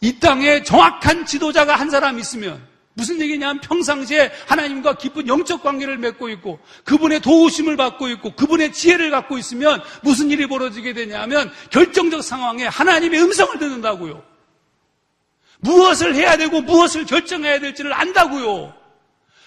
이 0.00 0.18
땅에 0.18 0.64
정확한 0.64 1.24
지도자가 1.24 1.76
한 1.76 1.88
사람 1.88 2.18
있으면 2.18 2.60
무슨 2.98 3.20
얘기냐면 3.20 3.60
평상시에 3.60 4.32
하나님과 4.48 4.94
깊은 4.94 5.28
영적 5.28 5.62
관계를 5.62 5.98
맺고 5.98 6.30
있고 6.30 6.58
그분의 6.82 7.20
도우심을 7.20 7.76
받고 7.76 8.08
있고 8.08 8.34
그분의 8.34 8.72
지혜를 8.72 9.12
갖고 9.12 9.38
있으면 9.38 9.80
무슨 10.02 10.32
일이 10.32 10.48
벌어지게 10.48 10.94
되냐면 10.94 11.48
결정적 11.70 12.24
상황에 12.24 12.66
하나님의 12.66 13.22
음성을 13.22 13.56
듣는다고요. 13.56 14.20
무엇을 15.60 16.16
해야 16.16 16.36
되고 16.36 16.60
무엇을 16.60 17.06
결정해야 17.06 17.60
될지를 17.60 17.92
안다고요. 17.92 18.74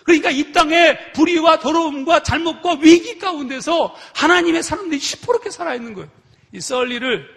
그러니까 0.06 0.32
이 0.32 0.54
땅에 0.54 1.12
불의와 1.12 1.60
더러움과 1.60 2.24
잘못과 2.24 2.80
위기 2.82 3.20
가운데서 3.20 3.94
하나님의 4.16 4.64
사람들이 4.64 5.00
시퍼렇게 5.00 5.50
살아있는 5.50 5.94
거예요. 5.94 6.10
이 6.54 6.62
썰리를 6.62 7.28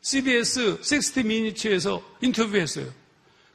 CBS 0.00 0.80
60 0.82 1.24
미니츠에서 1.24 2.02
인터뷰했어요. 2.20 3.01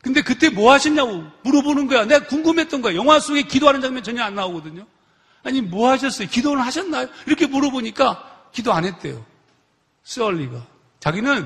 근데 0.07 0.21
그때 0.21 0.47
뭐 0.47 0.71
하셨냐고 0.71 1.21
물어보는 1.43 1.87
거야. 1.87 2.05
내가 2.05 2.25
궁금했던 2.27 2.81
거야. 2.81 2.95
영화 2.95 3.19
속에 3.19 3.41
기도하는 3.41 3.81
장면 3.81 4.03
전혀 4.03 4.23
안 4.23 4.35
나오거든요. 4.35 4.87
아니, 5.43 5.59
뭐 5.59 5.91
하셨어요? 5.91 6.29
기도는 6.29 6.63
하셨나요? 6.63 7.09
이렇게 7.25 7.45
물어보니까 7.45 8.47
기도 8.53 8.71
안 8.71 8.85
했대요. 8.85 9.25
썰리가. 10.03 10.65
자기는 11.01 11.45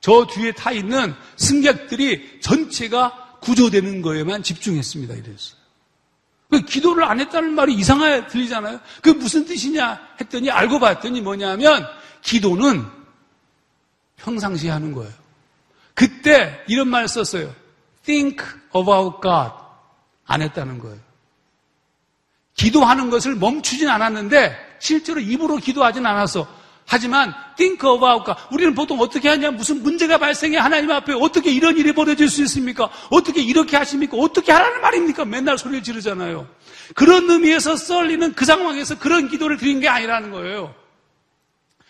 저 0.00 0.26
뒤에 0.26 0.52
타 0.52 0.72
있는 0.72 1.14
승객들이 1.36 2.40
전체가 2.42 3.38
구조되는 3.40 4.02
거에만 4.02 4.42
집중했습니다. 4.42 5.14
이랬어요. 5.14 5.56
그 6.50 6.60
기도를 6.66 7.02
안 7.02 7.18
했다는 7.18 7.54
말이 7.54 7.72
이상하게 7.76 8.26
들리잖아요. 8.26 8.78
그게 9.00 9.18
무슨 9.18 9.46
뜻이냐 9.46 9.98
했더니 10.20 10.50
알고 10.50 10.80
봤더니 10.80 11.22
뭐냐면 11.22 11.86
기도는 12.20 12.84
평상시에 14.16 14.68
하는 14.68 14.92
거예요. 14.92 15.14
그때 15.94 16.62
이런 16.68 16.88
말을 16.88 17.08
썼어요. 17.08 17.65
Think 18.06 18.42
about 18.74 19.20
God. 19.20 19.52
안 20.24 20.42
했다는 20.42 20.78
거예요. 20.78 20.98
기도하는 22.54 23.10
것을 23.10 23.34
멈추진 23.34 23.88
않았는데 23.88 24.56
실제로 24.78 25.20
입으로 25.20 25.56
기도하진 25.56 26.06
않았어. 26.06 26.46
하지만 26.88 27.34
think 27.56 27.86
about 27.88 28.24
God. 28.24 28.40
우리는 28.52 28.74
보통 28.74 29.00
어떻게 29.00 29.28
하냐? 29.28 29.50
무슨 29.50 29.82
문제가 29.82 30.18
발생해 30.18 30.56
하나님 30.56 30.90
앞에 30.90 31.12
어떻게 31.14 31.50
이런 31.50 31.76
일이 31.76 31.92
벌어질 31.92 32.28
수 32.28 32.42
있습니까? 32.44 32.88
어떻게 33.10 33.42
이렇게 33.42 33.76
하십니까? 33.76 34.16
어떻게 34.16 34.52
하라는 34.52 34.80
말입니까? 34.80 35.24
맨날 35.24 35.58
소리를 35.58 35.82
지르잖아요. 35.82 36.48
그런 36.94 37.28
의미에서 37.28 37.76
썰리는 37.76 38.34
그 38.34 38.44
상황에서 38.44 38.98
그런 38.98 39.28
기도를 39.28 39.56
드린 39.58 39.80
게 39.80 39.88
아니라는 39.88 40.30
거예요. 40.30 40.74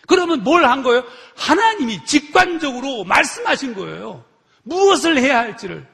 그러면 0.07 0.43
뭘 0.43 0.65
한 0.65 0.83
거예요? 0.83 1.03
하나님이 1.35 2.03
직관적으로 2.05 3.03
말씀하신 3.03 3.75
거예요. 3.75 4.23
무엇을 4.63 5.17
해야 5.17 5.39
할지를. 5.39 5.85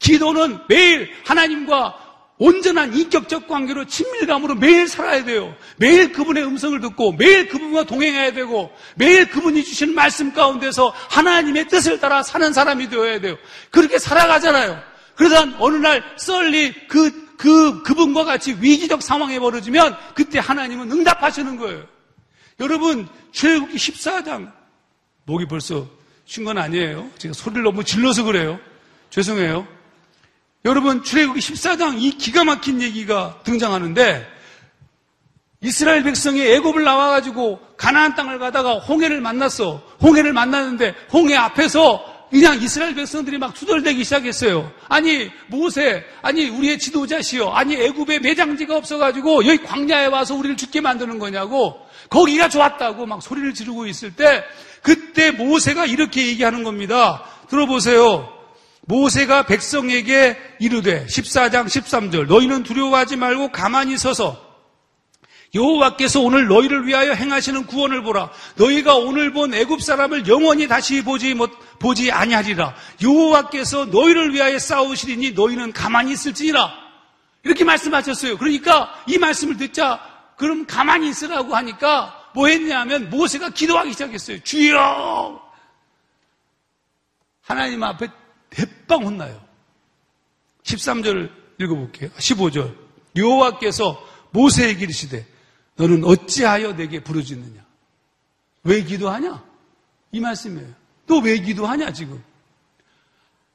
기도는 0.00 0.58
매일 0.68 1.10
하나님과 1.24 2.08
온전한 2.38 2.94
인격적 2.96 3.46
관계로 3.46 3.84
친밀감으로 3.84 4.54
매일 4.54 4.88
살아야 4.88 5.22
돼요. 5.24 5.54
매일 5.76 6.10
그분의 6.10 6.42
음성을 6.42 6.80
듣고 6.80 7.12
매일 7.12 7.48
그분과 7.48 7.84
동행해야 7.84 8.32
되고 8.32 8.72
매일 8.96 9.28
그분이 9.28 9.62
주신 9.62 9.94
말씀 9.94 10.32
가운데서 10.32 10.88
하나님의 11.10 11.68
뜻을 11.68 12.00
따라 12.00 12.22
사는 12.22 12.50
사람이 12.50 12.88
되어야 12.88 13.20
돼요. 13.20 13.36
그렇게 13.70 13.98
살아가잖아요. 13.98 14.80
그러다 15.16 15.56
어느 15.58 15.76
날 15.76 16.02
썰리 16.16 16.72
그, 16.88 17.36
그, 17.36 17.82
그분과 17.82 18.24
같이 18.24 18.56
위기적 18.58 19.02
상황에 19.02 19.38
벌어지면 19.38 19.94
그때 20.14 20.38
하나님은 20.38 20.90
응답하시는 20.90 21.58
거예요. 21.58 21.84
여러분, 22.58 23.06
출애굽기 23.32 23.76
14장 23.76 24.50
목이 25.24 25.46
벌써 25.46 25.86
쉰 26.24 26.44
건 26.44 26.56
아니에요. 26.56 27.10
제가 27.18 27.34
소리를 27.34 27.62
너무 27.64 27.84
질러서 27.84 28.24
그래요. 28.24 28.58
죄송해요. 29.10 29.66
여러분 30.64 31.02
출애굽기 31.02 31.40
14장 31.40 32.00
이 32.02 32.12
기가 32.18 32.44
막힌 32.44 32.82
얘기가 32.82 33.40
등장하는데 33.44 34.40
이스라엘 35.62 36.02
백성이 36.02 36.42
애굽을 36.42 36.84
나와 36.84 37.10
가지고 37.10 37.60
가나안 37.76 38.14
땅을 38.14 38.38
가다가 38.38 38.78
홍해를 38.78 39.20
만났어. 39.20 39.82
홍해를 40.02 40.32
만났는데 40.32 40.94
홍해 41.12 41.36
앞에서 41.36 42.28
그냥 42.30 42.62
이스라엘 42.62 42.94
백성들이 42.94 43.38
막 43.38 43.54
투덜대기 43.54 44.04
시작했어요. 44.04 44.72
아니 44.88 45.30
모세, 45.48 46.04
아니 46.22 46.48
우리의 46.48 46.78
지도자시여, 46.78 47.48
아니 47.48 47.74
애굽에 47.74 48.20
매장지가 48.20 48.76
없어가지고 48.76 49.46
여기 49.46 49.62
광야에 49.64 50.06
와서 50.06 50.34
우리를 50.36 50.56
죽게 50.56 50.80
만드는 50.80 51.18
거냐고 51.18 51.84
거기가 52.08 52.48
좋았다고 52.48 53.06
막 53.06 53.20
소리를 53.20 53.52
지르고 53.52 53.86
있을 53.86 54.14
때 54.14 54.44
그때 54.80 55.32
모세가 55.32 55.86
이렇게 55.86 56.26
얘기하는 56.28 56.62
겁니다. 56.62 57.24
들어보세요. 57.48 58.39
모세가 58.90 59.44
백성에게 59.46 60.36
이르되 60.58 61.06
14장 61.06 61.66
13절 61.66 62.26
너희는 62.26 62.64
두려워하지 62.64 63.16
말고 63.16 63.52
가만히 63.52 63.96
서서 63.96 64.50
여호와께서 65.54 66.20
오늘 66.20 66.48
너희를 66.48 66.86
위하여 66.86 67.12
행하시는 67.12 67.66
구원을 67.66 68.02
보라. 68.02 68.30
너희가 68.54 68.94
오늘 68.94 69.32
본 69.32 69.52
애굽 69.52 69.82
사람을 69.82 70.28
영원히 70.28 70.68
다시 70.68 71.02
보지 71.02 71.34
못 71.34 71.50
보지 71.80 72.12
아니하리라. 72.12 72.74
여호와께서 73.02 73.86
너희를 73.86 74.32
위하여 74.32 74.58
싸우시리니 74.60 75.32
너희는 75.32 75.72
가만히 75.72 76.12
있을지니라. 76.12 76.72
이렇게 77.42 77.64
말씀하셨어요. 77.64 78.38
그러니까 78.38 78.94
이 79.08 79.18
말씀을 79.18 79.56
듣자 79.56 80.00
그럼 80.36 80.66
가만히 80.66 81.08
있으라고 81.08 81.56
하니까 81.56 82.30
뭐 82.32 82.46
했냐면 82.46 83.10
모세가 83.10 83.50
기도하기 83.50 83.92
시작했어요. 83.92 84.40
주여! 84.44 85.50
하나님 87.42 87.82
앞에 87.82 88.08
대빵 88.50 89.04
혼나요. 89.04 89.40
13절 90.62 91.30
읽어볼게요. 91.58 92.10
15절. 92.10 92.76
여호와께서 93.16 94.04
모세에게 94.30 94.84
이르시되 94.84 95.26
너는 95.76 96.04
어찌하여 96.04 96.76
내게 96.76 97.02
부르짖느냐? 97.02 97.64
왜 98.64 98.82
기도하냐? 98.84 99.42
이 100.12 100.20
말씀이에요. 100.20 100.68
너 101.06 101.18
왜 101.20 101.38
기도하냐 101.38 101.92
지금? 101.92 102.22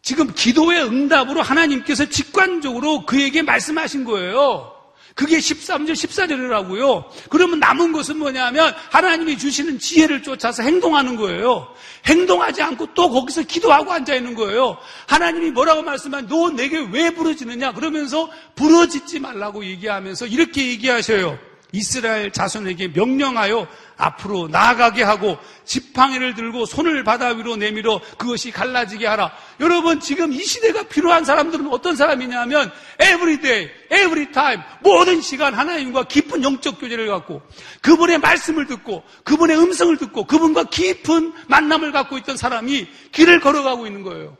지금 0.02 0.34
기도의 0.34 0.84
응답으로 0.84 1.42
하나님께서 1.42 2.06
직관적으로 2.06 3.06
그에게 3.06 3.42
말씀하신 3.42 4.04
거예요. 4.04 4.75
그게 5.16 5.38
13절, 5.38 5.94
14절이라고요. 5.94 7.06
그러면 7.30 7.60
남은 7.60 7.94
것은 7.94 8.20
뭐냐면 8.20 8.76
하나님이 8.92 9.38
주시는 9.38 9.80
지혜를 9.80 10.22
쫓아서 10.22 10.62
행동하는 10.62 11.16
거예요. 11.16 11.74
행동하지 12.06 12.62
않고 12.62 12.94
또 12.94 13.10
거기서 13.10 13.44
기도하고 13.44 13.94
앉아 13.94 14.14
있는 14.14 14.36
거예요. 14.36 14.78
하나님이 15.08 15.52
뭐라고 15.52 15.84
말씀한 15.84 16.28
너 16.28 16.50
내게 16.50 16.86
왜 16.92 17.12
부르짖느냐? 17.12 17.72
그러면서 17.72 18.30
부르짖지 18.56 19.22
말라고 19.22 19.64
얘기하면서 19.66 20.28
이렇게 20.28 20.68
얘기하셔요. 20.68 21.40
이스라엘 21.76 22.32
자손에게 22.32 22.90
명령하여 22.90 23.68
앞으로 23.98 24.48
나아가게 24.48 25.04
하고 25.04 25.38
지팡이를 25.66 26.34
들고 26.36 26.66
손을 26.66 27.04
바다 27.04 27.28
위로 27.28 27.56
내밀어 27.56 28.00
그것이 28.18 28.52
갈라지게 28.52 29.06
하라. 29.06 29.32
여러분 29.60 30.00
지금 30.00 30.32
이 30.32 30.40
시대가 30.40 30.84
필요한 30.84 31.26
사람들은 31.26 31.68
어떤 31.72 31.96
사람이냐면 31.96 32.72
every 33.02 33.42
day, 33.42 33.70
every 33.92 34.32
time 34.32 34.64
모든 34.82 35.22
시간 35.22 35.54
하나님과 35.54 36.06
깊은 36.06 36.44
영적 36.44 36.80
교제를 36.80 37.08
갖고 37.08 37.42
그분의 37.82 38.20
말씀을 38.20 38.68
듣고 38.68 39.04
그분의 39.24 39.58
음성을 39.58 39.96
듣고 39.98 40.26
그분과 40.26 40.66
깊은 40.66 41.34
만남을 41.48 41.92
갖고 41.92 42.18
있던 42.18 42.38
사람이 42.38 42.88
길을 43.12 43.42
걸어가고 43.42 43.86
있는 43.86 44.04
거예요. 44.04 44.38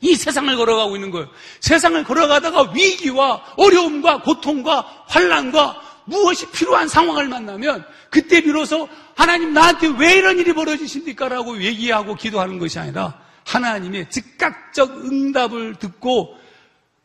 이 0.00 0.14
세상을 0.14 0.54
걸어가고 0.56 0.96
있는 0.96 1.10
거예요. 1.10 1.28
세상을 1.60 2.02
걸어가다가 2.04 2.72
위기와 2.72 3.42
어려움과 3.56 4.22
고통과 4.22 5.04
환란과 5.06 5.89
무엇이 6.10 6.50
필요한 6.50 6.88
상황을 6.88 7.28
만나면 7.28 7.86
그때 8.10 8.40
비로소 8.42 8.88
하나님 9.16 9.52
나한테 9.54 9.88
왜 9.98 10.14
이런 10.14 10.38
일이 10.38 10.52
벌어지십니까? 10.52 11.28
라고 11.28 11.62
얘기하고 11.62 12.16
기도하는 12.16 12.58
것이 12.58 12.78
아니라 12.78 13.20
하나님의 13.46 14.10
즉각적 14.10 15.06
응답을 15.06 15.76
듣고 15.76 16.36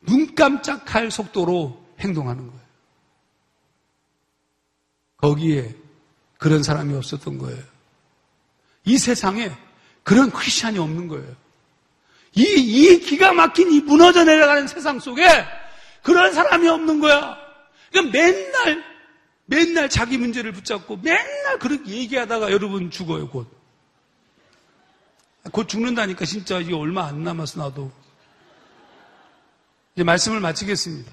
눈 0.01 0.35
깜짝할 0.35 1.11
속도로 1.11 1.83
행동하는 1.99 2.47
거예요. 2.47 2.65
거기에 5.17 5.75
그런 6.37 6.61
사람이 6.61 6.95
없었던 6.95 7.37
거예요. 7.37 7.63
이 8.83 8.97
세상에 8.97 9.51
그런 10.03 10.29
크리스찬이 10.29 10.77
없는 10.77 11.07
거예요. 11.07 11.35
이, 12.33 12.43
이 12.43 12.99
기가 12.99 13.33
막힌 13.33 13.71
이 13.71 13.79
무너져 13.79 14.23
내려가는 14.23 14.67
세상 14.67 14.99
속에 14.99 15.23
그런 16.03 16.33
사람이 16.33 16.67
없는 16.67 16.99
거야. 16.99 17.37
그러니까 17.91 18.17
맨날, 18.17 18.83
맨날 19.45 19.89
자기 19.89 20.17
문제를 20.17 20.51
붙잡고 20.51 20.97
맨날 20.97 21.59
그렇게 21.59 21.91
얘기하다가 21.91 22.51
여러분 22.51 22.89
죽어요, 22.89 23.29
곧. 23.29 23.47
곧 25.51 25.69
죽는다니까 25.69 26.25
진짜 26.25 26.59
이게 26.59 26.73
얼마 26.73 27.05
안 27.05 27.23
남아서 27.23 27.61
나도. 27.61 27.91
이제 29.93 30.03
말씀을 30.03 30.39
마치겠습니다. 30.39 31.11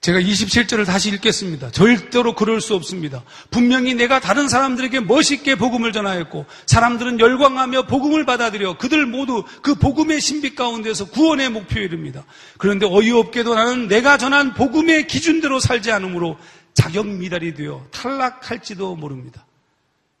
제가 0.00 0.20
27절을 0.20 0.86
다시 0.86 1.08
읽겠습니다. 1.10 1.72
절대로 1.72 2.34
그럴 2.34 2.60
수 2.60 2.74
없습니다. 2.74 3.24
분명히 3.50 3.94
내가 3.94 4.20
다른 4.20 4.48
사람들에게 4.48 5.00
멋있게 5.00 5.56
복음을 5.56 5.92
전하였고 5.92 6.46
사람들은 6.66 7.18
열광하며 7.18 7.86
복음을 7.86 8.24
받아들여 8.24 8.78
그들 8.78 9.06
모두 9.06 9.44
그 9.60 9.74
복음의 9.74 10.20
신비 10.20 10.54
가운데서 10.54 11.06
구원의 11.06 11.50
목표에 11.50 11.82
이릅니다. 11.82 12.24
그런데 12.58 12.86
어이없게도 12.86 13.54
나는 13.54 13.88
내가 13.88 14.18
전한 14.18 14.54
복음의 14.54 15.08
기준대로 15.08 15.58
살지 15.58 15.90
않으므로 15.90 16.38
자격 16.74 17.08
미달이 17.08 17.54
되어 17.54 17.84
탈락할지도 17.90 18.94
모릅니다. 18.94 19.44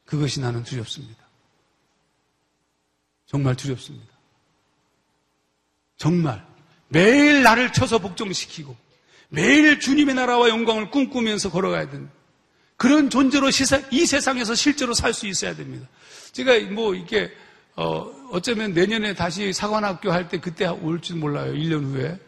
그것이 0.04 0.40
나는 0.40 0.64
두렵습니다. 0.64 1.22
정말 3.26 3.54
두렵습니다. 3.54 4.08
정말 5.96 6.44
매일 6.88 7.42
나를 7.42 7.72
쳐서 7.72 7.98
복종시키고 7.98 8.87
매일 9.28 9.78
주님의 9.80 10.14
나라와 10.14 10.48
영광을 10.48 10.90
꿈꾸면서 10.90 11.50
걸어가야 11.50 11.90
됩니다. 11.90 12.12
그런 12.76 13.10
존재로 13.10 13.48
이 13.90 14.06
세상에서 14.06 14.54
실제로 14.54 14.94
살 14.94 15.12
수 15.12 15.26
있어야 15.26 15.54
됩니다. 15.54 15.86
제가 16.32 16.58
뭐 16.72 16.94
이게 16.94 17.30
어, 17.76 18.10
어쩌면 18.30 18.72
내년에 18.72 19.14
다시 19.14 19.52
사관학교 19.52 20.10
할 20.10 20.28
때 20.28 20.38
그때 20.38 20.66
올지 20.66 21.14
몰라요. 21.14 21.52
1년 21.52 21.84
후에. 21.84 22.18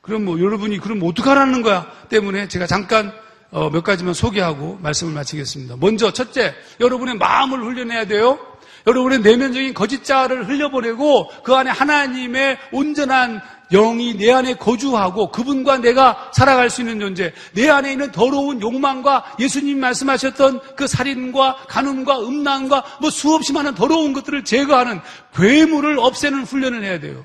그럼 0.00 0.24
뭐 0.24 0.38
여러분이 0.38 0.78
그럼 0.78 1.02
어떡하라는 1.02 1.62
거야 1.62 1.90
때문에 2.08 2.48
제가 2.48 2.66
잠깐 2.66 3.12
어, 3.50 3.70
몇 3.70 3.82
가지만 3.84 4.14
소개하고 4.14 4.78
말씀을 4.82 5.12
마치겠습니다. 5.12 5.76
먼저 5.78 6.12
첫째, 6.12 6.54
여러분의 6.80 7.16
마음을 7.16 7.60
훈련해야 7.60 8.06
돼요. 8.06 8.38
여러분의 8.86 9.20
내면적인 9.20 9.72
거짓자를 9.72 10.48
흘려보내고 10.48 11.30
그 11.42 11.54
안에 11.54 11.70
하나님의 11.70 12.58
온전한 12.72 13.40
영이 13.72 14.16
내 14.16 14.30
안에 14.30 14.54
거주하고 14.54 15.30
그분과 15.30 15.78
내가 15.78 16.30
살아갈 16.34 16.70
수 16.70 16.82
있는 16.82 17.00
존재, 17.00 17.32
내 17.54 17.68
안에 17.68 17.92
있는 17.92 18.12
더러운 18.12 18.60
욕망과 18.60 19.36
예수님 19.40 19.80
말씀하셨던 19.80 20.76
그 20.76 20.86
살인과 20.86 21.66
간음과 21.68 22.20
음란과 22.20 22.98
뭐 23.00 23.10
수없이 23.10 23.52
많은 23.52 23.74
더러운 23.74 24.12
것들을 24.12 24.44
제거하는 24.44 25.00
괴물을 25.34 25.98
없애는 25.98 26.44
훈련을 26.44 26.84
해야 26.84 27.00
돼요. 27.00 27.24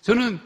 저는 0.00 0.40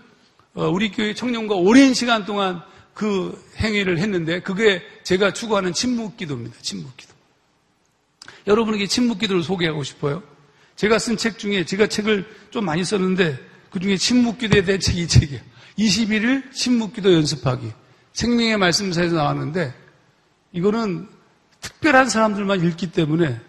어, 0.54 0.68
우리 0.68 0.90
교회 0.90 1.14
청년과 1.14 1.54
오랜 1.54 1.94
시간 1.94 2.24
동안 2.24 2.62
그 2.94 3.42
행위를 3.56 3.98
했는데 3.98 4.40
그게 4.40 4.82
제가 5.02 5.32
추구하는 5.32 5.72
침묵 5.72 6.16
기도입니다. 6.16 6.56
침묵 6.60 6.94
기도. 6.96 7.12
여러분에게 8.46 8.86
침묵 8.86 9.18
기도를 9.18 9.42
소개하고 9.42 9.82
싶어요. 9.82 10.22
제가 10.76 10.98
쓴 10.98 11.16
책 11.16 11.38
중에 11.38 11.64
제가 11.64 11.86
책을 11.86 12.26
좀 12.50 12.64
많이 12.64 12.84
썼는데 12.84 13.51
그 13.72 13.80
중에 13.80 13.96
침묵기도에 13.96 14.64
대한 14.64 14.80
책이 14.80 15.02
이 15.02 15.08
책이에요. 15.08 15.42
21일 15.78 16.52
침묵기도 16.52 17.12
연습하기. 17.14 17.72
생명의 18.12 18.58
말씀사에서 18.58 19.16
나왔는데 19.16 19.74
이거는 20.52 21.08
특별한 21.60 22.08
사람들만 22.08 22.62
읽기 22.64 22.92
때문에 22.92 23.40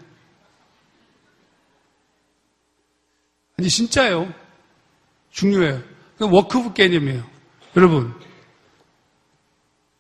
아니 3.60 3.70
진짜요. 3.70 4.34
중요해요. 5.32 5.84
워크북 6.20 6.74
개념이에요. 6.74 7.24
여러분 7.76 8.14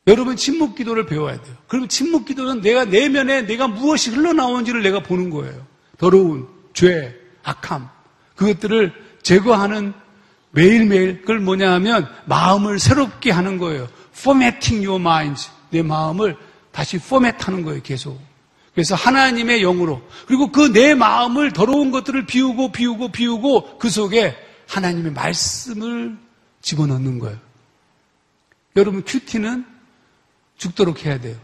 여러분 0.07 0.35
침묵 0.37 0.75
기도를 0.75 1.05
배워야 1.05 1.41
돼요. 1.41 1.55
그럼 1.67 1.87
침묵 1.87 2.25
기도는 2.25 2.61
내가 2.61 2.85
내면에 2.85 3.41
내가 3.41 3.67
무엇이 3.67 4.11
흘러나오는지를 4.11 4.83
내가 4.83 5.01
보는 5.03 5.29
거예요. 5.29 5.65
더러운 5.97 6.47
죄, 6.73 7.13
악함 7.43 7.89
그것들을 8.35 8.93
제거하는 9.21 9.93
매일매일 10.53 11.21
그걸 11.21 11.39
뭐냐 11.39 11.71
하면 11.73 12.07
마음을 12.25 12.77
새롭게 12.77 13.31
하는 13.31 13.57
거예요. 13.57 13.87
formatting 14.15 14.85
your 14.87 15.01
mind. 15.01 15.49
내 15.71 15.81
마음을 15.81 16.37
다시 16.71 16.99
포맷하는 16.99 17.63
거예요, 17.63 17.81
계속. 17.81 18.21
그래서 18.73 18.93
하나님의 18.95 19.61
영으로. 19.61 20.01
그리고 20.27 20.51
그 20.51 20.71
내 20.71 20.93
마음을 20.93 21.51
더러운 21.53 21.91
것들을 21.91 22.25
비우고 22.27 22.71
비우고 22.71 23.11
비우고 23.11 23.79
그 23.79 23.89
속에 23.89 24.35
하나님의 24.67 25.13
말씀을 25.13 26.17
집어넣는 26.61 27.19
거예요. 27.19 27.37
여러분, 28.75 29.03
QT는 29.03 29.65
죽도록 30.57 31.05
해야 31.05 31.19
돼요. 31.19 31.35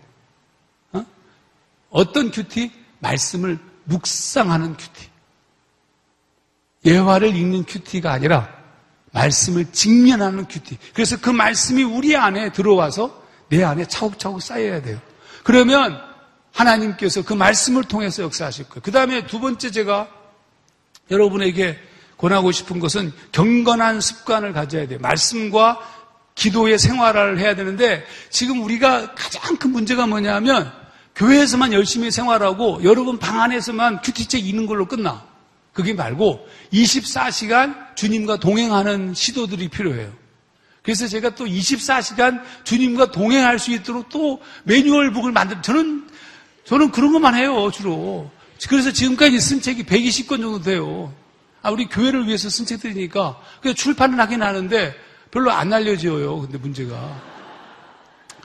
어떤 1.90 2.30
QT? 2.30 2.72
말씀을 3.00 3.58
묵상하는 3.86 4.78
QT. 4.78 5.10
예화를 6.86 7.36
읽는 7.36 7.64
QT가 7.66 8.12
아니라 8.12 8.59
말씀을 9.12 9.72
직면하는 9.72 10.48
QT. 10.48 10.78
그래서 10.94 11.18
그 11.20 11.30
말씀이 11.30 11.84
우리 11.84 12.16
안에 12.16 12.52
들어와서 12.52 13.24
내 13.50 13.64
안에 13.64 13.86
차곡차곡 13.86 14.42
쌓여야 14.42 14.82
돼요. 14.82 15.00
그러면 15.44 16.00
하나님께서 16.52 17.24
그 17.24 17.34
말씀을 17.34 17.84
통해서 17.84 18.24
역사하실 18.24 18.70
거예요. 18.70 18.82
그 18.84 18.92
다음에 18.92 19.26
두 19.26 19.40
번째 19.40 19.72
제가 19.72 20.08
여러분에게 21.10 21.78
권하고 22.18 22.52
싶은 22.52 22.80
것은 22.80 23.14
경건한 23.32 24.02
습관을 24.02 24.54
가져야 24.54 24.88
돼요. 24.88 25.00
말씀과 25.02 25.80
기도의 26.36 26.78
생활을 26.78 27.40
해야 27.40 27.56
되는데 27.56 28.06
지금 28.30 28.62
우리가 28.64 29.16
가장 29.16 29.58
큰 29.58 29.72
문제가 29.72 30.06
뭐냐면 30.06 30.72
교회에서만 31.16 31.74
열심히 31.74 32.12
생활하고 32.12 32.82
여러분 32.84 33.20
방 33.20 33.42
안에서만 33.42 34.02
큐티책 34.02 34.48
읽는 34.48 34.66
걸로 34.66 34.88
끝나. 34.88 35.29
그게 35.80 35.94
말고 35.94 36.46
24시간 36.74 37.96
주님과 37.96 38.42
동행하는 38.42 39.14
시도들이 39.14 39.70
필요해요. 39.70 40.12
그래서 40.82 41.08
제가 41.08 41.36
또 41.36 41.46
24시간 41.46 42.42
주님과 42.66 43.12
동행할 43.12 43.60
수 43.60 43.72
있도록 43.72 44.10
또 44.10 44.42
매뉴얼북을 44.64 45.32
만들, 45.32 45.62
저는, 45.62 46.10
저는 46.66 46.92
그런 46.92 47.14
것만 47.14 47.36
해요, 47.36 47.72
주로. 47.74 48.30
그래서 48.68 48.92
지금까지 48.92 49.40
쓴 49.40 49.62
책이 49.62 49.84
120권 49.84 50.42
정도 50.42 50.62
돼요. 50.62 51.14
아, 51.62 51.72
우리 51.72 51.86
교회를 51.86 52.28
위해서 52.28 52.50
쓴 52.50 52.66
책들이니까. 52.66 53.40
그냥 53.62 53.76
출판을 53.76 54.20
하긴 54.20 54.44
하는데 54.44 54.94
별로 55.32 55.52
안 55.52 55.72
알려져요, 55.72 56.42
근데 56.42 56.58
문제가. 56.58 57.22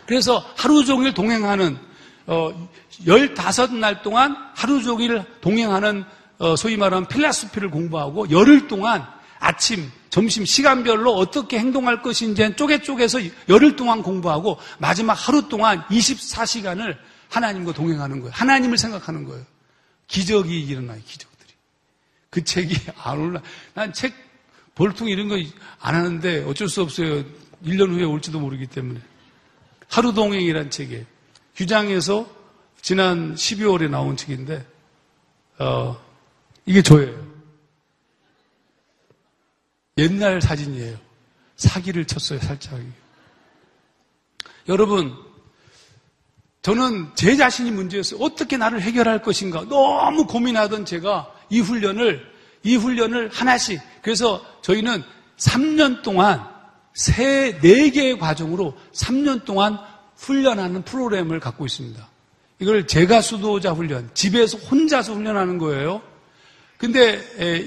그래서 0.07 0.45
하루 0.57 0.85
종일 0.85 1.14
동행하는, 1.14 1.78
어, 2.26 2.68
15날 3.05 4.03
동안 4.03 4.37
하루 4.55 4.85
종일 4.85 5.24
동행하는 5.41 6.03
어, 6.03 6.09
소위 6.57 6.76
말하는 6.76 7.09
필라스피를 7.09 7.70
공부하고 7.70 8.30
열흘 8.30 8.68
동안 8.68 9.07
아침, 9.40 9.90
점심 10.11 10.45
시간별로 10.45 11.12
어떻게 11.14 11.59
행동할 11.59 12.03
것인지 12.03 12.57
쪼개 12.57 12.80
쪼개서 12.80 13.18
열흘 13.49 13.76
동안 13.76 14.03
공부하고 14.03 14.59
마지막 14.78 15.14
하루 15.14 15.49
동안 15.49 15.82
24시간을 15.88 16.97
하나님과 17.30 17.72
동행하는 17.72 18.20
거예요. 18.20 18.32
하나님을 18.34 18.78
생각하는 18.78 19.24
거예요. 19.24 19.45
기적이 20.07 20.61
일어나요, 20.62 21.01
기적들이. 21.05 21.51
그 22.30 22.45
책이 22.45 22.76
안 23.03 23.18
올라. 23.18 23.40
난 23.74 23.92
책 23.92 24.14
볼통 24.74 25.09
이런 25.09 25.28
거 25.28 25.36
안 25.80 25.95
하는데 25.95 26.45
어쩔 26.45 26.68
수 26.68 26.82
없어요. 26.82 27.22
1년 27.64 27.90
후에 27.90 28.05
올지도 28.05 28.40
모르기 28.40 28.66
때문에. 28.66 29.01
하루 29.88 30.12
동행이란 30.12 30.70
책이에요. 30.70 31.05
규장에서 31.57 32.26
지난 32.82 33.34
12월에 33.34 33.88
나온 33.88 34.16
책인데, 34.16 34.66
어, 35.59 35.97
이게 36.66 36.82
저예요. 36.82 37.24
옛날 39.98 40.40
사진이에요. 40.40 40.98
사기를 41.56 42.04
쳤어요, 42.06 42.40
살짝. 42.40 42.80
여러분, 44.68 45.14
저는 46.62 47.10
제 47.14 47.36
자신이 47.36 47.70
문제였어요. 47.70 48.20
어떻게 48.20 48.56
나를 48.56 48.80
해결할 48.80 49.22
것인가. 49.22 49.66
너무 49.68 50.26
고민하던 50.26 50.84
제가 50.84 51.32
이 51.50 51.60
훈련을 51.60 52.26
이 52.62 52.76
훈련을 52.76 53.28
하나씩. 53.28 53.80
그래서 54.02 54.44
저희는 54.62 55.02
3년 55.36 56.02
동안 56.02 56.48
세, 56.94 57.58
4개의 57.60 58.18
과정으로 58.18 58.76
3년 58.92 59.44
동안 59.44 59.78
훈련하는 60.16 60.82
프로그램을 60.84 61.38
갖고 61.40 61.66
있습니다. 61.66 62.08
이걸 62.60 62.86
제가 62.86 63.20
수도자 63.20 63.72
훈련, 63.72 64.10
집에서 64.14 64.56
혼자서 64.56 65.12
훈련하는 65.14 65.58
거예요. 65.58 66.00
근데 66.76 67.20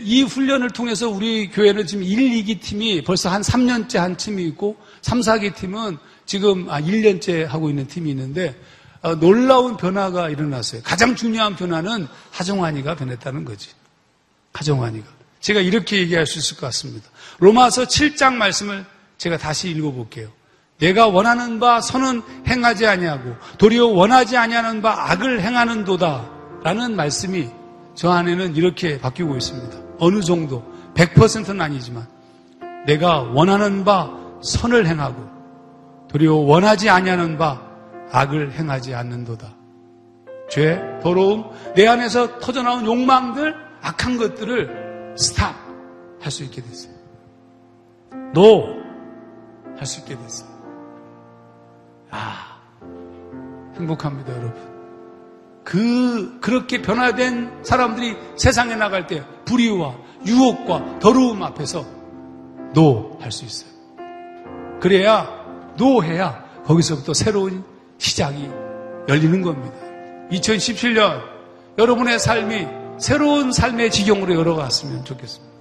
이 0.03 0.21
훈련을 0.23 0.69
통해서 0.71 1.09
우리 1.09 1.49
교회는 1.49 1.87
지금 1.87 2.03
1, 2.03 2.43
2기 2.43 2.61
팀이 2.61 3.03
벌써 3.03 3.29
한 3.29 3.41
3년째 3.41 3.97
한 3.97 4.17
팀이 4.17 4.43
있고 4.47 4.77
3, 5.01 5.21
4기 5.21 5.55
팀은 5.55 5.97
지금 6.25 6.67
1년째 6.67 7.47
아, 7.47 7.53
하고 7.53 7.69
있는 7.69 7.87
팀이 7.87 8.09
있는데 8.11 8.59
어, 9.01 9.15
놀라운 9.15 9.77
변화가 9.77 10.29
일어났어요. 10.29 10.81
가장 10.83 11.15
중요한 11.15 11.55
변화는 11.55 12.07
하정환이가 12.31 12.95
변했다는 12.95 13.45
거지. 13.45 13.69
하정환이가. 14.53 15.07
제가 15.39 15.61
이렇게 15.61 15.97
얘기할 15.99 16.25
수 16.25 16.39
있을 16.39 16.57
것 16.57 16.65
같습니다. 16.67 17.07
로마서 17.39 17.83
7장 17.83 18.33
말씀을 18.33 18.85
제가 19.17 19.37
다시 19.37 19.69
읽어볼게요. 19.69 20.29
내가 20.79 21.07
원하는 21.07 21.59
바 21.59 21.81
선은 21.81 22.21
행하지 22.47 22.85
아니하고 22.85 23.35
도리어 23.57 23.87
원하지 23.87 24.37
아니하는 24.37 24.81
바 24.81 25.11
악을 25.11 25.41
행하는 25.41 25.85
도다라는 25.85 26.95
말씀이 26.95 27.49
저 27.97 28.11
안에는 28.11 28.55
이렇게 28.55 28.99
바뀌고 28.99 29.35
있습니다. 29.35 29.75
어느 29.97 30.21
정도 30.21 30.63
100%는 30.93 31.59
아니지만 31.59 32.07
내가 32.85 33.21
원하는 33.23 33.83
바 33.83 34.15
선을 34.43 34.85
행하고 34.85 35.27
도리어 36.07 36.35
원하지 36.35 36.89
아니하는 36.91 37.39
바 37.39 37.59
악을 38.11 38.53
행하지 38.53 38.93
않는도다. 38.93 39.51
죄, 40.49 40.79
더러움, 41.01 41.49
내 41.75 41.87
안에서 41.87 42.39
터져나온 42.39 42.85
욕망들, 42.85 43.55
악한 43.81 44.17
것들을 44.17 45.15
스탑 45.17 45.55
할 46.21 46.31
수 46.31 46.43
있게 46.43 46.61
됐어요. 46.61 46.93
no 48.33 48.77
할 49.75 49.85
수 49.85 50.01
있게 50.01 50.15
됐어요. 50.17 50.49
아, 52.11 52.59
행복합니다, 53.75 54.31
여러분. 54.33 54.66
그, 55.68 56.39
그렇게 56.39 56.82
변화된 56.82 57.61
사람들이 57.61 58.15
세상에 58.38 58.76
나갈 58.78 59.05
때 59.05 59.22
불의와 59.43 59.97
유혹과 60.26 60.99
더러움 60.99 61.43
앞에서 61.43 61.84
no 62.73 63.17
할 63.20 63.34
수 63.34 63.43
있어요. 63.43 63.70
그래야, 64.80 65.28
no 65.75 66.01
해야 66.01 66.41
거기서부터 66.65 67.13
새로운 67.13 67.65
시작이 67.97 68.49
열리는 69.09 69.41
겁니다. 69.41 69.76
2017년 70.32 71.22
여러분의 71.78 72.18
삶이 72.18 72.65
새로운 72.97 73.51
삶의 73.51 73.91
지경으로 73.91 74.36
열어갔으면 74.36 75.03
좋겠습니다. 75.03 75.53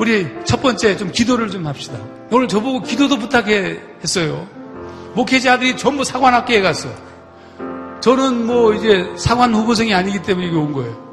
우리 0.00 0.26
첫 0.44 0.60
번째 0.60 0.96
좀 0.96 1.12
기도를 1.12 1.50
좀 1.50 1.68
합시다. 1.68 1.98
오늘 2.32 2.48
저보고 2.48 2.82
기도도 2.82 3.16
부탁해 3.18 3.78
했어요. 4.02 4.57
목회자들이 5.18 5.76
전부 5.76 6.04
사관학교에 6.04 6.60
갔어. 6.60 6.88
저는 8.00 8.46
뭐 8.46 8.72
이제 8.74 9.12
사관 9.16 9.52
후보생이 9.52 9.92
아니기 9.92 10.22
때문에 10.22 10.46
이게 10.46 10.56
온 10.56 10.72
거예요. 10.72 11.08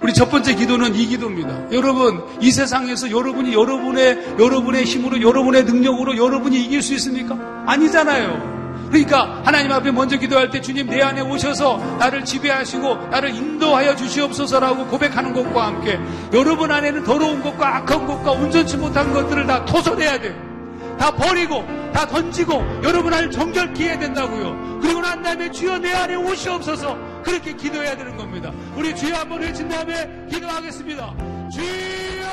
우리 0.00 0.14
첫 0.14 0.30
번째 0.30 0.54
기도는 0.54 0.94
이 0.94 1.06
기도입니다. 1.06 1.72
여러분, 1.72 2.22
이 2.40 2.50
세상에서 2.50 3.10
여러분이 3.10 3.52
여러분의, 3.52 4.36
여러분의 4.38 4.84
힘으로, 4.84 5.20
여러분의 5.20 5.64
능력으로 5.64 6.16
여러분이 6.16 6.64
이길 6.64 6.82
수 6.82 6.94
있습니까? 6.94 7.36
아니잖아요. 7.66 8.54
그러니까 8.88 9.42
하나님 9.44 9.72
앞에 9.72 9.90
먼저 9.90 10.16
기도할 10.18 10.50
때 10.50 10.60
주님 10.60 10.88
내 10.88 11.02
안에 11.02 11.20
오셔서 11.20 11.96
나를 11.98 12.24
지배하시고 12.24 13.08
나를 13.10 13.34
인도하여 13.34 13.96
주시옵소서라고 13.96 14.86
고백하는 14.86 15.32
것과 15.32 15.66
함께 15.66 15.98
여러분 16.32 16.70
안에는 16.70 17.02
더러운 17.02 17.42
것과 17.42 17.76
악한 17.76 18.06
것과 18.06 18.32
온전치 18.32 18.76
못한 18.76 19.12
것들을 19.12 19.46
다 19.46 19.64
토설해야 19.64 20.20
돼요. 20.20 20.53
다 20.98 21.10
버리고 21.14 21.64
다 21.92 22.06
던지고 22.06 22.54
여러분 22.82 23.12
안을 23.12 23.30
정결케 23.30 23.84
해야 23.84 23.98
된다고요. 23.98 24.80
그리고 24.80 25.00
난 25.00 25.22
다음에 25.22 25.50
주여 25.50 25.78
내 25.78 25.92
안에 25.92 26.16
오시옵소서 26.16 27.22
그렇게 27.22 27.54
기도해야 27.54 27.96
되는 27.96 28.16
겁니다. 28.16 28.52
우리 28.76 28.94
주여 28.94 29.16
한번 29.16 29.40
외친 29.40 29.68
다음에 29.68 30.26
기도하겠습니다. 30.30 31.14
주여! 31.50 32.24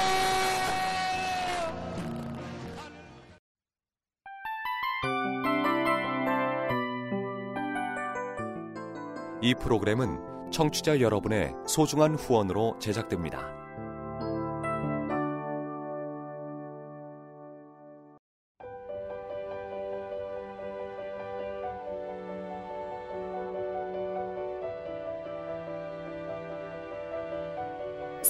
이 9.43 9.55
프로그램은 9.55 10.51
청취자 10.51 10.99
여러분의 10.99 11.53
소중한 11.65 12.13
후원으로 12.15 12.77
제작됩니다. 12.79 13.60